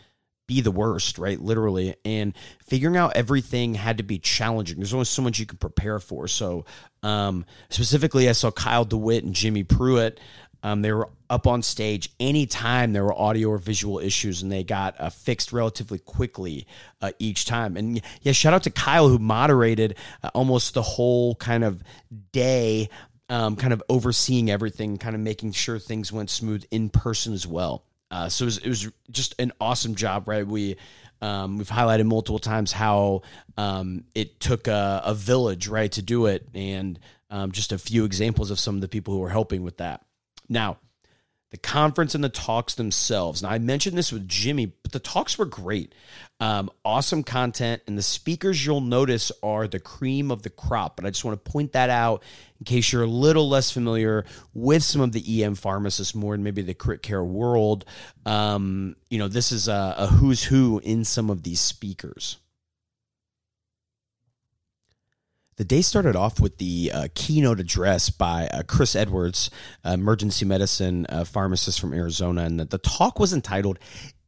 be 0.47 0.62
the 0.62 0.71
worst, 0.71 1.17
right? 1.17 1.39
Literally. 1.39 1.95
And 2.05 2.36
figuring 2.65 2.97
out 2.97 3.15
everything 3.15 3.73
had 3.73 3.97
to 3.97 4.03
be 4.03 4.19
challenging. 4.19 4.77
There's 4.77 4.93
only 4.93 5.05
so 5.05 5.21
much 5.21 5.39
you 5.39 5.45
can 5.45 5.58
prepare 5.58 5.99
for. 5.99 6.27
So, 6.27 6.65
um, 7.03 7.45
specifically, 7.69 8.29
I 8.29 8.31
saw 8.31 8.51
Kyle 8.51 8.86
Weant 8.86 9.25
and 9.25 9.34
Jimmy 9.34 9.63
Pruitt 9.63 10.19
um, 10.65 10.81
they 10.81 10.91
were 10.91 11.10
up 11.29 11.45
on 11.45 11.62
stage 11.62 12.10
anytime 12.19 12.91
there 12.91 13.03
were 13.03 13.13
audio 13.13 13.49
or 13.49 13.60
visual 13.60 13.99
issues, 13.99 14.41
and 14.41 14.51
they 14.51 14.63
got 14.63 14.99
uh, 14.99 15.12
fixed 15.12 15.53
relatively 15.53 15.99
quickly 15.99 16.65
uh, 17.01 17.12
each 17.19 17.45
time. 17.45 17.77
And 17.77 18.01
yeah, 18.23 18.31
shout 18.31 18.55
out 18.55 18.63
to 18.63 18.71
Kyle 18.71 19.08
who 19.08 19.19
moderated 19.19 19.95
uh, 20.23 20.31
almost 20.34 20.73
the 20.73 20.81
whole 20.81 21.36
kind 21.36 21.63
of 21.63 21.84
day, 22.31 22.89
um, 23.29 23.55
kind 23.58 23.73
of 23.73 23.84
overseeing 23.89 24.49
everything, 24.49 24.97
kind 24.97 25.13
of 25.13 25.21
making 25.21 25.51
sure 25.51 25.77
things 25.77 26.12
went 26.12 26.31
smooth 26.31 26.65
in 26.71 26.89
person 26.89 27.34
as 27.34 27.45
well. 27.45 27.84
Uh, 28.11 28.29
so 28.29 28.43
it 28.43 28.45
was, 28.45 28.57
it 28.59 28.67
was, 28.69 28.91
just 29.09 29.35
an 29.39 29.51
awesome 29.59 29.95
job, 29.95 30.27
right? 30.27 30.45
We 30.45 30.77
um, 31.21 31.57
we've 31.57 31.69
highlighted 31.69 32.05
multiple 32.05 32.39
times 32.39 32.71
how 32.71 33.21
um, 33.57 34.03
it 34.13 34.39
took 34.39 34.67
a, 34.67 35.01
a, 35.05 35.13
village, 35.13 35.67
right, 35.67 35.91
to 35.93 36.01
do 36.01 36.25
it, 36.25 36.47
and 36.53 36.99
um, 37.29 37.51
just 37.51 37.71
a 37.71 37.77
few 37.77 38.05
examples 38.05 38.51
of 38.51 38.59
some 38.59 38.75
of 38.75 38.81
the 38.81 38.87
people 38.87 39.13
who 39.13 39.19
were 39.19 39.29
helping 39.29 39.63
with 39.63 39.77
that. 39.77 40.05
Now, 40.49 40.77
the 41.55 41.59
conference 41.61 42.13
and 42.13 42.21
the 42.21 42.27
talks 42.27 42.75
themselves. 42.75 43.41
Now, 43.41 43.49
I 43.49 43.59
mentioned 43.59 43.97
this 43.97 44.11
with 44.11 44.27
Jimmy, 44.27 44.65
but 44.65 44.91
the 44.91 44.99
talks 44.99 45.37
were 45.37 45.45
great. 45.45 45.95
Um, 46.41 46.69
awesome 46.83 47.23
content, 47.23 47.81
and 47.87 47.97
the 47.97 48.01
speakers 48.01 48.65
you'll 48.65 48.81
notice 48.81 49.31
are 49.41 49.65
the 49.65 49.79
cream 49.79 50.31
of 50.31 50.41
the 50.41 50.49
crop. 50.49 50.97
But 50.97 51.05
I 51.05 51.11
just 51.11 51.23
want 51.23 51.41
to 51.41 51.49
point 51.49 51.71
that 51.71 51.89
out 51.89 52.23
in 52.59 52.65
case 52.65 52.91
you're 52.91 53.03
a 53.03 53.07
little 53.07 53.47
less 53.47 53.71
familiar 53.71 54.25
with 54.53 54.83
some 54.83 54.99
of 54.99 55.13
the 55.13 55.43
EM 55.43 55.55
pharmacists 55.55 56.13
more 56.13 56.35
in 56.35 56.43
maybe 56.43 56.61
the 56.61 56.73
crit 56.73 57.01
care 57.01 57.23
world. 57.23 57.85
Um, 58.25 58.97
you 59.09 59.17
know, 59.17 59.29
this 59.29 59.53
is 59.53 59.69
a, 59.69 59.95
a 59.97 60.07
who's 60.07 60.43
who 60.43 60.81
in 60.83 61.05
some 61.05 61.29
of 61.29 61.43
these 61.43 61.61
speakers. 61.61 62.35
The 65.57 65.63
day 65.63 65.81
started 65.81 66.17
off 66.17 66.41
with 66.41 66.57
the 66.57 66.91
uh, 66.93 67.07
keynote 67.15 67.61
address 67.61 68.09
by 68.09 68.47
uh, 68.47 68.63
Chris 68.63 68.93
Edwards, 68.93 69.49
emergency 69.85 70.43
medicine 70.43 71.05
uh, 71.07 71.23
pharmacist 71.23 71.79
from 71.79 71.93
Arizona. 71.93 72.43
And 72.43 72.59
the, 72.59 72.65
the 72.65 72.77
talk 72.77 73.19
was 73.19 73.31
entitled 73.31 73.79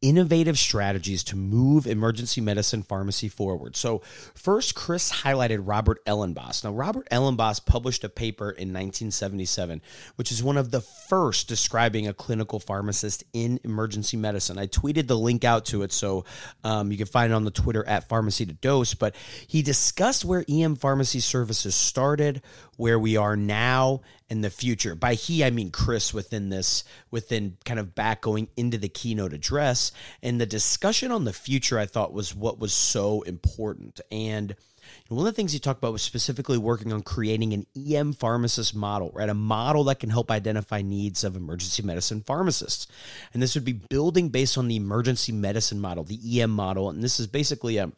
innovative 0.02 0.58
strategies 0.58 1.24
to 1.26 1.36
move 1.36 1.88
emergency 1.88 2.42
medicine 2.42 2.84
pharmacy 2.84 3.30
forward. 3.30 3.76
So, 3.76 4.02
first, 4.36 4.76
Chris 4.76 5.12
highlighted 5.12 5.62
Robert 5.64 6.04
Elenbaas. 6.06 6.64
Now, 6.64 6.72
Robert 6.72 7.08
Elenbaas 7.10 7.66
published 7.66 8.04
a 8.04 8.10
paper 8.10 8.50
in 8.50 8.70
1977, 8.70 9.82
which 10.16 10.32
is 10.32 10.44
one 10.44 10.58
of 10.58 10.72
the 10.72 10.82
first 10.82 11.48
describing 11.48 12.08
a 12.08 12.14
clinical 12.14 12.60
pharmacist 12.60 13.24
in 13.34 13.60
emergency 13.64 14.18
medicine. 14.18 14.58
I 14.58 14.68
tweeted 14.68 15.08
the 15.08 15.18
link 15.18 15.44
out 15.44 15.66
to 15.66 15.84
it, 15.84 15.92
so 15.92 16.26
um, 16.64 16.92
you 16.92 16.98
can 16.98 17.08
find 17.08 17.32
it 17.32 17.36
on 17.36 17.46
the 17.46 17.52
Twitter 17.52 17.88
at 17.88 18.08
Pharmacy 18.10 18.46
to 18.46 18.54
Dose. 18.54 18.94
But 18.94 19.16
he 19.48 19.62
discussed 19.62 20.26
where 20.26 20.46
EM 20.50 20.76
pharmacy 20.76 21.20
services 21.20 21.76
started, 21.76 22.42
where 22.78 23.00
we 23.00 23.18
are 23.18 23.36
now, 23.36 24.02
and 24.30 24.44
the 24.44 24.50
future. 24.50 24.96
By 24.96 25.14
he, 25.14 25.44
I 25.44 25.50
mean 25.50 25.72
Chris 25.72 26.14
within 26.14 26.50
this, 26.50 26.84
within 27.12 27.58
kind 27.66 27.80
of 27.80 27.96
back 27.96 28.22
going 28.22 28.50
into 28.58 28.78
the 28.78 28.90
keynote 28.90 29.34
address. 29.34 29.92
And 30.22 30.40
the 30.40 30.46
discussion 30.46 31.12
on 31.12 31.26
the 31.26 31.34
future, 31.34 31.80
I 31.80 31.86
thought, 31.86 32.14
was 32.14 32.36
what 32.36 32.60
was 32.60 32.74
so 32.74 33.22
important. 33.22 34.02
And 34.12 34.56
one 35.10 35.26
of 35.26 35.34
the 35.34 35.36
things 35.36 35.54
he 35.54 35.60
talked 35.60 35.80
about 35.80 35.94
was 35.94 36.02
specifically 36.02 36.58
working 36.58 36.92
on 36.92 37.02
creating 37.02 37.54
an 37.54 37.66
EM 37.76 38.14
pharmacist 38.14 38.76
model, 38.76 39.12
right? 39.14 39.30
A 39.30 39.34
model 39.34 39.86
that 39.86 40.00
can 40.00 40.10
help 40.10 40.32
identify 40.32 40.82
needs 40.82 41.24
of 41.24 41.36
emergency 41.36 41.84
medicine 41.84 42.22
pharmacists. 42.26 42.88
And 43.34 43.42
this 43.42 43.56
would 43.56 43.66
be 43.66 43.74
building 43.74 44.30
based 44.30 44.58
on 44.58 44.68
the 44.68 44.76
emergency 44.76 45.32
medicine 45.32 45.80
model, 45.80 46.04
the 46.04 46.42
EM 46.42 46.52
model. 46.52 46.90
And 46.90 47.04
this 47.04 47.20
is 47.20 47.28
basically 47.28 47.78
a, 47.78 47.92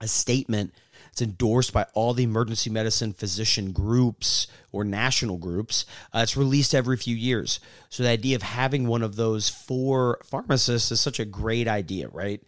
a 0.00 0.08
statement 0.08 0.74
It's 1.10 1.22
endorsed 1.22 1.72
by 1.72 1.86
all 1.94 2.14
the 2.14 2.24
emergency 2.24 2.70
medicine 2.70 3.12
physician 3.12 3.72
groups 3.72 4.46
or 4.72 4.84
national 4.84 5.38
groups. 5.38 5.86
Uh, 6.14 6.20
it's 6.20 6.36
released 6.36 6.74
every 6.74 6.96
few 6.96 7.16
years. 7.16 7.60
So 7.88 8.02
the 8.02 8.10
idea 8.10 8.36
of 8.36 8.42
having 8.42 8.86
one 8.86 9.02
of 9.02 9.16
those 9.16 9.48
for 9.48 10.20
pharmacists 10.24 10.92
is 10.92 11.00
such 11.00 11.20
a 11.20 11.24
great 11.24 11.68
idea, 11.68 12.08
right? 12.08 12.42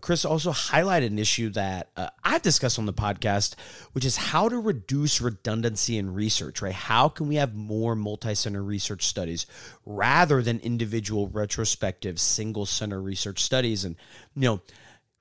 Chris 0.00 0.24
also 0.24 0.52
highlighted 0.52 1.08
an 1.08 1.18
issue 1.18 1.50
that 1.50 1.90
uh, 1.96 2.08
I've 2.24 2.40
discussed 2.40 2.78
on 2.78 2.86
the 2.86 2.94
podcast, 2.94 3.56
which 3.92 4.06
is 4.06 4.16
how 4.16 4.48
to 4.48 4.58
reduce 4.58 5.20
redundancy 5.20 5.98
in 5.98 6.14
research, 6.14 6.62
right? 6.62 6.72
How 6.72 7.10
can 7.10 7.28
we 7.28 7.34
have 7.34 7.54
more 7.54 7.94
multi 7.94 8.34
center 8.34 8.62
research 8.62 9.04
studies 9.04 9.46
rather 9.84 10.40
than 10.40 10.60
individual 10.60 11.28
retrospective 11.28 12.18
single 12.18 12.64
center 12.64 13.02
research 13.02 13.42
studies? 13.42 13.84
And, 13.84 13.96
you 14.34 14.42
know, 14.42 14.62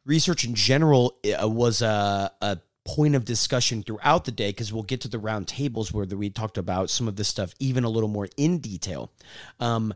research 0.06 0.46
in 0.46 0.56
general 0.56 1.18
uh, 1.26 1.50
was 1.50 1.82
a, 1.82 2.32
a 2.42 2.60
point 2.84 3.15
of 3.15 3.25
discussion 3.25 3.84
throughout 3.84 4.25
the 4.25 4.32
day 4.32 4.49
because 4.49 4.73
we'll 4.73 4.84
get 4.84 5.01
to 5.01 5.07
the 5.07 5.19
round 5.19 5.47
tables 5.47 5.93
where 5.93 6.05
we 6.05 6.29
talked 6.29 6.57
about 6.57 6.89
some 6.89 7.07
of 7.07 7.15
this 7.15 7.27
stuff 7.27 7.53
even 7.59 7.84
a 7.84 7.89
little 7.89 8.09
more 8.09 8.27
in 8.38 8.57
detail. 8.59 9.11
Um, 9.59 9.93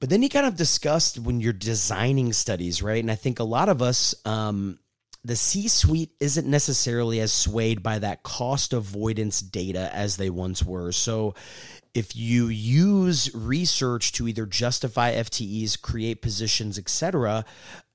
but 0.00 0.10
then 0.10 0.22
he 0.22 0.28
kind 0.28 0.46
of 0.46 0.56
discussed 0.56 1.18
when 1.18 1.40
you're 1.40 1.52
designing 1.52 2.32
studies, 2.32 2.82
right? 2.82 3.02
And 3.02 3.10
I 3.10 3.14
think 3.14 3.38
a 3.38 3.44
lot 3.44 3.68
of 3.68 3.82
us, 3.82 4.14
um, 4.24 4.78
the 5.24 5.36
C 5.36 5.68
suite 5.68 6.10
isn't 6.20 6.46
necessarily 6.46 7.20
as 7.20 7.32
swayed 7.32 7.82
by 7.82 7.98
that 8.00 8.22
cost 8.22 8.72
avoidance 8.72 9.40
data 9.40 9.90
as 9.94 10.16
they 10.16 10.28
once 10.28 10.62
were. 10.62 10.92
So 10.92 11.34
if 11.94 12.14
you 12.14 12.48
use 12.48 13.34
research 13.34 14.12
to 14.12 14.28
either 14.28 14.46
justify 14.46 15.14
FTEs, 15.14 15.80
create 15.80 16.20
positions, 16.20 16.78
etc., 16.78 17.44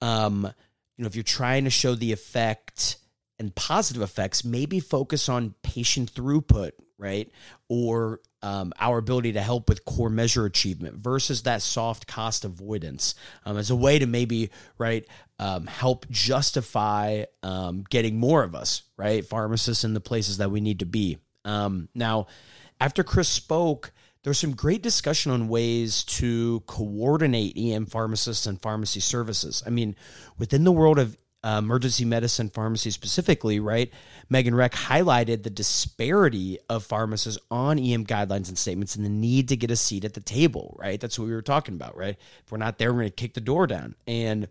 um, 0.01 0.51
you 0.97 1.03
know, 1.03 1.07
if 1.07 1.15
you're 1.15 1.23
trying 1.23 1.65
to 1.65 1.69
show 1.69 1.95
the 1.95 2.11
effect 2.11 2.97
and 3.39 3.55
positive 3.55 4.01
effects, 4.01 4.43
maybe 4.43 4.79
focus 4.79 5.29
on 5.29 5.55
patient 5.63 6.13
throughput, 6.13 6.71
right? 6.97 7.31
Or 7.69 8.19
um, 8.41 8.73
our 8.79 8.97
ability 8.97 9.33
to 9.33 9.41
help 9.41 9.67
with 9.67 9.85
core 9.85 10.09
measure 10.09 10.45
achievement 10.45 10.95
versus 10.95 11.43
that 11.43 11.61
soft 11.61 12.07
cost 12.07 12.45
avoidance 12.45 13.15
um, 13.45 13.57
as 13.57 13.69
a 13.69 13.75
way 13.75 13.99
to 13.99 14.05
maybe 14.05 14.49
right 14.77 15.05
um, 15.39 15.67
help 15.67 16.09
justify 16.09 17.25
um, 17.43 17.83
getting 17.89 18.17
more 18.17 18.43
of 18.43 18.55
us 18.55 18.83
right? 18.97 19.25
Pharmacists 19.25 19.83
in 19.83 19.93
the 19.93 19.99
places 19.99 20.37
that 20.37 20.51
we 20.51 20.61
need 20.61 20.79
to 20.79 20.85
be. 20.85 21.17
Um, 21.45 21.89
now 21.95 22.27
after 22.79 23.03
chris 23.03 23.27
spoke 23.27 23.91
there's 24.23 24.39
some 24.39 24.55
great 24.55 24.83
discussion 24.83 25.31
on 25.31 25.47
ways 25.47 26.03
to 26.03 26.61
coordinate 26.67 27.53
em 27.57 27.85
pharmacists 27.85 28.45
and 28.45 28.61
pharmacy 28.61 28.99
services. 28.99 29.63
I 29.65 29.69
mean 29.69 29.95
within 30.37 30.63
the 30.63 30.71
world 30.71 30.99
of 30.99 31.17
uh, 31.43 31.59
emergency 31.59 32.03
medicine 32.03 32.49
pharmacy 32.49 32.91
specifically, 32.91 33.59
right? 33.59 33.91
Megan 34.29 34.53
Rech 34.53 34.73
highlighted 34.73 35.43
the 35.43 35.49
disparity 35.49 36.59
of 36.69 36.83
pharmacists 36.83 37.39
on 37.49 37.79
EM 37.79 38.05
guidelines 38.05 38.49
and 38.49 38.57
statements 38.57 38.95
and 38.95 39.05
the 39.05 39.09
need 39.09 39.47
to 39.49 39.55
get 39.55 39.71
a 39.71 39.75
seat 39.75 40.03
at 40.03 40.13
the 40.13 40.19
table, 40.19 40.75
right? 40.79 40.99
That's 40.99 41.17
what 41.17 41.27
we 41.27 41.33
were 41.33 41.41
talking 41.41 41.75
about, 41.75 41.95
right? 41.95 42.17
If 42.45 42.51
we're 42.51 42.57
not 42.57 42.77
there, 42.77 42.91
we're 42.91 43.01
going 43.01 43.11
to 43.11 43.15
kick 43.15 43.33
the 43.35 43.41
door 43.41 43.67
down. 43.67 43.95
And 44.05 44.49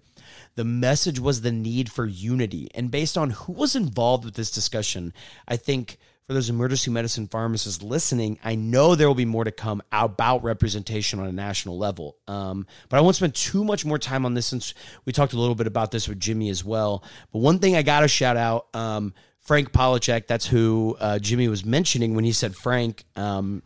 the 0.55 0.65
message 0.65 1.21
was 1.21 1.43
the 1.43 1.53
need 1.53 1.91
for 1.93 2.07
unity. 2.07 2.71
And 2.75 2.91
based 2.91 3.19
on 3.19 3.31
who 3.31 3.53
was 3.53 3.77
involved 3.77 4.25
with 4.25 4.35
this 4.35 4.51
discussion, 4.51 5.13
I 5.47 5.57
think 5.57 5.99
for 6.29 6.35
those 6.35 6.51
emergency 6.51 6.91
medicine 6.91 7.27
pharmacists 7.27 7.83
listening, 7.83 8.39
I 8.45 8.55
know 8.55 8.95
there 8.95 9.09
will 9.09 9.15
be 9.15 9.25
more 9.25 9.45
to 9.45 9.51
come 9.51 9.83
about 9.91 10.45
representation 10.45 11.19
on 11.21 11.27
a 11.27 11.33
national 11.33 11.79
level. 11.79 12.19
Um, 12.29 12.67
but 12.91 12.99
I 12.99 13.01
won't 13.01 13.17
spend 13.17 13.35
too 13.35 13.65
much 13.65 13.87
more 13.87 13.99
time 13.99 14.27
on 14.27 14.35
this 14.35 14.45
since 14.45 14.75
we 15.07 15.13
talked 15.15 15.33
a 15.33 15.39
little 15.39 15.55
bit 15.55 15.67
about 15.67 15.91
this 15.91 16.07
with 16.07 16.21
Jimmy 16.21 16.51
as 16.51 16.63
well. 16.63 17.03
But 17.33 17.39
one 17.39 17.61
thing 17.61 17.77
I 17.77 17.83
got 17.83 18.01
to 18.01 18.09
shout 18.09 18.37
out 18.37 18.67
um, 18.75 19.15
Frank 19.41 19.73
Paloucek, 19.73 20.27
that's 20.27 20.47
who 20.47 20.99
uh, 21.01 21.19
Jimmy 21.19 21.49
was 21.49 21.65
mentioning 21.65 22.15
when 22.15 22.27
he 22.27 22.33
said 22.33 22.55
Frank. 22.55 23.07
Um, 23.17 23.63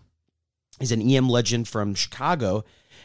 he's 0.78 0.92
an 0.92 1.02
EM 1.02 1.28
legend 1.28 1.66
from 1.66 1.96
Chicago. 1.96 2.58
And 2.58 2.64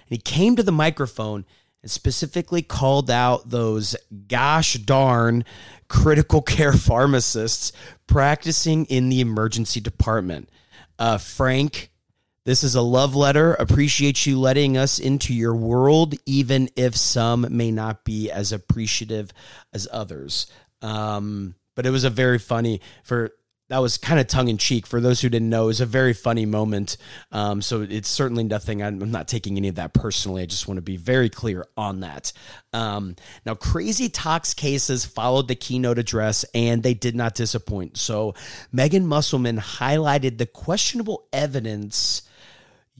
he 0.09 0.19
came 0.19 0.55
to 0.55 0.61
the 0.61 0.71
microphone 0.71 1.47
and 1.81 1.91
specifically 1.91 2.61
called 2.61 3.09
out 3.09 3.49
those 3.49 3.95
gosh 4.27 4.73
darn 4.75 5.45
critical 5.87 6.41
care 6.41 6.73
pharmacists 6.73 7.71
practicing 8.07 8.85
in 8.85 9.09
the 9.09 9.21
emergency 9.21 9.79
department. 9.79 10.49
Uh, 10.99 11.17
Frank, 11.17 11.91
this 12.45 12.63
is 12.63 12.75
a 12.75 12.81
love 12.81 13.13
letter. 13.13 13.53
Appreciate 13.55 14.25
you 14.25 14.39
letting 14.39 14.77
us 14.77 14.99
into 14.99 15.33
your 15.33 15.55
world, 15.55 16.15
even 16.25 16.69
if 16.75 16.95
some 16.95 17.45
may 17.49 17.71
not 17.71 18.05
be 18.05 18.31
as 18.31 18.51
appreciative 18.53 19.31
as 19.73 19.87
others. 19.91 20.47
Um, 20.81 21.55
but 21.75 21.85
it 21.85 21.89
was 21.89 22.05
a 22.05 22.09
very 22.09 22.39
funny 22.39 22.81
for 23.03 23.31
that 23.69 23.79
was 23.79 23.97
kind 23.97 24.19
of 24.19 24.27
tongue 24.27 24.47
in 24.47 24.57
cheek. 24.57 24.87
For 24.87 25.01
those 25.01 25.21
who 25.21 25.29
didn't 25.29 25.49
know, 25.49 25.63
it 25.63 25.67
was 25.67 25.81
a 25.81 25.85
very 25.85 26.13
funny 26.13 26.45
moment. 26.45 26.97
Um, 27.31 27.61
so 27.61 27.81
it's 27.81 28.07
certainly 28.07 28.43
nothing. 28.43 28.81
I'm 28.81 29.11
not 29.11 29.27
taking 29.27 29.57
any 29.57 29.67
of 29.67 29.75
that 29.75 29.93
personally. 29.93 30.41
I 30.41 30.45
just 30.45 30.67
want 30.67 30.77
to 30.77 30.81
be 30.81 30.97
very 30.97 31.29
clear 31.29 31.67
on 31.75 32.01
that. 32.01 32.31
Um, 32.73 33.15
now, 33.45 33.55
crazy 33.55 34.09
tox 34.09 34.53
cases 34.53 35.05
followed 35.05 35.47
the 35.47 35.55
keynote 35.55 35.99
address, 35.99 36.45
and 36.53 36.81
they 36.81 36.93
did 36.93 37.15
not 37.15 37.35
disappoint. 37.35 37.97
So 37.97 38.35
Megan 38.71 39.05
Musselman 39.05 39.57
highlighted 39.57 40.37
the 40.37 40.45
questionable 40.45 41.27
evidence 41.33 42.26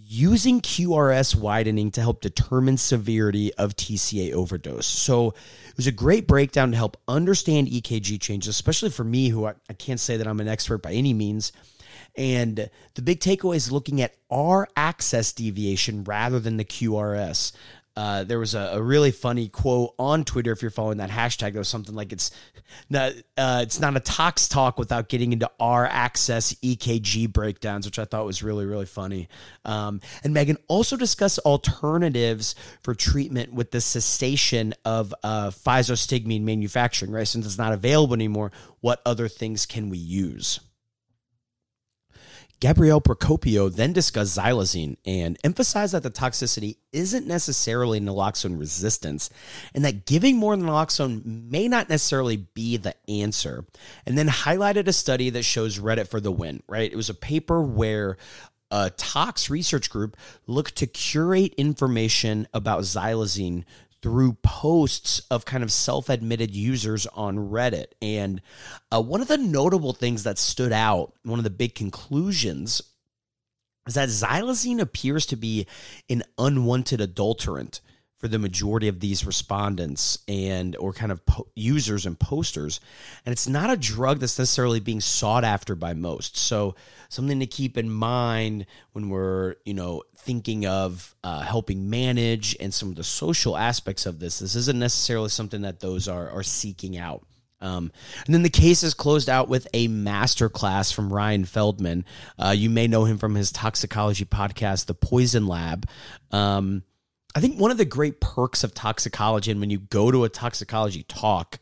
using 0.10 0.62
QRS 0.62 1.36
widening 1.36 1.92
to 1.92 2.02
help 2.02 2.22
determine 2.22 2.78
severity 2.78 3.54
of 3.56 3.76
TCA 3.76 4.32
overdose. 4.32 4.86
So 4.86 5.30
it 5.68 5.76
was 5.76 5.88
a 5.88 5.92
great 5.92 6.28
breakdown 6.28 6.72
to 6.72 6.78
help 6.78 6.96
understand 7.08 7.68
EKG 7.68 8.22
changes, 8.22 8.50
especially 8.50 8.90
for 8.90 9.04
me, 9.04 9.28
who 9.28 9.46
I, 9.46 9.56
I 9.70 9.74
can't 9.74 10.00
say 10.00 10.16
that 10.16 10.28
I'm 10.28 10.40
an 10.40 10.48
expert 10.48 10.82
by 10.82 10.94
any 10.94 11.14
means. 11.14 11.52
And 12.16 12.70
the 12.96 13.02
big 13.02 13.20
takeaway 13.20 13.58
is 13.58 13.72
looking 13.72 14.02
at 14.02 14.16
R 14.32 14.68
axis 14.78 15.34
deviation 15.34 16.06
rather 16.06 16.40
than 16.40 16.58
the 16.58 16.66
QRS. 16.66 17.52
Uh, 17.98 18.24
there 18.24 18.38
was 18.38 18.54
a, 18.54 18.74
a, 18.74 18.82
really 18.82 19.10
funny 19.10 19.50
quote 19.50 19.96
on 19.98 20.24
Twitter. 20.24 20.52
If 20.52 20.62
you're 20.62 20.70
following 20.70 21.00
that 21.00 21.10
hashtag, 21.10 21.54
there 21.54 21.60
was 21.60 21.68
something 21.68 21.96
like 21.96 22.14
it's 22.14 22.30
not 22.92 23.14
uh, 23.38 23.62
it's 23.64 23.80
not 23.80 23.98
a 23.98 24.00
tox 24.00 24.48
talk 24.48 24.78
without 24.78 25.10
getting 25.10 25.34
into 25.34 25.50
R 25.60 25.88
axis 25.88 26.54
EKG 26.62 27.34
breakdowns, 27.34 27.88
which 27.88 27.98
I 27.98 28.06
thought 28.06 28.24
was 28.24 28.44
really 28.44 28.68
really 28.68 28.86
funny. 28.86 29.30
Um, 29.66 30.00
and 30.24 30.32
Megan 30.32 30.58
also 30.68 30.96
discussed 30.96 31.40
alternatives 31.40 32.54
for 32.84 32.94
treatment 32.94 33.52
with 33.52 33.72
the 33.72 33.82
cessation 33.82 34.76
of 34.86 35.12
uh, 35.24 35.50
physostigmine 35.50 36.44
manufacturing. 36.44 37.12
Right, 37.12 37.28
since 37.28 37.48
it's 37.48 37.58
not 37.58 37.74
available 37.74 38.14
anymore, 38.14 38.52
what 38.80 39.02
other 39.08 39.28
things 39.28 39.66
can 39.66 39.90
we 39.90 39.98
use? 39.98 40.60
Gabrielle 42.60 43.02
Procopio 43.02 43.74
then 43.74 43.94
discussed 43.94 44.38
xylazine 44.38 44.98
and 45.06 45.38
emphasized 45.44 45.94
that 45.94 46.04
the 46.04 46.10
toxicity 46.10 46.78
isn't 46.92 47.28
necessarily 47.28 48.00
naloxone 48.00 48.60
resistance 48.60 49.30
and 49.76 49.86
that 49.86 50.06
giving 50.06 50.38
more 50.38 50.56
naloxone 50.56 51.24
may 51.24 51.68
not 51.68 51.90
necessarily 51.90 52.38
be 52.38 52.78
the 52.78 52.96
answer. 53.10 53.66
And 54.06 54.18
then 54.18 54.28
highlighted 54.28 54.88
a 54.88 54.94
study 54.94 55.30
that 55.32 55.44
shows 55.44 55.78
Reddit 55.78 56.08
for 56.08 56.20
the 56.20 56.32
win, 56.32 56.64
right? 56.68 56.92
It 56.92 56.96
was 56.96 57.10
a 57.10 57.14
paper 57.14 57.62
where 57.62 58.18
a 58.72 58.90
tox 58.90 59.50
research 59.50 59.90
group 59.90 60.18
looked 60.46 60.76
to 60.78 60.88
curate 60.88 61.54
information 61.58 62.48
about 62.54 62.82
xylazine 62.82 63.64
through 64.08 64.32
posts 64.42 65.20
of 65.30 65.44
kind 65.44 65.66
of 65.66 65.70
self 65.70 66.08
admitted 66.08 66.56
users 66.56 67.06
on 67.08 67.36
Reddit. 67.50 67.88
And 68.02 68.42
uh, 68.90 69.02
one 69.02 69.20
of 69.20 69.28
the 69.28 69.38
notable 69.38 69.92
things 69.92 70.24
that 70.24 70.38
stood 70.38 70.72
out, 70.72 71.12
one 71.24 71.40
of 71.40 71.44
the 71.44 71.50
big 71.50 71.76
conclusions, 71.76 72.82
is 73.86 73.96
that 73.96 74.08
xylazine 74.08 74.80
appears 74.80 75.26
to 75.26 75.36
be 75.36 75.68
an 76.10 76.24
unwanted 76.38 77.02
adulterant 77.02 77.82
for 78.18 78.28
the 78.28 78.40
majority 78.40 78.88
of 78.88 79.00
these 79.00 79.26
respondents 79.26 80.20
and 80.28 80.76
or 80.78 80.92
kind 80.92 81.12
of 81.12 81.26
po- 81.26 81.48
users 81.56 82.06
and 82.06 82.20
posters 82.20 82.80
and 83.26 83.32
it's 83.32 83.48
not 83.48 83.70
a 83.70 83.78
drug 83.78 84.20
that's 84.20 84.40
necessarily 84.40 84.80
being 84.80 85.02
sought 85.02 85.44
after 85.44 85.76
by 85.76 85.94
most 85.94 86.36
so 86.36 86.76
something 87.10 87.40
to 87.40 87.46
keep 87.46 87.78
in 87.78 87.90
mind 87.90 88.66
when 88.94 89.10
we're 89.10 89.56
you 89.66 89.74
know 89.74 90.02
thinking 90.18 90.66
of 90.66 91.16
uh, 91.24 91.42
helping 91.42 91.90
manage 91.90 92.56
and 92.60 92.74
some 92.74 92.90
of 92.90 92.96
the 92.96 93.04
social 93.04 93.56
aspects 93.56 94.06
of 94.06 94.20
this 94.20 94.40
this 94.40 94.56
isn't 94.56 94.80
necessarily 94.80 95.30
something 95.30 95.62
that 95.62 95.80
those 95.80 96.08
are 96.08 96.30
are 96.30 96.44
seeking 96.44 96.98
out 96.98 97.24
um, 97.60 97.92
and 98.26 98.36
then 98.36 98.44
the 98.44 98.50
case 98.50 98.84
is 98.84 98.94
closed 98.94 99.30
out 99.30 99.50
with 99.50 99.68
a 99.74 99.88
master 99.88 100.48
class 100.48 100.92
from 100.92 101.12
Ryan 101.12 101.44
Feldman. 101.44 102.06
Uh, 102.38 102.54
you 102.56 102.70
may 102.70 102.88
know 102.88 103.06
him 103.06 103.18
from 103.18 103.34
his 103.34 103.52
toxicology 103.52 104.26
podcast, 104.26 104.86
The 104.86 104.94
Poison 104.94 105.48
Lab. 105.48 105.88
Um, 106.32 106.84
I 107.36 107.40
think 107.40 107.60
one 107.60 107.72
of 107.72 107.78
the 107.78 107.86
great 107.86 108.20
perks 108.20 108.64
of 108.64 108.74
toxicology, 108.74 109.52
and 109.52 109.60
when 109.60 109.70
you 109.70 109.80
go 109.80 110.10
to 110.12 110.24
a 110.24 110.30
toxicology 110.30 111.04
talk, 111.04 111.60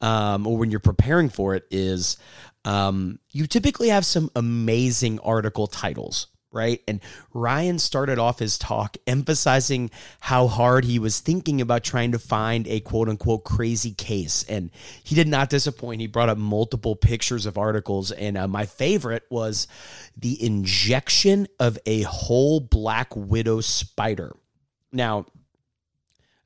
um, 0.00 0.46
or 0.46 0.56
when 0.56 0.70
you're 0.70 0.78
preparing 0.78 1.28
for 1.30 1.54
it, 1.54 1.64
is 1.70 2.16
um, 2.64 3.18
you 3.32 3.46
typically 3.46 3.88
have 3.88 4.04
some 4.04 4.30
amazing 4.36 5.18
article 5.20 5.66
titles, 5.68 6.26
right? 6.52 6.80
And 6.88 7.00
Ryan 7.32 7.78
started 7.78 8.18
off 8.18 8.38
his 8.38 8.58
talk 8.58 8.96
emphasizing 9.06 9.90
how 10.20 10.48
hard 10.48 10.84
he 10.84 10.98
was 10.98 11.20
thinking 11.20 11.60
about 11.60 11.84
trying 11.84 12.12
to 12.12 12.18
find 12.18 12.66
a 12.66 12.80
quote 12.80 13.08
unquote 13.08 13.44
crazy 13.44 13.92
case. 13.92 14.44
And 14.48 14.70
he 15.02 15.14
did 15.14 15.28
not 15.28 15.48
disappoint. 15.48 16.00
He 16.00 16.08
brought 16.08 16.28
up 16.28 16.38
multiple 16.38 16.96
pictures 16.96 17.46
of 17.46 17.56
articles. 17.56 18.10
And 18.10 18.36
uh, 18.36 18.48
my 18.48 18.66
favorite 18.66 19.24
was 19.30 19.68
the 20.16 20.42
injection 20.44 21.46
of 21.60 21.78
a 21.86 22.02
whole 22.02 22.60
black 22.60 23.14
widow 23.14 23.60
spider. 23.60 24.36
Now, 24.92 25.26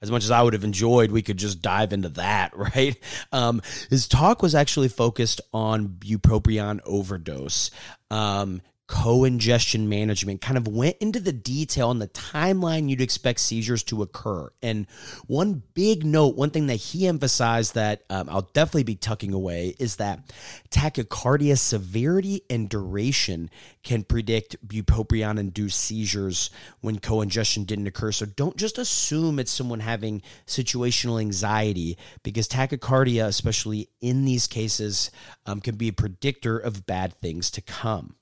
as 0.03 0.11
much 0.11 0.25
as 0.25 0.31
I 0.31 0.43
would 0.43 0.55
have 0.55 0.65
enjoyed, 0.65 1.11
we 1.11 1.23
could 1.23 1.37
just 1.37 1.61
dive 1.61 1.93
into 1.93 2.09
that, 2.11 2.57
right? 2.57 2.97
Um, 3.33 3.63
his 3.91 4.09
talk 4.09 4.43
was 4.43 4.55
actually 4.55 4.89
focused 4.89 5.41
on 5.53 5.89
bupropion 5.89 6.81
overdose. 6.85 7.71
Um, 8.11 8.63
co-ingestion 8.91 9.89
management 9.89 10.41
kind 10.41 10.59
of 10.59 10.67
went 10.67 10.97
into 10.99 11.21
the 11.21 11.33
detail 11.33 11.91
on 11.91 12.01
the 12.01 12.09
timeline 12.09 12.89
you'd 12.89 13.01
expect 13.01 13.39
seizures 13.39 13.85
to 13.85 14.03
occur. 14.03 14.51
And 14.63 14.89
one 15.29 15.63
big 15.75 16.05
note 16.05 16.35
one 16.35 16.51
thing 16.51 16.67
that 16.67 16.75
he 16.75 17.07
emphasized 17.07 17.77
that 17.77 18.03
um, 18.11 18.29
i'll 18.29 18.51
definitely 18.53 18.83
be 18.83 18.97
tucking 18.97 19.33
away 19.33 19.77
is 19.79 19.97
that 19.97 20.33
tachycardia 20.71 21.57
severity 21.57 22.43
and 22.51 22.69
duration 22.69 23.49
can 23.85 24.03
predict 24.03 24.57
bupropion 24.67 25.39
induced 25.39 25.79
seizures 25.79 26.51
when 26.81 26.99
co-ingestion 26.99 27.63
didn't 27.63 27.87
occur. 27.87 28.11
So 28.11 28.27
don't 28.27 28.57
just 28.57 28.77
assume 28.77 29.39
it's 29.39 29.53
someone 29.53 29.81
having 29.81 30.21
situational 30.49 31.21
anxiety 31.21 31.97
because 32.25 32.49
tachycardia 32.49 33.27
especially 33.27 33.89
in 34.01 34.25
these 34.25 34.49
cases 34.49 35.13
um, 35.47 35.61
can 35.61 35.77
be 35.77 35.89
a 35.89 35.93
predictor 35.93 36.59
of 36.59 36.87
bad 36.87 37.15
things 37.21 37.53
to 37.53 37.61
come 37.61 38.17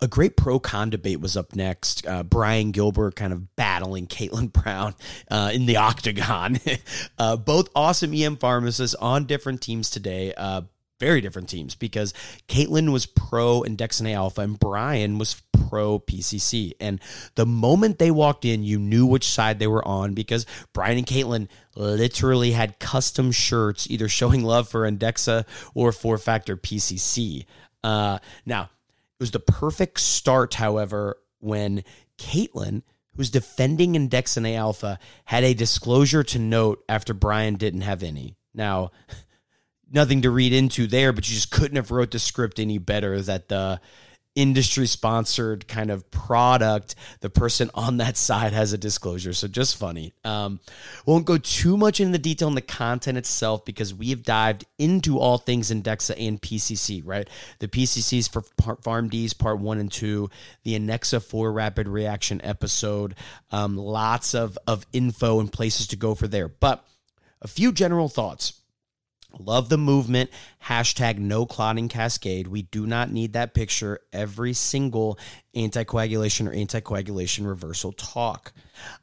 a 0.00 0.08
great 0.08 0.36
pro 0.36 0.58
con 0.58 0.90
debate 0.90 1.20
was 1.20 1.36
up 1.36 1.54
next. 1.54 2.06
Uh, 2.06 2.22
Brian 2.22 2.70
Gilbert 2.70 3.16
kind 3.16 3.32
of 3.32 3.56
battling 3.56 4.06
Caitlin 4.06 4.52
Brown 4.62 4.94
uh, 5.30 5.50
in 5.52 5.66
the 5.66 5.76
octagon. 5.76 6.58
uh, 7.18 7.36
both 7.36 7.68
awesome 7.74 8.12
EM 8.14 8.36
pharmacists 8.36 8.94
on 8.94 9.24
different 9.24 9.60
teams 9.60 9.90
today. 9.90 10.34
Uh, 10.36 10.62
very 10.98 11.20
different 11.20 11.48
teams 11.48 11.74
because 11.74 12.14
Caitlin 12.48 12.90
was 12.90 13.04
pro 13.04 13.62
Andexanet 13.62 14.14
alfa 14.14 14.40
and 14.42 14.58
Brian 14.58 15.18
was 15.18 15.42
pro 15.68 15.98
PCC. 15.98 16.72
And 16.80 17.00
the 17.34 17.44
moment 17.44 17.98
they 17.98 18.10
walked 18.10 18.44
in, 18.44 18.62
you 18.62 18.78
knew 18.78 19.04
which 19.04 19.28
side 19.28 19.58
they 19.58 19.66
were 19.66 19.86
on 19.86 20.14
because 20.14 20.46
Brian 20.72 20.96
and 20.96 21.06
Caitlin 21.06 21.48
literally 21.74 22.52
had 22.52 22.78
custom 22.78 23.30
shirts 23.30 23.90
either 23.90 24.08
showing 24.08 24.42
love 24.42 24.68
for 24.68 24.90
Andexxa 24.90 25.44
or 25.74 25.92
Four 25.92 26.16
Factor 26.16 26.56
PCC. 26.56 27.44
Uh, 27.84 28.18
now, 28.46 28.70
was 29.18 29.30
the 29.30 29.40
perfect 29.40 30.00
start, 30.00 30.54
however, 30.54 31.18
when 31.40 31.84
Caitlin, 32.18 32.82
who's 33.16 33.30
defending 33.30 33.94
Andexanet 33.94 34.56
alfa, 34.56 34.98
had 35.24 35.44
a 35.44 35.54
disclosure 35.54 36.22
to 36.24 36.38
note 36.38 36.84
after 36.88 37.14
Brian 37.14 37.54
didn't 37.56 37.82
have 37.82 38.02
any. 38.02 38.36
Now, 38.54 38.90
nothing 39.90 40.22
to 40.22 40.30
read 40.30 40.52
into 40.52 40.86
there, 40.86 41.12
but 41.12 41.28
you 41.28 41.34
just 41.34 41.50
couldn't 41.50 41.76
have 41.76 41.90
wrote 41.90 42.10
the 42.10 42.18
script 42.18 42.58
any 42.58 42.78
better 42.78 43.20
that 43.22 43.48
the 43.48 43.80
industry 44.36 44.86
sponsored 44.86 45.66
kind 45.66 45.90
of 45.90 46.08
product, 46.10 46.94
the 47.20 47.30
person 47.30 47.70
on 47.74 47.96
that 47.96 48.16
side 48.16 48.52
has 48.52 48.72
a 48.72 48.78
disclosure. 48.78 49.32
So 49.32 49.48
just 49.48 49.76
funny. 49.76 50.12
Um, 50.24 50.60
won't 51.06 51.24
go 51.24 51.38
too 51.38 51.76
much 51.76 51.98
into 51.98 52.12
the 52.12 52.18
detail 52.18 52.48
on 52.48 52.54
the 52.54 52.60
content 52.60 53.18
itself 53.18 53.64
because 53.64 53.92
we 53.92 54.10
have 54.10 54.22
dived 54.22 54.66
into 54.78 55.18
all 55.18 55.38
things 55.38 55.70
Andexxa 55.70 56.14
and 56.28 56.40
PCC, 56.40 57.02
right? 57.04 57.28
The 57.58 57.68
PCCs 57.68 58.30
for 58.30 58.42
PharmD's 58.42 59.32
part 59.32 59.58
one 59.58 59.78
and 59.78 59.90
two, 59.90 60.30
the 60.62 60.78
ANNEXA-4 60.78 61.54
rapid 61.54 61.88
reaction 61.88 62.40
episode, 62.44 63.14
um, 63.50 63.76
lots 63.76 64.34
of, 64.34 64.58
of 64.66 64.86
info 64.92 65.40
and 65.40 65.50
places 65.50 65.88
to 65.88 65.96
go 65.96 66.14
for 66.14 66.28
there. 66.28 66.48
But 66.48 66.86
a 67.40 67.48
few 67.48 67.72
general 67.72 68.08
thoughts. 68.08 68.55
Love 69.38 69.68
the 69.68 69.78
movement. 69.78 70.30
Hashtag 70.64 71.18
no 71.18 71.46
clotting 71.46 71.88
cascade. 71.88 72.46
We 72.46 72.62
do 72.62 72.86
not 72.86 73.10
need 73.10 73.32
that 73.34 73.54
picture 73.54 74.00
every 74.12 74.52
single 74.52 75.18
anticoagulation 75.54 76.48
or 76.48 76.54
anticoagulation 76.54 77.46
reversal 77.46 77.92
talk. 77.92 78.52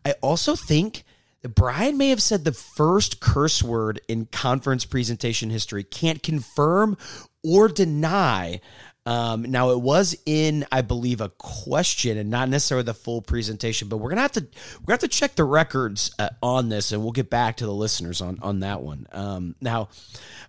I 0.05 0.13
also 0.21 0.55
think 0.55 1.03
that 1.41 1.55
Brian 1.55 1.97
may 1.97 2.09
have 2.09 2.21
said 2.21 2.45
the 2.45 2.51
first 2.53 3.19
curse 3.19 3.61
word 3.61 4.01
in 4.07 4.25
conference 4.27 4.85
presentation 4.85 5.49
history. 5.49 5.83
Can't 5.83 6.23
confirm 6.23 6.97
or 7.43 7.67
deny 7.67 8.61
um, 9.05 9.43
now 9.43 9.71
it 9.71 9.81
was 9.81 10.15
in, 10.25 10.65
I 10.71 10.81
believe, 10.81 11.19
a 11.19 11.29
question 11.29 12.17
and 12.17 12.29
not 12.29 12.47
necessarily 12.47 12.83
the 12.83 12.93
full 12.93 13.21
presentation, 13.21 13.89
but 13.89 13.97
we're 13.97 14.09
gonna 14.09 14.21
have 14.21 14.31
to 14.33 14.41
we're 14.41 14.85
gonna 14.85 14.93
have 14.93 14.99
to 14.99 15.07
check 15.09 15.35
the 15.35 15.43
records 15.43 16.15
uh, 16.19 16.29
on 16.41 16.69
this, 16.69 16.91
and 16.91 17.03
we'll 17.03 17.11
get 17.11 17.29
back 17.29 17.57
to 17.57 17.65
the 17.65 17.73
listeners 17.73 18.21
on 18.21 18.39
on 18.41 18.61
that 18.61 18.81
one. 18.81 19.07
Um, 19.11 19.55
now, 19.59 19.89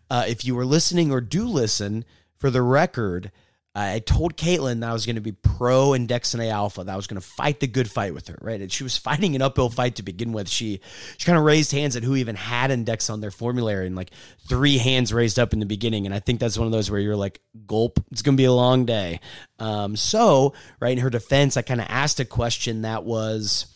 uh, 0.08 0.24
if 0.28 0.44
you 0.44 0.54
were 0.54 0.66
listening 0.66 1.10
or 1.10 1.20
do 1.20 1.46
listen, 1.46 2.04
for 2.38 2.50
the 2.50 2.62
record, 2.62 3.32
I 3.76 3.98
told 3.98 4.36
Caitlin 4.36 4.80
that 4.80 4.90
I 4.90 4.92
was 4.92 5.04
going 5.04 5.16
to 5.16 5.20
be 5.20 5.32
pro 5.32 5.90
Andexanet 5.90 6.48
alfa, 6.48 6.84
that 6.84 6.92
I 6.92 6.96
was 6.96 7.08
going 7.08 7.20
to 7.20 7.26
fight 7.26 7.58
the 7.58 7.66
good 7.66 7.90
fight 7.90 8.14
with 8.14 8.28
her, 8.28 8.38
right? 8.40 8.60
And 8.60 8.70
she 8.70 8.84
was 8.84 8.96
fighting 9.04 9.34
an 9.34 9.42
uphill 9.42 9.68
fight 9.68 9.96
to 9.96 10.04
begin 10.04 10.32
with. 10.32 10.48
She 10.48 10.80
she 11.16 11.26
kind 11.26 11.36
of 11.36 11.44
raised 11.44 11.72
hands 11.72 11.96
at 11.96 12.04
who 12.04 12.14
even 12.14 12.36
had 12.36 12.70
Andexxa 12.70 13.12
on 13.12 13.20
their 13.20 13.32
formulary, 13.32 13.86
and 13.86 13.96
like 13.96 14.12
three 14.48 14.78
hands 14.78 15.12
raised 15.12 15.40
up 15.40 15.52
in 15.52 15.58
the 15.58 15.66
beginning. 15.66 16.06
And 16.06 16.14
I 16.14 16.20
think 16.20 16.38
that's 16.38 16.56
one 16.56 16.66
of 16.66 16.72
those 16.72 16.90
where 16.90 17.00
you're 17.00 17.16
like, 17.16 17.40
gulp, 17.66 17.98
it's 18.12 18.22
going 18.22 18.36
to 18.36 18.40
be 18.40 18.44
a 18.44 18.52
long 18.52 18.84
day. 18.84 19.18
Um, 19.58 19.96
so, 19.96 20.54
right 20.78 20.92
in 20.92 20.98
her 20.98 21.10
defense, 21.10 21.56
I 21.56 21.62
kind 21.62 21.80
of 21.80 21.88
asked 21.90 22.20
a 22.20 22.24
question 22.24 22.82
that 22.82 23.04
was 23.04 23.66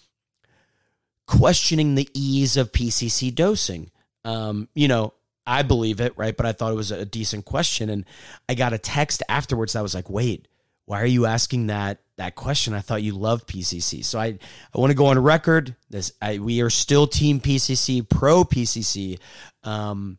questioning 1.26 1.96
the 1.96 2.08
ease 2.14 2.56
of 2.56 2.70
PCC 2.70 3.34
dosing. 3.34 3.90
Um, 4.24 4.68
you 4.74 4.86
know, 4.86 5.14
I 5.48 5.62
believe 5.62 6.00
it, 6.00 6.12
right? 6.16 6.36
But 6.36 6.44
I 6.44 6.52
thought 6.52 6.72
it 6.72 6.76
was 6.76 6.90
a 6.90 7.06
decent 7.06 7.46
question. 7.46 7.88
And 7.88 8.04
I 8.48 8.54
got 8.54 8.74
a 8.74 8.78
text 8.78 9.22
afterwards 9.28 9.72
that 9.72 9.82
was 9.82 9.94
like, 9.94 10.10
wait, 10.10 10.46
why 10.84 11.00
are 11.00 11.06
you 11.06 11.24
asking 11.24 11.68
that 11.68 12.00
that 12.18 12.34
question? 12.34 12.74
I 12.74 12.80
thought 12.80 13.02
you 13.02 13.14
loved 13.14 13.48
PCC. 13.48 14.04
So 14.04 14.18
I, 14.18 14.38
I 14.74 14.78
want 14.78 14.90
to 14.90 14.96
go 14.96 15.06
on 15.06 15.18
record. 15.18 15.74
This 15.88 16.12
I, 16.20 16.38
we 16.38 16.60
are 16.60 16.70
still 16.70 17.06
team 17.06 17.40
PCC, 17.40 18.06
pro 18.06 18.44
PCC. 18.44 19.18
Um, 19.64 20.18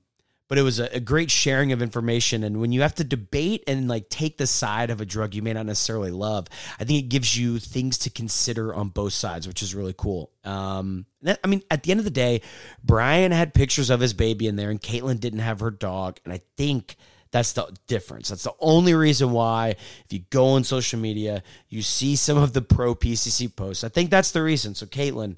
but 0.49 0.57
it 0.57 0.63
was 0.63 0.79
a, 0.79 0.95
a, 0.95 0.99
great 0.99 1.31
sharing 1.31 1.71
of 1.71 1.81
information. 1.81 2.43
And 2.43 2.59
when 2.59 2.73
you 2.73 2.81
have 2.81 2.95
to 2.95 3.03
debate 3.03 3.63
and 3.67 3.87
like 3.87 4.09
take 4.09 4.37
the 4.37 4.47
side 4.47 4.89
of 4.89 4.99
a 4.99 5.05
drug 5.05 5.35
you 5.35 5.43
may 5.43 5.53
not 5.53 5.67
necessarily 5.67 6.11
love, 6.11 6.47
I 6.79 6.83
think 6.83 7.05
it 7.05 7.09
gives 7.09 7.37
you 7.37 7.59
things 7.59 7.99
to 7.99 8.09
consider 8.09 8.73
on 8.73 8.89
both 8.89 9.13
sides, 9.13 9.47
which 9.47 9.61
is 9.61 9.75
really 9.75 9.93
cool. 9.95 10.31
Um, 10.43 11.05
I 11.25 11.47
mean, 11.47 11.61
at 11.69 11.83
the 11.83 11.91
end 11.91 11.99
of 11.99 12.03
the 12.03 12.09
day, 12.09 12.41
Brian 12.83 13.31
had 13.31 13.53
pictures 13.53 13.91
of 13.91 13.99
his 13.99 14.13
baby 14.13 14.47
in 14.47 14.55
there, 14.55 14.71
and 14.71 14.81
Caitlin 14.81 15.19
didn't 15.19 15.39
have 15.39 15.59
her 15.59 15.71
dog. 15.71 16.19
And 16.25 16.33
I 16.33 16.41
think 16.57 16.95
that's 17.29 17.53
the 17.53 17.71
difference. 17.85 18.29
That's 18.29 18.43
the 18.43 18.55
only 18.59 18.95
reason 18.95 19.31
why, 19.31 19.69
if 19.69 20.11
you 20.11 20.21
go 20.31 20.47
on 20.49 20.63
social 20.63 20.99
media, 20.99 21.43
you 21.67 21.83
see 21.83 22.15
some 22.15 22.37
of 22.37 22.53
the 22.53 22.63
pro 22.63 22.95
PCC 22.95 23.55
posts. 23.55 23.83
I 23.83 23.89
think 23.89 24.09
that's 24.09 24.31
the 24.31 24.41
reason. 24.41 24.73
So, 24.73 24.87
Caitlin, 24.87 25.37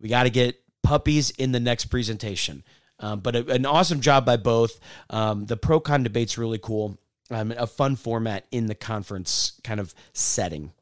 we 0.00 0.08
got 0.08 0.22
to 0.22 0.30
get 0.30 0.62
puppies 0.82 1.30
in 1.30 1.50
the 1.50 1.60
next 1.60 1.86
presentation. 1.86 2.62
Um, 3.02 3.20
but 3.20 3.36
a, 3.36 3.50
an 3.50 3.66
awesome 3.66 4.00
job 4.00 4.24
by 4.24 4.36
both. 4.36 4.80
Um, 5.10 5.44
the 5.46 5.56
pro 5.56 5.80
con 5.80 6.02
debate's 6.02 6.38
really 6.38 6.58
cool. 6.58 6.98
Um, 7.30 7.52
a 7.56 7.66
fun 7.66 7.96
format 7.96 8.46
in 8.50 8.66
the 8.66 8.74
conference 8.74 9.60
kind 9.64 9.80
of 9.80 9.94
setting. 10.12 10.72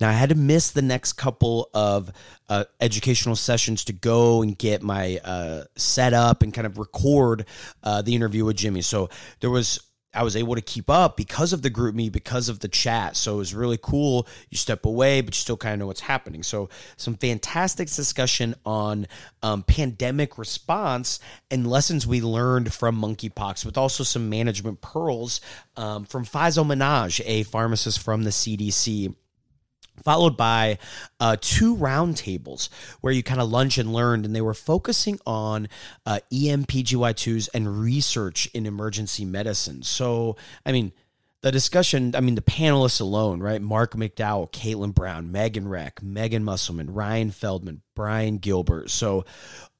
Now, 0.00 0.08
I 0.08 0.12
had 0.12 0.30
to 0.30 0.34
miss 0.34 0.70
the 0.70 0.82
next 0.82 1.14
couple 1.14 1.68
of 1.74 2.10
uh, 2.48 2.64
educational 2.80 3.36
sessions 3.36 3.84
to 3.84 3.92
go 3.92 4.40
and 4.40 4.56
get 4.56 4.82
my 4.82 5.20
uh, 5.22 5.64
set 5.76 6.14
up 6.14 6.42
and 6.42 6.54
kind 6.54 6.66
of 6.66 6.78
record 6.78 7.44
uh, 7.82 8.00
the 8.00 8.14
interview 8.14 8.44
with 8.46 8.56
Jimmy. 8.56 8.80
So 8.80 9.10
there 9.40 9.50
was 9.50 9.80
I 10.12 10.24
was 10.24 10.34
able 10.34 10.56
to 10.56 10.60
keep 10.60 10.90
up 10.90 11.16
because 11.16 11.52
of 11.52 11.62
the 11.62 11.70
GroupMe, 11.70 12.10
because 12.10 12.48
of 12.48 12.60
the 12.60 12.68
chat. 12.68 13.16
So 13.16 13.34
it 13.34 13.38
was 13.38 13.54
really 13.54 13.78
cool. 13.80 14.26
You 14.48 14.56
step 14.56 14.84
away, 14.84 15.20
but 15.20 15.34
you 15.34 15.38
still 15.38 15.56
kind 15.56 15.74
of 15.74 15.78
know 15.78 15.86
what's 15.86 16.00
happening. 16.00 16.42
So 16.42 16.68
some 16.96 17.14
fantastic 17.14 17.88
discussion 17.88 18.54
on 18.66 19.06
um, 19.42 19.62
pandemic 19.62 20.36
response 20.36 21.20
and 21.50 21.66
lessons 21.66 22.06
we 22.06 22.20
learned 22.20 22.72
from 22.72 23.00
monkeypox, 23.00 23.64
with 23.64 23.78
also 23.78 24.02
some 24.02 24.28
management 24.28 24.80
pearls 24.80 25.40
um, 25.76 26.04
from 26.04 26.24
Faisal 26.24 26.66
Minhaj, 26.66 27.20
a 27.24 27.44
pharmacist 27.44 28.00
from 28.00 28.24
the 28.24 28.30
CDC 28.30 29.14
followed 30.04 30.36
by 30.36 30.78
uh, 31.18 31.36
two 31.40 31.76
roundtables 31.76 32.68
where 33.00 33.12
you 33.12 33.22
kind 33.22 33.40
of 33.40 33.50
lunch 33.50 33.78
and 33.78 33.92
learned, 33.92 34.24
and 34.24 34.34
they 34.34 34.40
were 34.40 34.54
focusing 34.54 35.18
on 35.26 35.68
uh, 36.06 36.20
EMPGY2s 36.32 37.48
and 37.54 37.80
research 37.80 38.46
in 38.54 38.66
emergency 38.66 39.24
medicine. 39.24 39.82
So, 39.82 40.36
I 40.64 40.72
mean, 40.72 40.92
the 41.42 41.50
discussion, 41.50 42.14
I 42.14 42.20
mean, 42.20 42.34
the 42.34 42.42
panelists 42.42 43.00
alone, 43.00 43.40
right? 43.40 43.62
Mark 43.62 43.94
McDowell, 43.94 44.52
Caitlin 44.52 44.94
Brown, 44.94 45.32
Megan 45.32 45.66
Rech, 45.66 46.02
Megan 46.02 46.44
Musselman, 46.44 46.92
Ryan 46.92 47.30
Feldman, 47.30 47.80
Brian 47.96 48.36
Gilbert. 48.36 48.90
So, 48.90 49.24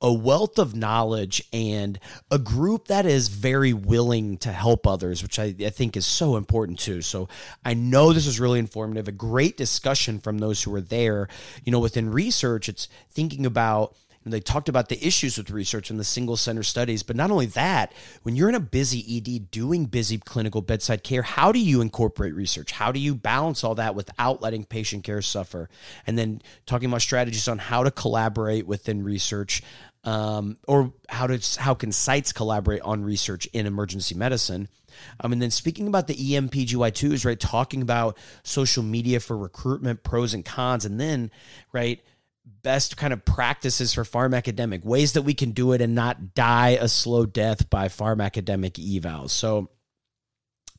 a 0.01 0.11
wealth 0.11 0.59
of 0.59 0.75
knowledge 0.75 1.43
and 1.53 2.01
a 2.31 2.39
group 2.39 2.89
that 2.89 3.05
is 3.05 3.29
very 3.29 3.75
willing 3.75 4.39
to 4.39 4.53
help 4.53 4.87
others, 4.87 5.23
which 5.23 5.39
I, 5.39 5.55
I, 5.61 5.69
think 5.69 5.99
is 5.99 6.07
so 6.07 6.37
important 6.37 6.79
too. 6.79 7.03
So, 7.03 7.29
I 7.63 7.75
know 7.75 8.15
this 8.15 8.27
was 8.27 8.41
really 8.41 8.59
informative, 8.59 9.07
a 9.09 9.13
great 9.13 9.59
discussion 9.59 10.19
from 10.19 10.39
those 10.39 10.63
who 10.63 10.71
were 10.71 10.81
there. 10.81 11.29
You 11.65 11.73
know, 11.73 11.81
within 11.81 12.11
research, 12.11 12.71
it's 12.71 12.89
thinking 13.11 13.45
about 13.45 13.95
and 14.25 14.33
they 14.33 14.41
talked 14.41 14.68
about 14.68 14.91
the 14.91 15.05
issues 15.05 15.39
with 15.39 15.51
research 15.51 15.89
and 15.89 15.99
the 15.99 16.05
single 16.05 16.37
center 16.37 16.62
studies. 16.62 17.03
But 17.03 17.16
not 17.16 17.31
only 17.31 17.47
that, 17.47 17.93
when 18.23 18.37
you're 18.37 18.51
in 18.51 18.55
a 18.55 18.61
busy 18.61 19.16
ED 19.16 19.51
doing 19.51 19.87
busy 19.87 20.18
clinical 20.18 20.61
bedside 20.61 21.03
care, 21.03 21.23
how 21.23 21.53
do 21.53 21.59
you 21.59 21.81
incorporate 21.81 22.35
research? 22.35 22.73
How 22.73 22.93
do 22.93 23.01
you 23.01 23.14
balance 23.14 23.64
all 23.64 23.77
that 23.77 23.95
without 23.95 24.43
letting 24.43 24.64
patient 24.64 25.05
care 25.05 25.23
suffer? 25.23 25.71
And 26.07 26.18
then 26.18 26.43
talking 26.66 26.91
about 26.91 27.01
strategies 27.01 27.49
on 27.49 27.59
how 27.59 27.83
to 27.83 27.91
collaborate 27.91 28.66
within 28.66 29.03
research. 29.03 29.62
Um, 30.05 30.57
or 30.66 30.93
how 31.11 31.27
does 31.27 31.57
how 31.57 31.75
can 31.75 31.93
sites 31.93 32.33
collaborate 32.33 32.81
on 32.81 33.05
research 33.05 33.47
in 33.53 33.66
emergency 33.66 34.14
medicine? 34.14 34.68
Um, 35.21 35.33
and 35.33 35.41
then 35.41 35.51
speaking 35.51 35.87
about 35.87 36.07
the 36.07 36.14
EMPGY2s, 36.14 37.25
right, 37.25 37.39
talking 37.39 37.83
about 37.83 38.18
social 38.43 38.83
media 38.83 39.21
for 39.21 39.37
recruitment, 39.37 40.03
pros 40.03 40.35
and 40.35 40.45
cons, 40.45 40.85
and 40.85 41.01
then, 41.01 41.31
right, 41.73 42.01
best 42.63 42.97
kind 42.97 43.13
of 43.13 43.25
practices 43.25 43.95
for 43.95 44.05
PharmAcademic 44.05 44.85
ways 44.85 45.15
that 45.15 45.23
we 45.23 45.35
can 45.35 45.53
do 45.53 45.73
it 45.73 45.81
and 45.81 45.95
not 45.95 46.35
die 46.35 46.79
a 46.81 46.89
slow 46.89 47.27
death 47.27 47.71
by 47.71 47.89
PharmAcademic 47.89 48.73
evals. 48.73 49.31
So 49.31 49.71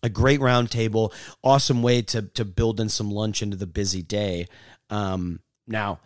a 0.04 0.10
great 0.10 0.40
roundtable, 0.40 1.14
awesome 1.44 1.84
way 1.84 2.02
to 2.04 2.24
to 2.24 2.46
build 2.46 2.80
in 2.80 2.90
some 2.90 3.12
lunch 3.12 3.42
into 3.42 3.58
the 3.58 3.68
busy 3.68 4.02
day. 4.02 4.48
Um, 4.90 5.42
now, 5.68 6.00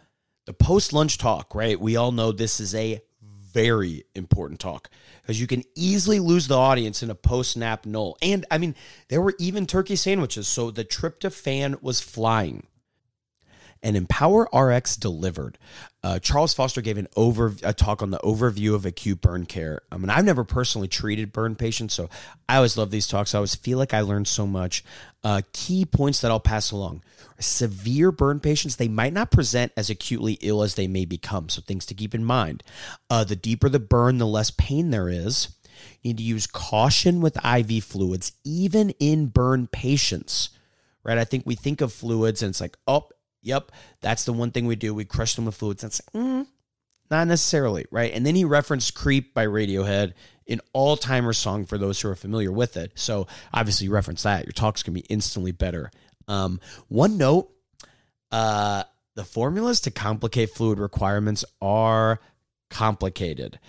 the 0.46 0.54
post 0.54 0.94
lunch 0.94 1.18
talk, 1.18 1.56
right? 1.56 1.80
We 1.80 1.96
all 1.96 2.12
know 2.12 2.32
this 2.32 2.60
is 2.60 2.76
a 2.76 3.02
very 3.22 4.04
important 4.16 4.60
talk 4.60 4.90
because 5.22 5.40
you 5.40 5.48
can 5.48 5.64
easily 5.76 6.20
lose 6.20 6.48
the 6.48 6.58
audience 6.58 7.02
in 7.02 7.10
a 7.10 7.16
post 7.16 7.56
nap 7.56 7.86
null. 7.86 8.18
And 8.22 8.46
I 8.52 8.58
mean, 8.58 8.76
there 9.08 9.22
were 9.22 9.34
even 9.40 9.66
turkey 9.66 9.96
sandwiches, 9.96 10.48
so 10.48 10.72
the 10.72 10.84
tryptophan 10.84 11.82
was 11.82 12.02
flying 12.02 12.68
and 13.84 13.96
EMPoweRx 13.96 15.00
delivered. 15.00 15.58
Uh, 16.04 16.20
Charles 16.20 16.54
Foster 16.54 16.82
gave 16.82 16.98
an 16.98 17.08
over 17.16 17.56
a 17.64 17.74
talk 17.74 18.02
on 18.02 18.12
the 18.12 18.20
overview 18.20 18.76
of 18.76 18.86
acute 18.86 19.22
burn 19.22 19.46
care. 19.46 19.82
I 19.92 19.98
mean, 19.98 20.10
I've 20.10 20.26
never 20.26 20.44
personally 20.44 20.88
treated 20.88 21.32
burn 21.32 21.56
patients, 21.56 21.94
so 21.94 22.10
I 22.48 22.58
always 22.58 22.78
love 22.78 22.92
these 22.92 23.08
talks. 23.08 23.34
I 23.34 23.38
always 23.38 23.56
feel 23.56 23.78
like 23.78 23.94
I 23.94 24.02
learned 24.02 24.28
so 24.28 24.46
much. 24.46 24.84
Uh, 25.24 25.42
key 25.54 25.86
points 25.86 26.22
that 26.22 26.32
I'll 26.32 26.40
pass 26.40 26.72
along: 26.72 27.04
severe 27.40 28.12
burn 28.12 28.40
patients 28.40 28.76
they 28.76 28.88
might 28.88 29.14
not 29.14 29.32
present 29.32 29.72
as 29.76 29.90
acutely 29.90 30.34
ill 30.42 30.62
as 30.62 30.76
they 30.76 30.88
may 30.88 31.06
become. 31.06 31.50
So 31.50 31.62
things 31.62 31.86
to 31.88 31.94
keep 31.94 32.14
in 32.14 32.24
mind: 32.24 32.64
uh, 33.10 33.24
the 33.24 33.36
deeper 33.36 33.70
the 33.70 33.80
burn, 33.80 34.18
the 34.18 34.28
less 34.28 34.52
pain 34.52 34.92
there 34.92 35.10
is. 35.10 35.50
You 36.02 36.10
need 36.10 36.18
to 36.18 36.24
use 36.24 36.48
caution 36.48 37.20
with 37.20 37.44
IV 37.44 37.84
fluids, 37.84 38.32
even 38.44 38.92
in 39.00 39.28
burn 39.28 39.68
patients 39.68 40.50
right? 41.06 41.18
I 41.20 41.24
think 41.24 41.44
we 41.46 41.56
think 41.56 41.80
of 41.80 41.94
fluids 41.94 42.42
and 42.42 42.50
it's 42.50 42.60
like, 42.60 42.76
oh, 42.88 43.08
Yep, 43.46 43.72
that's 44.02 44.26
the 44.26 44.34
one 44.34 44.52
thing 44.52 44.66
we 44.66 44.76
do. 44.76 44.94
We 44.94 45.06
crush 45.06 45.36
them 45.36 45.46
with 45.46 45.56
fluids. 45.56 45.82
That's 45.84 46.02
mm, 46.14 46.48
not 47.12 47.28
necessarily, 47.28 47.86
right? 47.92 48.12
And 48.14 48.26
then 48.26 48.36
he 48.36 48.44
referenced 48.44 48.96
Creep 48.96 49.34
by 49.34 49.46
Radiohead, 49.46 50.14
an 50.50 50.62
all 50.74 50.98
timer 50.98 51.34
song 51.34 51.66
for 51.66 51.78
those 51.78 52.02
who 52.02 52.10
are 52.10 52.16
familiar 52.16 52.52
with 52.52 52.76
it. 52.76 52.92
So 52.96 53.28
obviously, 53.54 53.88
reference 53.88 54.24
that. 54.24 54.46
Your 54.46 54.52
talk's 54.52 54.84
going 54.84 54.96
to 54.96 55.02
be 55.02 55.08
instantly 55.14 55.52
better. 55.52 55.92
Um, 56.28 56.60
one 56.88 57.18
note 57.18 57.52
uh, 58.32 58.84
the 59.16 59.24
formulas 59.24 59.82
to 59.82 59.92
complicate 59.92 60.50
fluid 60.50 60.80
requirements 60.80 61.46
are 61.62 62.20
complicated. 62.70 63.60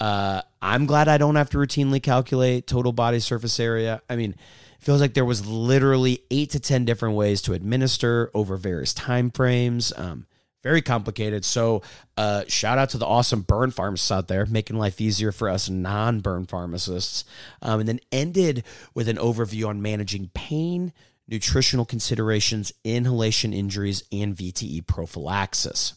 Uh, 0.00 0.42
I'm 0.62 0.86
glad 0.86 1.08
I 1.08 1.18
don't 1.18 1.36
have 1.36 1.50
to 1.50 1.58
routinely 1.58 2.02
calculate 2.02 2.66
total 2.66 2.92
body 2.92 3.20
surface 3.20 3.60
area. 3.60 4.00
I 4.08 4.16
mean, 4.16 4.34
feels 4.78 5.00
like 5.00 5.14
there 5.14 5.24
was 5.24 5.46
literally 5.46 6.22
eight 6.30 6.50
to 6.50 6.60
ten 6.60 6.84
different 6.84 7.16
ways 7.16 7.42
to 7.42 7.52
administer 7.52 8.30
over 8.34 8.56
various 8.56 8.94
time 8.94 9.30
frames. 9.30 9.92
Um, 9.96 10.26
very 10.62 10.82
complicated. 10.82 11.44
So, 11.44 11.82
uh, 12.16 12.44
shout 12.48 12.78
out 12.78 12.90
to 12.90 12.98
the 12.98 13.06
awesome 13.06 13.42
burn 13.42 13.70
pharmacists 13.70 14.10
out 14.10 14.28
there, 14.28 14.44
making 14.46 14.76
life 14.76 15.00
easier 15.00 15.30
for 15.30 15.48
us 15.48 15.68
non 15.68 16.20
burn 16.20 16.46
pharmacists. 16.46 17.24
Um, 17.62 17.80
and 17.80 17.88
then 17.88 18.00
ended 18.10 18.64
with 18.92 19.08
an 19.08 19.16
overview 19.16 19.68
on 19.68 19.80
managing 19.80 20.30
pain, 20.34 20.92
nutritional 21.28 21.84
considerations, 21.84 22.72
inhalation 22.84 23.52
injuries, 23.52 24.02
and 24.10 24.34
VTE 24.34 24.86
prophylaxis. 24.86 25.94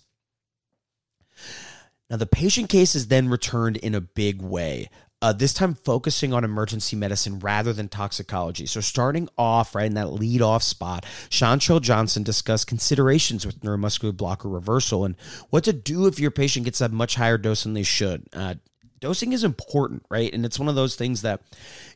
Now, 2.09 2.17
the 2.17 2.27
patient 2.27 2.69
case 2.69 2.93
is 2.93 3.07
then 3.07 3.29
returned 3.29 3.77
in 3.77 3.95
a 3.95 4.01
big 4.01 4.41
way 4.41 4.89
uh, 5.21 5.33
this 5.33 5.53
time 5.53 5.75
focusing 5.75 6.33
on 6.33 6.43
emergency 6.43 6.95
medicine 6.95 7.39
rather 7.39 7.73
than 7.73 7.87
toxicology. 7.87 8.65
So 8.65 8.81
starting 8.81 9.29
off 9.37 9.75
right 9.75 9.85
in 9.85 9.93
that 9.93 10.13
lead 10.13 10.41
off 10.41 10.63
spot, 10.63 11.05
Chantrell 11.29 11.79
Johnson 11.79 12.23
discussed 12.23 12.67
considerations 12.67 13.45
with 13.45 13.61
neuromuscular 13.61 14.15
blocker 14.15 14.49
reversal 14.49 15.05
and 15.05 15.15
what 15.49 15.63
to 15.65 15.73
do 15.73 16.07
if 16.07 16.19
your 16.19 16.31
patient 16.31 16.65
gets 16.65 16.81
a 16.81 16.89
much 16.89 17.15
higher 17.15 17.37
dose 17.37 17.63
than 17.63 17.73
they 17.73 17.83
should. 17.83 18.27
Uh, 18.33 18.55
dosing 19.01 19.33
is 19.33 19.43
important, 19.43 20.05
right? 20.09 20.33
And 20.33 20.45
it's 20.45 20.59
one 20.59 20.69
of 20.69 20.75
those 20.75 20.95
things 20.95 21.23
that 21.23 21.41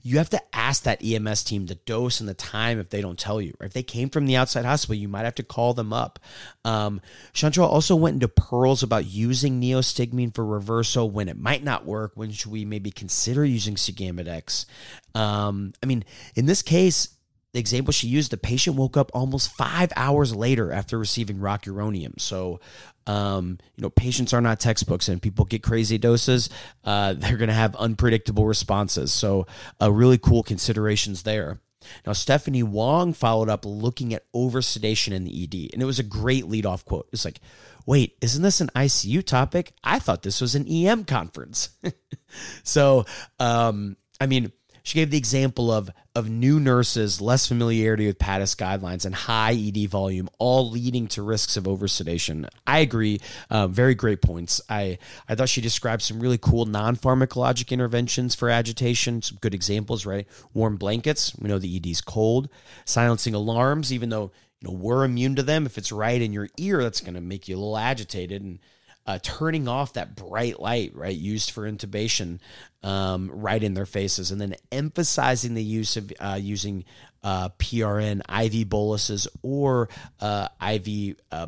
you 0.02 0.18
have 0.18 0.30
to 0.32 0.42
ask 0.54 0.84
that 0.84 1.02
EMS 1.04 1.44
team 1.44 1.68
the 1.68 1.76
dose 1.76 2.20
and 2.20 2.28
the 2.28 2.34
time 2.34 2.80
if 2.80 2.90
they 2.90 3.02
don't 3.02 3.18
tell 3.18 3.40
you. 3.40 3.54
If 3.62 3.72
they 3.72 3.84
came 3.84 4.10
from 4.10 4.26
the 4.26 4.36
outside 4.36 4.66
hospital, 4.66 4.96
you 4.96 5.08
might 5.08 5.24
have 5.24 5.36
to 5.36 5.44
call 5.44 5.74
them 5.74 5.94
up. 5.94 6.20
Um, 6.66 7.00
Chantrell 7.34 7.70
also 7.70 7.96
went 7.96 8.16
into 8.16 8.28
pearls 8.28 8.84
about 8.84 9.06
using 9.06 9.62
neostigmine 9.62 10.36
for 10.36 10.46
reversal 10.46 11.10
when 11.10 11.30
it 11.30 11.38
might 11.38 11.64
not 11.64 11.86
work. 11.86 12.12
When 12.16 12.32
should 12.32 12.52
we 12.52 12.66
maybe 12.66 12.92
consider 12.92 13.46
using 13.46 13.76
sugammadex? 13.76 14.66
Um, 15.14 15.74
I 15.82 15.86
mean, 15.86 16.04
in 16.36 16.46
this 16.46 16.62
case, 16.62 17.15
the 17.56 17.62
example 17.62 17.94
she 17.94 18.08
used, 18.08 18.32
the 18.32 18.38
patient 18.38 18.76
woke 18.76 18.98
up 18.98 19.10
almost 19.14 19.50
five 19.56 19.94
hours 19.96 20.36
later 20.36 20.74
after 20.74 21.00
receiving 21.00 21.38
rocuronium. 21.38 22.20
So, 22.20 22.60
um, 23.08 23.60
you 23.78 23.82
know, 23.82 23.90
patients 23.90 24.34
are 24.34 24.42
not 24.42 24.60
textbooks, 24.60 25.08
and 25.08 25.22
people 25.22 25.46
get 25.46 25.64
crazy 25.64 25.98
doses. 25.98 26.50
Uh, 26.84 27.14
they're 27.18 27.38
going 27.38 27.48
to 27.48 27.54
have 27.54 27.74
unpredictable 27.78 28.46
responses. 28.46 29.14
So, 29.14 29.48
uh, 29.82 29.90
really 29.90 30.18
cool 30.18 30.44
considerations 30.44 31.24
there. 31.24 31.62
Now, 32.06 32.12
Stephanie 32.12 32.64
Wong 32.64 33.14
followed 33.14 33.48
up 33.48 33.64
looking 33.64 34.14
at 34.14 34.30
oversedation 34.34 35.14
in 35.14 35.24
the 35.24 35.44
ED, 35.44 35.70
and 35.72 35.82
it 35.82 35.86
was 35.86 36.00
a 36.00 36.04
great 36.04 36.48
lead-off 36.48 36.84
quote. 36.84 37.08
It's 37.14 37.24
like, 37.24 37.40
wait, 37.86 38.18
isn't 38.20 38.44
this 38.44 38.60
an 38.60 38.70
ICU 38.76 39.24
topic? 39.24 39.72
I 39.82 40.00
thought 40.00 40.24
this 40.24 40.42
was 40.42 40.56
an 40.56 40.68
EM 40.68 41.06
conference. 41.06 41.70
so, 42.64 43.06
um, 43.40 43.96
I 44.20 44.26
mean, 44.26 44.52
she 44.86 45.00
gave 45.00 45.10
the 45.10 45.18
example 45.18 45.72
of 45.72 45.90
of 46.14 46.30
new 46.30 46.60
nurses, 46.60 47.20
less 47.20 47.48
familiarity 47.48 48.06
with 48.06 48.20
PADIS 48.20 48.56
guidelines, 48.56 49.04
and 49.04 49.16
high 49.16 49.52
ED 49.54 49.90
volume, 49.90 50.30
all 50.38 50.70
leading 50.70 51.08
to 51.08 51.24
risks 51.24 51.58
of 51.58 51.64
oversedation. 51.64 52.48
I 52.68 52.80
agree. 52.80 53.20
Uh, 53.50 53.68
very 53.68 53.96
great 53.96 54.22
points. 54.22 54.62
I, 54.70 55.00
I 55.28 55.34
thought 55.34 55.50
she 55.50 55.60
described 55.60 56.04
some 56.04 56.20
really 56.20 56.38
cool 56.38 56.66
non 56.66 56.96
pharmacologic 56.96 57.72
interventions 57.72 58.36
for 58.36 58.50
agitation. 58.50 59.24
Some 59.24 59.40
good 59.42 59.56
examples, 59.56 60.06
right? 60.06 60.28
Warm 60.54 60.78
blankets. 60.78 61.36
We 61.38 61.50
know 61.50 61.58
the 61.58 61.76
ED 61.76 61.88
is 61.88 62.02
cold. 62.02 62.48
Silencing 62.86 63.34
alarms, 63.34 63.92
even 63.92 64.10
though 64.10 64.32
you 64.62 64.70
know 64.70 64.76
we're 64.76 65.04
immune 65.04 65.36
to 65.36 65.44
them. 65.44 65.66
If 65.66 65.80
it's 65.80 65.92
right 65.92 66.22
in 66.22 66.32
your 66.32 66.48
ear, 66.58 66.84
that's 66.84 67.02
going 67.02 67.16
to 67.16 67.22
make 67.22 67.48
you 67.48 67.56
a 67.56 67.58
little 67.58 67.78
agitated 67.78 68.44
and 68.44 68.60
uh, 69.06 69.20
turning 69.22 69.68
off 69.68 69.94
that 69.94 70.16
bright 70.16 70.60
light, 70.60 70.96
right, 70.96 71.16
used 71.16 71.52
for 71.52 71.70
intubation, 71.70 72.40
um, 72.84 73.30
right 73.32 73.64
in 73.64 73.74
their 73.74 73.86
faces, 73.86 74.32
and 74.32 74.42
then 74.42 74.56
emphasizing 74.72 75.54
the 75.54 75.64
use 75.64 75.98
of 75.98 76.12
uh, 76.20 76.38
using 76.42 76.86
uh, 77.24 77.50
PRN, 77.60 78.22
IV 78.30 78.70
boluses, 78.70 79.28
or 79.42 79.90
uh, 80.20 80.48
IV 80.62 81.16
uh, 81.32 81.48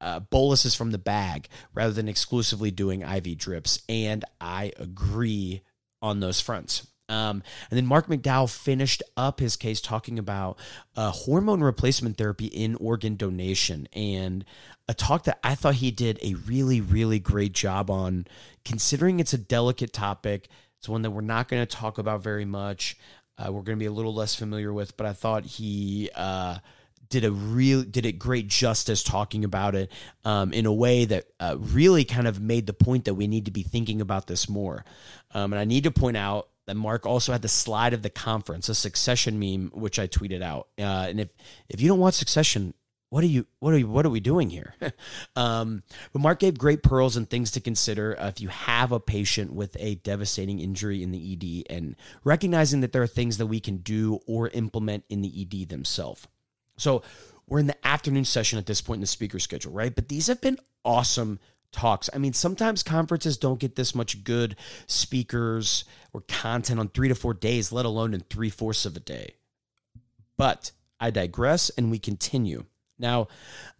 uh, 0.00 0.20
boluses 0.20 0.74
from 0.74 0.90
the 0.90 0.98
bag 0.98 1.48
rather 1.74 1.92
than 1.92 2.08
exclusively 2.08 2.70
doing 2.70 3.02
IV 3.02 3.38
drips. 3.38 3.80
And 3.88 4.24
I 4.40 4.72
agree 4.78 5.62
on 6.00 6.20
those 6.20 6.40
fronts. 6.40 6.86
Um, 7.12 7.42
and 7.70 7.76
then 7.76 7.86
Mark 7.86 8.06
McDowell 8.06 8.50
finished 8.50 9.02
up 9.18 9.38
his 9.38 9.54
case 9.54 9.82
talking 9.82 10.18
about 10.18 10.58
uh, 10.96 11.10
hormone 11.10 11.60
replacement 11.60 12.16
therapy 12.16 12.46
in 12.46 12.74
organ 12.76 13.16
donation 13.16 13.86
and 13.92 14.46
a 14.88 14.94
talk 14.94 15.24
that 15.24 15.38
I 15.44 15.54
thought 15.54 15.74
he 15.74 15.90
did 15.90 16.18
a 16.22 16.34
really, 16.34 16.80
really 16.80 17.18
great 17.18 17.52
job 17.52 17.90
on, 17.90 18.26
considering 18.64 19.20
it's 19.20 19.34
a 19.34 19.38
delicate 19.38 19.92
topic. 19.92 20.48
It's 20.78 20.88
one 20.88 21.02
that 21.02 21.10
we're 21.10 21.20
not 21.20 21.48
going 21.48 21.64
to 21.64 21.76
talk 21.76 21.98
about 21.98 22.22
very 22.22 22.46
much. 22.46 22.96
Uh, 23.36 23.52
we're 23.52 23.62
going 23.62 23.78
to 23.78 23.82
be 23.82 23.86
a 23.86 23.92
little 23.92 24.14
less 24.14 24.34
familiar 24.34 24.72
with, 24.72 24.96
but 24.96 25.06
I 25.06 25.12
thought 25.12 25.44
he 25.44 26.08
uh, 26.14 26.58
did 27.10 27.24
a 27.26 27.30
real 27.30 27.82
did 27.82 28.06
it 28.06 28.12
great 28.12 28.48
justice 28.48 29.02
talking 29.02 29.44
about 29.44 29.74
it 29.74 29.92
um, 30.24 30.54
in 30.54 30.64
a 30.64 30.72
way 30.72 31.04
that 31.04 31.26
uh, 31.38 31.56
really 31.58 32.04
kind 32.06 32.26
of 32.26 32.40
made 32.40 32.66
the 32.66 32.72
point 32.72 33.04
that 33.04 33.14
we 33.14 33.26
need 33.26 33.44
to 33.44 33.50
be 33.50 33.62
thinking 33.62 34.00
about 34.00 34.26
this 34.26 34.48
more. 34.48 34.84
Um, 35.34 35.52
and 35.52 35.60
I 35.60 35.66
need 35.66 35.84
to 35.84 35.90
point 35.90 36.16
out 36.16 36.48
that 36.66 36.76
Mark 36.76 37.06
also 37.06 37.32
had 37.32 37.42
the 37.42 37.48
slide 37.48 37.92
of 37.92 38.02
the 38.02 38.10
conference, 38.10 38.68
a 38.68 38.74
Succession 38.74 39.38
meme, 39.38 39.70
which 39.74 39.98
I 39.98 40.06
tweeted 40.06 40.42
out. 40.42 40.68
Uh, 40.78 41.06
and 41.08 41.20
if 41.20 41.28
if 41.68 41.80
you 41.80 41.88
don't 41.88 41.98
watch 41.98 42.14
Succession, 42.14 42.74
what 43.10 43.24
are 43.24 43.28
you 43.28 43.46
what 43.58 43.74
are 43.74 43.78
you, 43.78 43.88
what 43.88 44.06
are 44.06 44.10
we 44.10 44.20
doing 44.20 44.48
here? 44.48 44.74
um, 45.36 45.82
but 46.12 46.22
Mark 46.22 46.38
gave 46.38 46.56
great 46.56 46.82
pearls 46.82 47.16
and 47.16 47.28
things 47.28 47.50
to 47.52 47.60
consider 47.60 48.18
uh, 48.18 48.28
if 48.28 48.40
you 48.40 48.48
have 48.48 48.92
a 48.92 49.00
patient 49.00 49.52
with 49.52 49.76
a 49.78 49.96
devastating 49.96 50.60
injury 50.60 51.02
in 51.02 51.10
the 51.10 51.32
ED, 51.32 51.74
and 51.74 51.96
recognizing 52.24 52.80
that 52.80 52.92
there 52.92 53.02
are 53.02 53.08
things 53.08 53.38
that 53.38 53.46
we 53.46 53.60
can 53.60 53.78
do 53.78 54.20
or 54.26 54.48
implement 54.48 55.04
in 55.10 55.20
the 55.20 55.42
ED 55.42 55.68
themselves. 55.68 56.26
So 56.78 57.02
we're 57.46 57.58
in 57.58 57.66
the 57.66 57.86
afternoon 57.86 58.24
session 58.24 58.58
at 58.58 58.66
this 58.66 58.80
point 58.80 58.98
in 58.98 59.02
the 59.02 59.06
speaker 59.06 59.38
schedule, 59.38 59.72
right? 59.72 59.94
But 59.94 60.08
these 60.08 60.28
have 60.28 60.40
been 60.40 60.58
awesome 60.84 61.38
talks. 61.72 62.08
I 62.12 62.18
mean, 62.18 62.32
sometimes 62.32 62.82
conferences 62.82 63.36
don't 63.36 63.60
get 63.60 63.76
this 63.76 63.94
much 63.94 64.24
good 64.24 64.56
speakers 64.86 65.84
or 66.12 66.20
content 66.22 66.78
on 66.78 66.88
three 66.88 67.08
to 67.08 67.14
four 67.14 67.34
days, 67.34 67.72
let 67.72 67.86
alone 67.86 68.14
in 68.14 68.20
three 68.20 68.50
fourths 68.50 68.86
of 68.86 68.96
a 68.96 69.00
day. 69.00 69.34
But 70.36 70.72
I 71.00 71.10
digress 71.10 71.70
and 71.70 71.90
we 71.90 71.98
continue. 71.98 72.64
Now, 72.98 73.28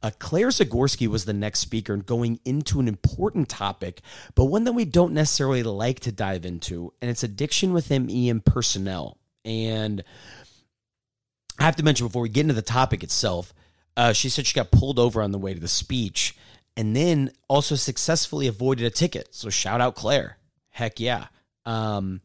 uh, 0.02 0.10
Claire 0.18 0.48
Zagorski 0.48 1.06
was 1.06 1.24
the 1.24 1.32
next 1.32 1.60
speaker 1.60 1.96
going 1.96 2.40
into 2.44 2.80
an 2.80 2.88
important 2.88 3.48
topic, 3.48 4.00
but 4.34 4.46
one 4.46 4.64
that 4.64 4.72
we 4.72 4.84
don't 4.84 5.12
necessarily 5.12 5.62
like 5.62 6.00
to 6.00 6.12
dive 6.12 6.44
into, 6.44 6.92
and 7.00 7.08
it's 7.10 7.22
addiction 7.22 7.72
within 7.72 8.10
EM 8.10 8.40
personnel. 8.40 9.18
And 9.44 10.02
I 11.58 11.64
have 11.64 11.76
to 11.76 11.84
mention 11.84 12.06
before 12.06 12.22
we 12.22 12.30
get 12.30 12.42
into 12.42 12.54
the 12.54 12.62
topic 12.62 13.04
itself, 13.04 13.54
uh, 13.96 14.12
she 14.12 14.28
said 14.28 14.46
she 14.46 14.54
got 14.54 14.72
pulled 14.72 14.98
over 14.98 15.22
on 15.22 15.30
the 15.30 15.38
way 15.38 15.54
to 15.54 15.60
the 15.60 15.68
speech 15.68 16.34
and 16.76 16.96
then 16.96 17.30
also 17.48 17.74
successfully 17.74 18.46
avoided 18.46 18.86
a 18.86 18.90
ticket. 18.90 19.34
So 19.34 19.50
shout 19.50 19.80
out 19.80 19.94
Claire. 19.94 20.38
Heck 20.70 21.00
yeah. 21.00 21.26
Um, 21.64 22.22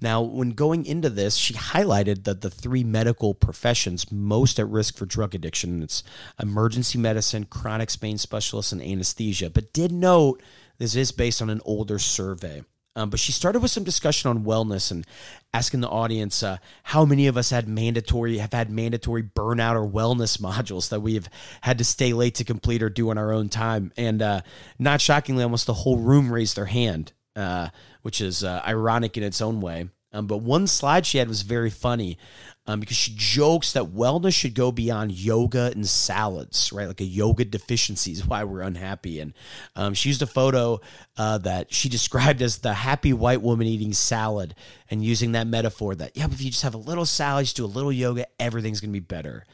now, 0.00 0.22
when 0.22 0.50
going 0.50 0.86
into 0.86 1.10
this, 1.10 1.36
she 1.36 1.54
highlighted 1.54 2.24
that 2.24 2.40
the 2.40 2.50
three 2.50 2.84
medical 2.84 3.34
professions 3.34 4.10
most 4.10 4.58
at 4.58 4.68
risk 4.68 4.96
for 4.96 5.06
drug 5.06 5.34
addiction 5.34 5.82
it's 5.82 6.02
emergency 6.40 6.98
medicine, 6.98 7.44
chronic 7.44 7.90
pain 8.00 8.18
specialists, 8.18 8.72
and 8.72 8.82
anesthesia. 8.82 9.50
But 9.50 9.72
did 9.72 9.92
note 9.92 10.42
this 10.78 10.94
is 10.96 11.12
based 11.12 11.42
on 11.42 11.50
an 11.50 11.60
older 11.64 11.98
survey. 11.98 12.62
Um, 12.96 13.10
but 13.10 13.20
she 13.20 13.30
started 13.30 13.60
with 13.60 13.70
some 13.70 13.84
discussion 13.84 14.28
on 14.30 14.44
wellness 14.44 14.90
and 14.90 15.06
asking 15.54 15.80
the 15.80 15.88
audience 15.88 16.42
uh, 16.42 16.58
how 16.82 17.04
many 17.04 17.28
of 17.28 17.36
us 17.36 17.50
had 17.50 17.68
mandatory 17.68 18.38
have 18.38 18.52
had 18.52 18.70
mandatory 18.70 19.22
burnout 19.22 19.74
or 19.74 19.88
wellness 19.88 20.38
modules 20.40 20.88
that 20.88 21.00
we've 21.00 21.28
had 21.60 21.78
to 21.78 21.84
stay 21.84 22.12
late 22.12 22.34
to 22.36 22.44
complete 22.44 22.82
or 22.82 22.90
do 22.90 23.10
on 23.10 23.18
our 23.18 23.32
own 23.32 23.48
time. 23.48 23.92
And 23.96 24.20
uh, 24.20 24.40
not 24.78 25.00
shockingly, 25.00 25.44
almost 25.44 25.66
the 25.66 25.74
whole 25.74 25.98
room 25.98 26.32
raised 26.32 26.56
their 26.56 26.66
hand, 26.66 27.12
uh, 27.36 27.68
which 28.02 28.20
is 28.20 28.42
uh, 28.42 28.62
ironic 28.66 29.16
in 29.16 29.22
its 29.22 29.40
own 29.40 29.60
way. 29.60 29.88
Um, 30.12 30.26
but 30.26 30.38
one 30.38 30.66
slide 30.66 31.06
she 31.06 31.18
had 31.18 31.28
was 31.28 31.42
very 31.42 31.70
funny 31.70 32.18
um, 32.66 32.80
because 32.80 32.96
she 32.96 33.12
jokes 33.16 33.72
that 33.72 33.84
wellness 33.84 34.34
should 34.34 34.54
go 34.54 34.72
beyond 34.72 35.12
yoga 35.12 35.70
and 35.74 35.86
salads, 35.88 36.72
right? 36.72 36.88
Like 36.88 37.00
a 37.00 37.04
yoga 37.04 37.44
deficiency 37.44 38.12
is 38.12 38.26
why 38.26 38.44
we're 38.44 38.62
unhappy. 38.62 39.20
And 39.20 39.34
um, 39.76 39.94
she 39.94 40.08
used 40.08 40.22
a 40.22 40.26
photo 40.26 40.80
uh, 41.16 41.38
that 41.38 41.72
she 41.72 41.88
described 41.88 42.42
as 42.42 42.58
the 42.58 42.74
happy 42.74 43.12
white 43.12 43.42
woman 43.42 43.66
eating 43.66 43.92
salad 43.92 44.54
and 44.90 45.04
using 45.04 45.32
that 45.32 45.46
metaphor 45.46 45.94
that, 45.94 46.16
yeah, 46.16 46.26
if 46.26 46.40
you 46.42 46.50
just 46.50 46.62
have 46.62 46.74
a 46.74 46.78
little 46.78 47.06
salad, 47.06 47.44
just 47.44 47.56
do 47.56 47.64
a 47.64 47.66
little 47.66 47.92
yoga, 47.92 48.26
everything's 48.38 48.80
going 48.80 48.90
to 48.90 49.00
be 49.00 49.00
better. 49.00 49.44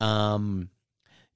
Um, 0.00 0.70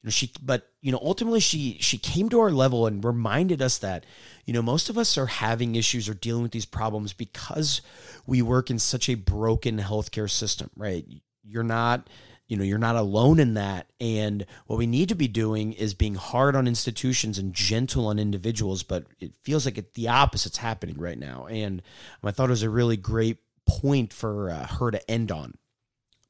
you 0.02 0.06
know 0.06 0.10
she 0.10 0.30
but 0.42 0.68
you 0.80 0.92
know 0.92 1.00
ultimately 1.02 1.40
she 1.40 1.76
she 1.80 1.98
came 1.98 2.28
to 2.28 2.40
our 2.40 2.50
level 2.50 2.86
and 2.86 3.04
reminded 3.04 3.60
us 3.60 3.78
that 3.78 4.06
you 4.44 4.52
know 4.52 4.62
most 4.62 4.88
of 4.88 4.96
us 4.96 5.18
are 5.18 5.26
having 5.26 5.74
issues 5.74 6.08
or 6.08 6.14
dealing 6.14 6.42
with 6.42 6.52
these 6.52 6.66
problems 6.66 7.12
because 7.12 7.80
we 8.26 8.40
work 8.40 8.70
in 8.70 8.78
such 8.78 9.08
a 9.08 9.14
broken 9.14 9.78
healthcare 9.78 10.30
system 10.30 10.70
right? 10.76 11.04
You're 11.42 11.64
not 11.64 12.08
you 12.46 12.56
know 12.56 12.64
you're 12.64 12.78
not 12.78 12.96
alone 12.96 13.40
in 13.40 13.54
that. 13.54 13.88
And 14.00 14.46
what 14.66 14.78
we 14.78 14.86
need 14.86 15.08
to 15.08 15.16
be 15.16 15.28
doing 15.28 15.72
is 15.72 15.94
being 15.94 16.14
hard 16.14 16.54
on 16.54 16.68
institutions 16.68 17.38
and 17.38 17.52
gentle 17.52 18.06
on 18.06 18.18
individuals 18.18 18.82
but 18.84 19.04
it 19.18 19.32
feels 19.42 19.64
like 19.64 19.78
it, 19.78 19.94
the 19.94 20.08
opposite's 20.08 20.58
happening 20.58 20.98
right 20.98 21.18
now. 21.18 21.46
And 21.46 21.82
i 22.22 22.30
thought 22.30 22.50
it 22.50 22.50
was 22.50 22.62
a 22.62 22.70
really 22.70 22.96
great 22.96 23.38
point 23.66 24.12
for 24.12 24.50
uh, 24.50 24.66
her 24.66 24.92
to 24.92 25.10
end 25.10 25.32
on. 25.32 25.54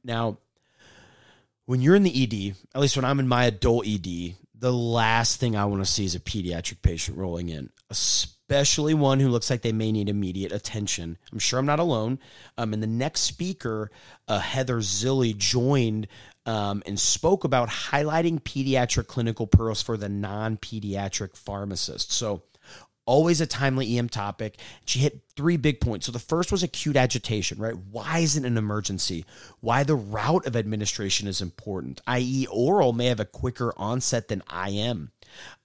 Now 0.02 0.38
when 1.68 1.82
you're 1.82 1.94
in 1.94 2.02
the 2.02 2.22
ED, 2.22 2.56
at 2.74 2.80
least 2.80 2.96
when 2.96 3.04
I'm 3.04 3.20
in 3.20 3.28
my 3.28 3.44
adult 3.44 3.86
ED, 3.86 4.36
the 4.58 4.72
last 4.72 5.38
thing 5.38 5.54
I 5.54 5.66
want 5.66 5.84
to 5.84 5.90
see 5.90 6.06
is 6.06 6.14
a 6.14 6.20
pediatric 6.20 6.80
patient 6.80 7.18
rolling 7.18 7.50
in, 7.50 7.68
especially 7.90 8.94
one 8.94 9.20
who 9.20 9.28
looks 9.28 9.50
like 9.50 9.60
they 9.60 9.72
may 9.72 9.92
need 9.92 10.08
immediate 10.08 10.50
attention. 10.50 11.18
I'm 11.30 11.38
sure 11.38 11.58
I'm 11.58 11.66
not 11.66 11.78
alone. 11.78 12.20
Um, 12.56 12.72
and 12.72 12.82
the 12.82 12.86
next 12.86 13.20
speaker, 13.20 13.90
uh, 14.28 14.38
Heather 14.38 14.78
Zilly, 14.78 15.36
joined 15.36 16.08
um, 16.46 16.82
and 16.86 16.98
spoke 16.98 17.44
about 17.44 17.68
highlighting 17.68 18.40
pediatric 18.40 19.06
clinical 19.06 19.46
pearls 19.46 19.82
for 19.82 19.98
the 19.98 20.08
non 20.08 20.56
pediatric 20.56 21.36
pharmacist. 21.36 22.12
So, 22.12 22.44
always 23.08 23.40
a 23.40 23.46
timely 23.46 23.98
EM 23.98 24.10
topic. 24.10 24.58
She 24.84 24.98
hit 24.98 25.22
three 25.34 25.56
big 25.56 25.80
points. 25.80 26.04
So 26.04 26.12
the 26.12 26.18
first 26.18 26.52
was 26.52 26.62
acute 26.62 26.94
agitation, 26.94 27.58
right? 27.58 27.74
Why 27.90 28.18
isn't 28.18 28.44
an 28.44 28.58
emergency? 28.58 29.24
Why 29.60 29.82
the 29.82 29.94
route 29.94 30.46
of 30.46 30.54
administration 30.54 31.26
is 31.26 31.40
important, 31.40 32.02
i.e., 32.06 32.46
oral 32.50 32.92
may 32.92 33.06
have 33.06 33.18
a 33.18 33.24
quicker 33.24 33.72
onset 33.78 34.28
than 34.28 34.42
IM. 34.54 35.10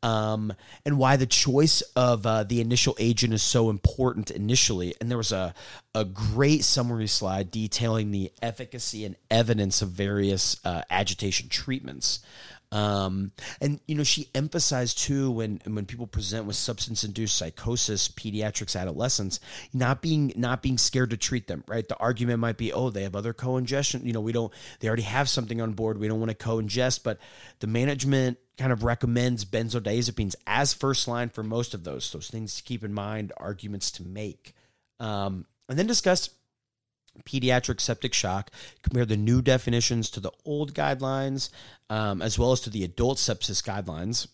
Um, 0.01 0.53
and 0.85 0.97
why 0.97 1.17
the 1.17 1.25
choice 1.25 1.81
of 1.95 2.25
uh, 2.25 2.43
the 2.43 2.61
initial 2.61 2.95
agent 2.97 3.33
is 3.33 3.43
so 3.43 3.69
important 3.69 4.31
initially. 4.31 4.93
And 5.01 5.09
there 5.09 5.17
was 5.17 5.31
a, 5.33 5.53
a 5.93 6.05
great 6.05 6.63
summary 6.63 7.07
slide 7.07 7.51
detailing 7.51 8.11
the 8.11 8.31
efficacy 8.41 9.03
and 9.03 9.17
evidence 9.29 9.81
of 9.81 9.89
various 9.89 10.59
uh, 10.63 10.83
agitation 10.89 11.49
treatments. 11.49 12.19
Um, 12.73 13.31
and 13.61 13.79
you 13.87 13.93
know, 13.93 14.03
she 14.03 14.29
emphasized 14.33 14.97
too 14.97 15.29
when 15.29 15.61
when 15.65 15.85
people 15.85 16.07
present 16.07 16.47
with 16.47 16.55
substance 16.55 17.03
induced 17.03 17.37
psychosis, 17.37 18.09
pediatrics, 18.09 18.75
adolescents, 18.75 19.39
not 19.73 20.01
being 20.01 20.33
not 20.35 20.63
being 20.63 20.79
scared 20.79 21.11
to 21.11 21.17
treat 21.17 21.45
them. 21.47 21.63
Right, 21.67 21.87
the 21.87 21.97
argument 21.97 22.39
might 22.39 22.57
be, 22.57 22.73
oh, 22.73 22.89
they 22.89 23.03
have 23.03 23.15
other 23.15 23.31
co-ingestion. 23.31 24.07
You 24.07 24.13
know, 24.13 24.21
we 24.21 24.31
don't. 24.31 24.51
They 24.79 24.87
already 24.87 25.03
have 25.03 25.29
something 25.29 25.61
on 25.61 25.73
board. 25.73 25.99
We 25.99 26.07
don't 26.07 26.19
want 26.19 26.31
to 26.31 26.35
co-ingest, 26.35 27.03
but 27.03 27.19
the 27.59 27.67
management 27.67 28.39
kind 28.57 28.73
of 28.73 28.83
recommends 28.83 29.45
benzodiazepines 29.45 30.33
as 30.47 30.73
first 30.73 31.07
line 31.07 31.29
for 31.29 31.43
most 31.43 31.75
of 31.75 31.83
those. 31.83 32.11
Those 32.11 32.29
things 32.31 32.55
to 32.55 32.63
keep 32.63 32.83
in 32.83 32.91
mind, 32.91 33.33
arguments 33.37 33.91
to 33.91 34.03
make, 34.03 34.55
um, 34.99 35.45
and 35.69 35.77
then 35.77 35.85
discuss 35.85 36.31
pediatric 37.25 37.79
septic 37.79 38.13
shock, 38.13 38.51
compare 38.81 39.05
the 39.05 39.17
new 39.17 39.41
definitions 39.41 40.09
to 40.11 40.19
the 40.19 40.31
old 40.45 40.73
guidelines, 40.73 41.49
um, 41.89 42.21
as 42.21 42.37
well 42.37 42.51
as 42.51 42.61
to 42.61 42.69
the 42.69 42.83
adult 42.83 43.17
sepsis 43.17 43.63
guidelines. 43.63 44.27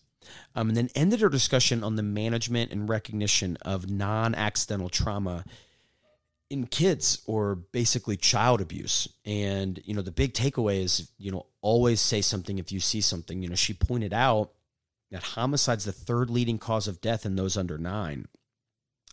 Um, 0.54 0.68
and 0.68 0.76
then 0.76 0.90
ended 0.94 1.22
our 1.22 1.28
discussion 1.28 1.82
on 1.82 1.96
the 1.96 2.02
management 2.02 2.70
and 2.70 2.88
recognition 2.88 3.56
of 3.62 3.90
non 3.90 4.34
accidental 4.34 4.88
trauma 4.88 5.44
in 6.50 6.66
kids 6.66 7.22
or 7.26 7.54
basically 7.54 8.16
child 8.16 8.60
abuse. 8.60 9.08
And, 9.24 9.80
you 9.84 9.94
know, 9.94 10.02
the 10.02 10.10
big 10.10 10.34
takeaway 10.34 10.82
is, 10.82 11.10
you 11.18 11.30
know, 11.30 11.46
always 11.62 12.00
say 12.00 12.20
something 12.20 12.58
if 12.58 12.70
you 12.70 12.80
see 12.80 13.00
something. 13.00 13.42
You 13.42 13.48
know, 13.48 13.54
she 13.54 13.72
pointed 13.72 14.12
out 14.12 14.50
that 15.10 15.22
homicide's 15.22 15.84
the 15.84 15.92
third 15.92 16.28
leading 16.28 16.58
cause 16.58 16.86
of 16.86 17.00
death 17.00 17.24
in 17.24 17.36
those 17.36 17.56
under 17.56 17.78
nine. 17.78 18.26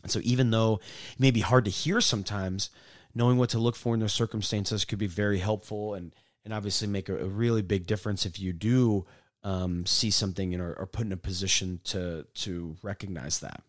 And 0.02 0.12
so 0.12 0.20
even 0.22 0.50
though 0.50 0.80
it 1.12 1.20
may 1.20 1.30
be 1.30 1.40
hard 1.40 1.64
to 1.64 1.70
hear 1.70 2.00
sometimes, 2.00 2.70
knowing 3.14 3.38
what 3.38 3.50
to 3.50 3.58
look 3.58 3.76
for 3.76 3.94
in 3.94 4.00
those 4.00 4.12
circumstances 4.12 4.84
could 4.84 4.98
be 4.98 5.06
very 5.06 5.38
helpful 5.38 5.94
and 5.94 6.14
and 6.44 6.54
obviously 6.54 6.88
make 6.88 7.08
a, 7.08 7.16
a 7.16 7.28
really 7.28 7.62
big 7.62 7.86
difference 7.86 8.24
if 8.24 8.40
you 8.40 8.52
do 8.52 9.06
um, 9.44 9.84
see 9.86 10.10
something 10.10 10.54
and 10.54 10.62
are, 10.62 10.78
are, 10.78 10.86
put 10.86 11.06
in 11.06 11.12
a 11.12 11.16
position 11.16 11.80
to 11.84 12.26
to 12.34 12.76
recognize 12.82 13.40
that. 13.40 13.62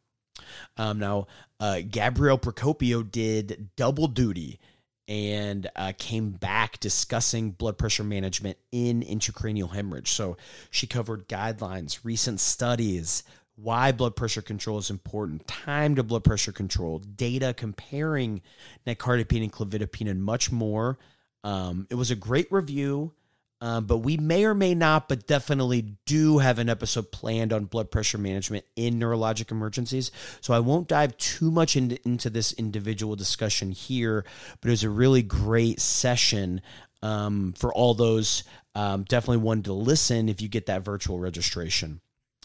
Um, 0.77 0.99
now, 0.99 1.27
uh, 1.59 1.81
Gabrielle 1.89 2.39
Procopio 2.39 3.09
did 3.09 3.69
double 3.75 4.07
duty 4.07 4.59
and 5.09 5.69
uh, 5.75 5.91
came 5.97 6.29
back 6.29 6.79
discussing 6.79 7.51
blood 7.51 7.77
pressure 7.77 8.03
management 8.03 8.57
in 8.71 9.01
intracranial 9.01 9.73
hemorrhage. 9.73 10.11
So 10.11 10.37
she 10.69 10.85
covered 10.85 11.27
guidelines, 11.27 11.99
recent 12.03 12.39
studies, 12.39 13.23
why 13.61 13.91
blood 13.91 14.15
pressure 14.15 14.41
control 14.41 14.77
is 14.77 14.89
important, 14.89 15.47
time 15.47 15.95
to 15.95 16.03
blood 16.03 16.23
pressure 16.23 16.51
control, 16.51 16.99
data 16.99 17.53
comparing 17.53 18.41
nicardipine 18.87 19.43
and 19.43 19.51
clevidipine, 19.51 20.09
and 20.09 20.23
much 20.23 20.51
more. 20.51 20.97
Um, 21.43 21.87
it 21.89 21.95
was 21.95 22.11
a 22.11 22.15
great 22.15 22.51
review, 22.51 23.13
um, 23.61 23.85
but 23.85 23.97
we 23.97 24.17
may 24.17 24.45
or 24.45 24.53
may 24.53 24.75
not, 24.75 25.09
but 25.09 25.27
definitely 25.27 25.95
do 26.05 26.37
have 26.37 26.59
an 26.59 26.69
episode 26.69 27.11
planned 27.11 27.51
on 27.51 27.65
blood 27.65 27.91
pressure 27.91 28.17
management 28.17 28.65
in 28.75 28.99
neurologic 28.99 29.51
emergencies. 29.51 30.11
So 30.41 30.53
I 30.53 30.59
won't 30.59 30.87
dive 30.87 31.17
too 31.17 31.51
much 31.51 31.75
into, 31.75 31.99
into 32.05 32.29
this 32.29 32.53
individual 32.53 33.15
discussion 33.15 33.71
here, 33.71 34.23
but 34.61 34.69
it 34.69 34.71
was 34.71 34.83
a 34.83 34.89
really 34.89 35.23
great 35.23 35.81
session 35.81 36.61
um, 37.01 37.53
for 37.57 37.73
all 37.73 37.93
those. 37.93 38.43
Um, 38.75 39.03
definitely 39.03 39.43
one 39.43 39.63
to 39.63 39.73
listen 39.73 40.29
if 40.29 40.41
you 40.41 40.47
get 40.47 40.67
that 40.67 40.83
virtual 40.83 41.19
registration. 41.19 41.99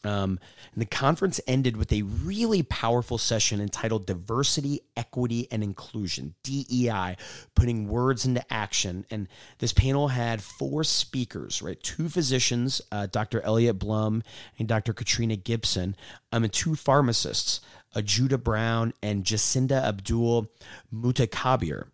Um, 0.05 0.39
and 0.73 0.83
the 0.83 0.87
conference 0.87 1.41
ended 1.47 1.77
with 1.77 1.93
a 1.93 2.03
really 2.03 2.63
powerful 2.63 3.19
session 3.19 3.61
entitled 3.61 4.07
Diversity, 4.07 4.81
Equity, 4.97 5.49
and 5.51 5.63
Inclusion, 5.63 6.35
DEI, 6.43 7.17
putting 7.55 7.89
words 7.89 8.25
into 8.25 8.45
action. 8.53 9.07
And 9.11 9.29
this 9.59 9.73
panel 9.73 10.09
had 10.09 10.43
four 10.43 10.85
speakers, 10.85 11.63
right? 11.63 11.83
Two 11.83 12.09
physicians, 12.09 12.83
uh, 12.93 13.07
Dr. 13.07 13.41
Elliot 13.41 13.79
Blum 13.79 14.23
and 14.59 14.69
Dr. 14.69 14.93
Katrina 14.93 15.37
Gibson, 15.37 15.97
um, 16.33 16.45
and 16.45 16.53
two 16.53 16.75
pharmacists, 16.75 17.61
Judah 18.03 18.39
Brown 18.39 18.93
and 19.03 19.25
Jacinda 19.25 19.83
Abdul 19.83 20.51
Mutakabir 20.93 21.87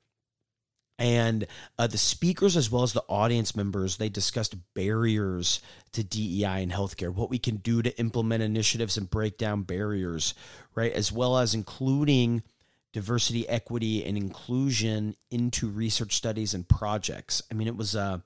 and 1.01 1.47
uh, 1.79 1.89
the 1.89 1.99
speakers 1.99 2.57
as 2.57 2.71
well 2.71 2.85
as 2.85 2.93
the 2.93 3.05
audience 3.09 3.57
members 3.57 3.97
they 3.97 4.09
discussed 4.09 4.55
barriers 4.75 5.61
to 5.93 6.05
dei 6.05 6.63
in 6.63 6.71
healthcare 6.71 7.13
what 7.13 7.31
we 7.31 7.39
can 7.39 7.57
do 7.57 7.83
to 7.83 7.99
implement 7.99 8.43
initiatives 8.43 8.97
and 8.97 9.11
break 9.11 9.37
down 9.39 9.63
barriers 9.63 10.35
right? 10.75 10.93
As 10.93 11.11
well 11.11 11.39
as 11.39 11.55
including 11.55 12.43
diversity 12.93 13.49
equity 13.49 14.05
and 14.05 14.17
inclusion 14.17 15.15
into 15.31 15.69
research 15.69 16.17
studies 16.17 16.55
and 16.55 16.69
projects. 16.69 17.43
I 17.51 17.55
mean 17.55 17.69
it 17.69 17.77
was 17.77 17.95
a 17.95 18.23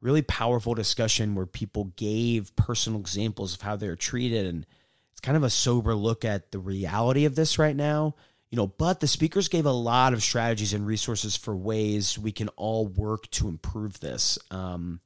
really 0.00 0.22
powerful 0.22 0.74
discussion 0.74 1.34
where 1.34 1.46
people 1.46 1.92
gave 1.96 2.54
personal 2.56 3.00
examples 3.00 3.54
of 3.54 3.60
how 3.60 3.76
they're 3.76 3.96
treated 3.96 4.46
and 4.46 4.66
it's 5.12 5.20
kind 5.20 5.36
of 5.36 5.42
a 5.42 5.50
sober 5.50 5.94
look 5.94 6.24
at 6.24 6.52
the 6.52 6.58
reality 6.58 7.24
of 7.24 7.34
this 7.34 7.58
right 7.58 7.76
now 7.76 8.14
you 8.50 8.56
know, 8.56 8.66
but 8.66 9.00
the 9.00 9.06
speakers 9.06 9.48
gave 9.48 9.66
a 9.66 9.72
lot 9.72 10.12
of 10.12 10.22
strategies 10.22 10.72
and 10.72 10.86
resources 10.86 11.36
for 11.36 11.56
ways 11.56 12.18
we 12.18 12.32
can 12.32 12.48
all 12.50 12.86
work 12.86 13.30
to 13.30 13.48
improve 13.48 14.00
this. 14.00 14.38
Um, 14.50 15.00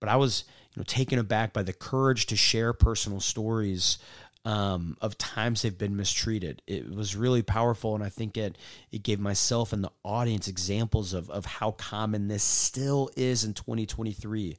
but 0.00 0.08
I 0.08 0.16
was, 0.16 0.44
you 0.74 0.80
know, 0.80 0.84
taken 0.84 1.18
aback 1.18 1.52
by 1.52 1.62
the 1.62 1.72
courage 1.72 2.26
to 2.26 2.36
share 2.36 2.72
personal 2.72 3.20
stories 3.20 3.98
um, 4.44 4.96
of 5.00 5.18
times 5.18 5.62
they've 5.62 5.76
been 5.76 5.96
mistreated. 5.96 6.62
It 6.66 6.90
was 6.90 7.14
really 7.14 7.42
powerful, 7.42 7.94
and 7.94 8.02
I 8.02 8.08
think 8.08 8.36
it 8.36 8.56
it 8.90 9.02
gave 9.02 9.20
myself 9.20 9.72
and 9.72 9.84
the 9.84 9.92
audience 10.04 10.48
examples 10.48 11.12
of 11.12 11.28
of 11.30 11.44
how 11.44 11.72
common 11.72 12.28
this 12.28 12.42
still 12.42 13.10
is 13.16 13.44
in 13.44 13.54
2023. 13.54 14.56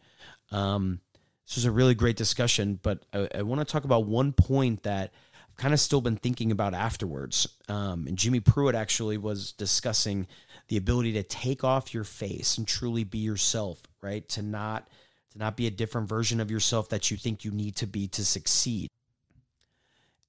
Um, 0.52 1.02
this 1.48 1.56
was 1.56 1.66
a 1.66 1.72
really 1.72 1.96
great 1.96 2.18
discussion, 2.18 2.80
but 2.82 3.04
I, 3.12 3.28
I 3.36 3.42
want 3.42 3.60
to 3.62 3.66
talk 3.66 3.84
about 3.84 4.06
one 4.06 4.32
point 4.32 4.84
that 4.84 5.12
kind 5.60 5.74
of 5.74 5.80
still 5.80 6.02
been 6.02 6.16
thinking 6.16 6.52
about 6.52 6.74
afterwards. 6.74 7.48
Um, 7.68 8.08
and 8.08 8.18
Jimmy 8.18 8.40
Pruitt 8.40 8.76
actually 8.76 9.18
was 9.18 9.52
discussing 9.52 10.26
the 10.70 10.78
ability 10.78 11.14
to 11.14 11.24
take 11.24 11.64
off 11.64 11.94
your 11.94 12.06
face 12.06 12.58
and 12.58 12.66
truly 12.66 13.04
be 13.04 13.20
yourself, 13.20 13.82
right? 14.02 14.28
To 14.30 14.42
not 14.42 14.88
to 15.32 15.38
not 15.38 15.58
be 15.58 15.68
a 15.68 15.72
different 15.72 16.10
version 16.10 16.40
of 16.40 16.50
yourself 16.50 16.90
that 16.90 17.12
you 17.12 17.18
think 17.18 17.46
you 17.46 17.52
need 17.52 17.76
to 17.76 17.86
be 17.86 18.08
to 18.08 18.26
succeed. 18.26 18.90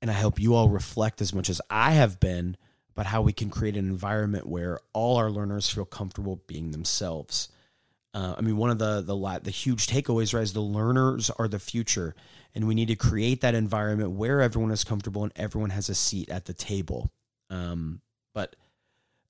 And 0.02 0.10
I 0.10 0.14
hope 0.14 0.38
you 0.38 0.54
all 0.54 0.68
reflect 0.68 1.22
as 1.22 1.32
much 1.32 1.48
as 1.48 1.60
I 1.70 1.92
have 1.92 2.20
been 2.20 2.56
about 2.94 3.06
how 3.06 3.22
we 3.22 3.32
can 3.32 3.48
create 3.48 3.76
an 3.76 3.88
environment 3.88 4.46
where 4.46 4.80
all 4.92 5.16
our 5.16 5.30
learners 5.30 5.70
feel 5.70 5.84
comfortable 5.84 6.42
being 6.46 6.72
themselves. 6.72 7.48
Uh, 8.12 8.34
I 8.36 8.40
mean, 8.40 8.56
one 8.56 8.70
of 8.70 8.78
the 8.78 9.00
the 9.00 9.40
the 9.42 9.50
huge 9.50 9.86
takeaways 9.86 10.34
right, 10.34 10.42
is 10.42 10.52
the 10.52 10.60
learners 10.60 11.30
are 11.30 11.48
the 11.48 11.58
future, 11.58 12.14
and 12.54 12.66
we 12.66 12.74
need 12.74 12.88
to 12.88 12.96
create 12.96 13.42
that 13.42 13.54
environment 13.54 14.12
where 14.12 14.40
everyone 14.40 14.72
is 14.72 14.84
comfortable 14.84 15.22
and 15.22 15.32
everyone 15.36 15.70
has 15.70 15.88
a 15.88 15.94
seat 15.94 16.28
at 16.28 16.46
the 16.46 16.52
table. 16.52 17.10
Um, 17.50 18.00
but 18.34 18.56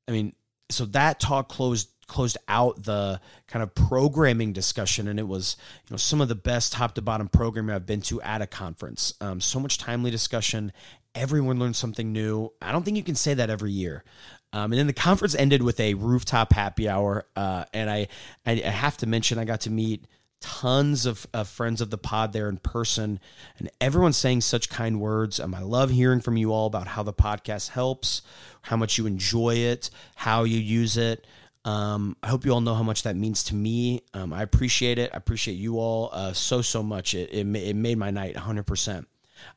I 0.09 0.13
mean, 0.13 0.35
so 0.71 0.87
that 0.87 1.21
talk 1.21 1.49
closed 1.49 1.89
closed 2.07 2.39
out 2.49 2.83
the 2.83 3.21
kind 3.47 3.63
of 3.63 3.75
programming 3.75 4.53
discussion, 4.53 5.09
and 5.09 5.19
it 5.19 5.29
was 5.29 5.57
you 5.87 5.93
know 5.93 5.99
some 5.99 6.21
of 6.21 6.29
the 6.29 6.35
best 6.35 6.73
top 6.73 6.95
to 6.95 7.03
bottom 7.03 7.29
programming 7.29 7.75
I've 7.75 7.87
been 7.87 8.03
to 8.03 8.21
at 8.23 8.41
a 8.41 8.47
conference. 8.47 9.15
Um, 9.21 9.41
so 9.41 9.61
much 9.61 9.79
timely 9.79 10.11
discussion. 10.11 10.73
Everyone 11.15 11.59
learned 11.59 11.77
something 11.77 12.13
new. 12.13 12.51
I 12.63 12.73
don't 12.73 12.85
think 12.85 12.97
you 12.97 13.03
can 13.03 13.15
say 13.15 13.35
that 13.35 13.51
every 13.51 13.73
year. 13.73 14.05
Um, 14.53 14.73
and 14.73 14.79
then 14.79 14.87
the 14.87 14.93
conference 14.93 15.35
ended 15.35 15.63
with 15.63 15.79
a 15.79 15.95
rooftop 15.95 16.53
happy 16.53 16.89
hour, 16.89 17.27
uh, 17.37 17.65
and 17.73 17.89
I, 17.89 18.09
I 18.45 18.55
have 18.55 18.97
to 18.99 19.07
mention 19.07 19.39
I 19.39 19.45
got 19.45 19.61
to 19.63 19.71
meet 19.71 20.07
tons 20.41 21.07
of, 21.07 21.27
of, 21.35 21.49
friends 21.49 21.81
of 21.81 21.91
the 21.91 21.99
pod 21.99 22.33
there 22.33 22.49
in 22.49 22.57
person, 22.57 23.21
and 23.59 23.71
everyone's 23.81 24.17
saying 24.17 24.41
such 24.41 24.69
kind 24.69 25.01
words. 25.01 25.39
Um, 25.39 25.55
I 25.55 25.61
love 25.61 25.91
hearing 25.91 26.21
from 26.21 26.37
you 26.37 26.53
all 26.53 26.67
about 26.67 26.89
how 26.89 27.03
the 27.03 27.13
podcast 27.13 27.71
helps, 27.71 28.23
how 28.63 28.77
much 28.77 28.99
you 28.99 29.07
enjoy 29.07 29.57
it, 29.57 29.91
how 30.17 30.45
you 30.45 30.59
use 30.59 30.97
it. 30.97 31.27
Um, 31.65 32.17
I 32.23 32.29
hope 32.29 32.45
you 32.45 32.53
all 32.53 32.63
know 32.63 32.75
how 32.75 32.83
much 32.83 33.03
that 33.03 33.17
means 33.17 33.45
to 33.45 33.55
me. 33.55 34.03
Um, 34.15 34.33
I 34.33 34.43
appreciate 34.43 34.99
it. 34.99 35.11
I 35.13 35.19
appreciate 35.19 35.55
you 35.55 35.79
all 35.79 36.09
uh, 36.13 36.33
so 36.33 36.63
so 36.63 36.83
much. 36.83 37.15
It, 37.15 37.31
it 37.33 37.47
it 37.57 37.77
made 37.77 37.99
my 37.99 38.11
night 38.11 38.35
100. 38.35 38.61
Um, 38.61 38.65
percent 38.65 39.09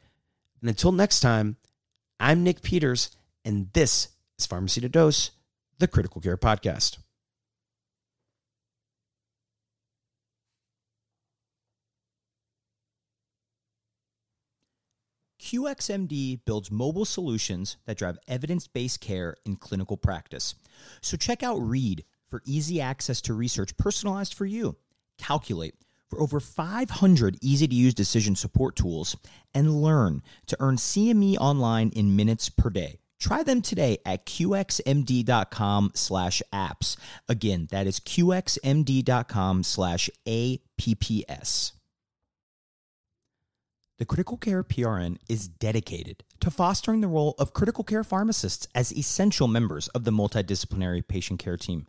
And 0.61 0.69
until 0.69 0.93
next 0.93 1.21
time, 1.21 1.57
I'm 2.21 2.45
Nick 2.45 2.61
Peters, 2.61 3.17
and 3.47 3.73
this 3.73 4.09
is 4.39 4.45
Pharmacy 4.45 4.83
to 4.83 4.91
Dose, 4.91 5.31
the 5.79 5.89
Critical 5.89 6.21
Care 6.21 6.37
Podcast. 6.37 6.99
QXMD 15.45 16.41
builds 16.47 16.71
mobile 16.71 17.05
solutions 17.05 17.77
that 17.85 17.99
drive 17.99 18.19
evidence 18.27 18.67
based 18.67 19.01
care 19.01 19.37
in 19.45 19.57
clinical 19.57 19.99
practice. 19.99 20.55
So 21.03 21.17
check 21.19 21.43
out 21.43 21.57
Read 21.61 22.05
for 22.29 22.43
easy 22.47 22.81
access 22.81 23.21
to 23.23 23.35
research 23.35 23.77
personalized 23.77 24.33
for 24.33 24.47
you, 24.47 24.77
Calculate 25.19 25.75
for 26.11 26.21
over 26.21 26.41
500 26.41 27.39
easy 27.43 27.67
to 27.67 27.75
use 27.75 27.95
decision 27.95 28.37
support 28.37 28.77
tools, 28.77 29.17
and 29.55 29.83
Learn 29.83 30.23
to 30.47 30.57
earn 30.61 30.77
CME 30.77 31.37
online 31.39 31.91
in 31.91 32.17
minutes 32.17 32.49
per 32.49 32.71
day. 32.71 32.99
Try 33.21 33.43
them 33.43 33.63
today 33.63 33.99
at 34.05 34.27
qxmd.com 34.27 35.93
slash 35.95 36.43
apps. 36.53 36.97
Again, 37.29 37.69
that 37.71 37.87
is 37.87 38.01
qxmd.com 38.01 39.63
slash 39.63 40.11
apps. 40.27 41.73
The 43.97 44.05
Critical 44.05 44.37
Care 44.37 44.65
PRN 44.65 45.19
is 45.29 45.47
dedicated 45.47 46.25
to 46.41 46.51
fostering 46.51 47.01
the 47.01 47.07
role 47.07 47.37
of 47.39 47.53
critical 47.53 47.85
care 47.85 48.03
pharmacists 48.03 48.67
as 48.75 48.93
essential 48.93 49.47
members 49.47 49.87
of 49.89 50.03
the 50.03 50.11
multidisciplinary 50.11 51.07
patient 51.07 51.39
care 51.39 51.57
team. 51.57 51.87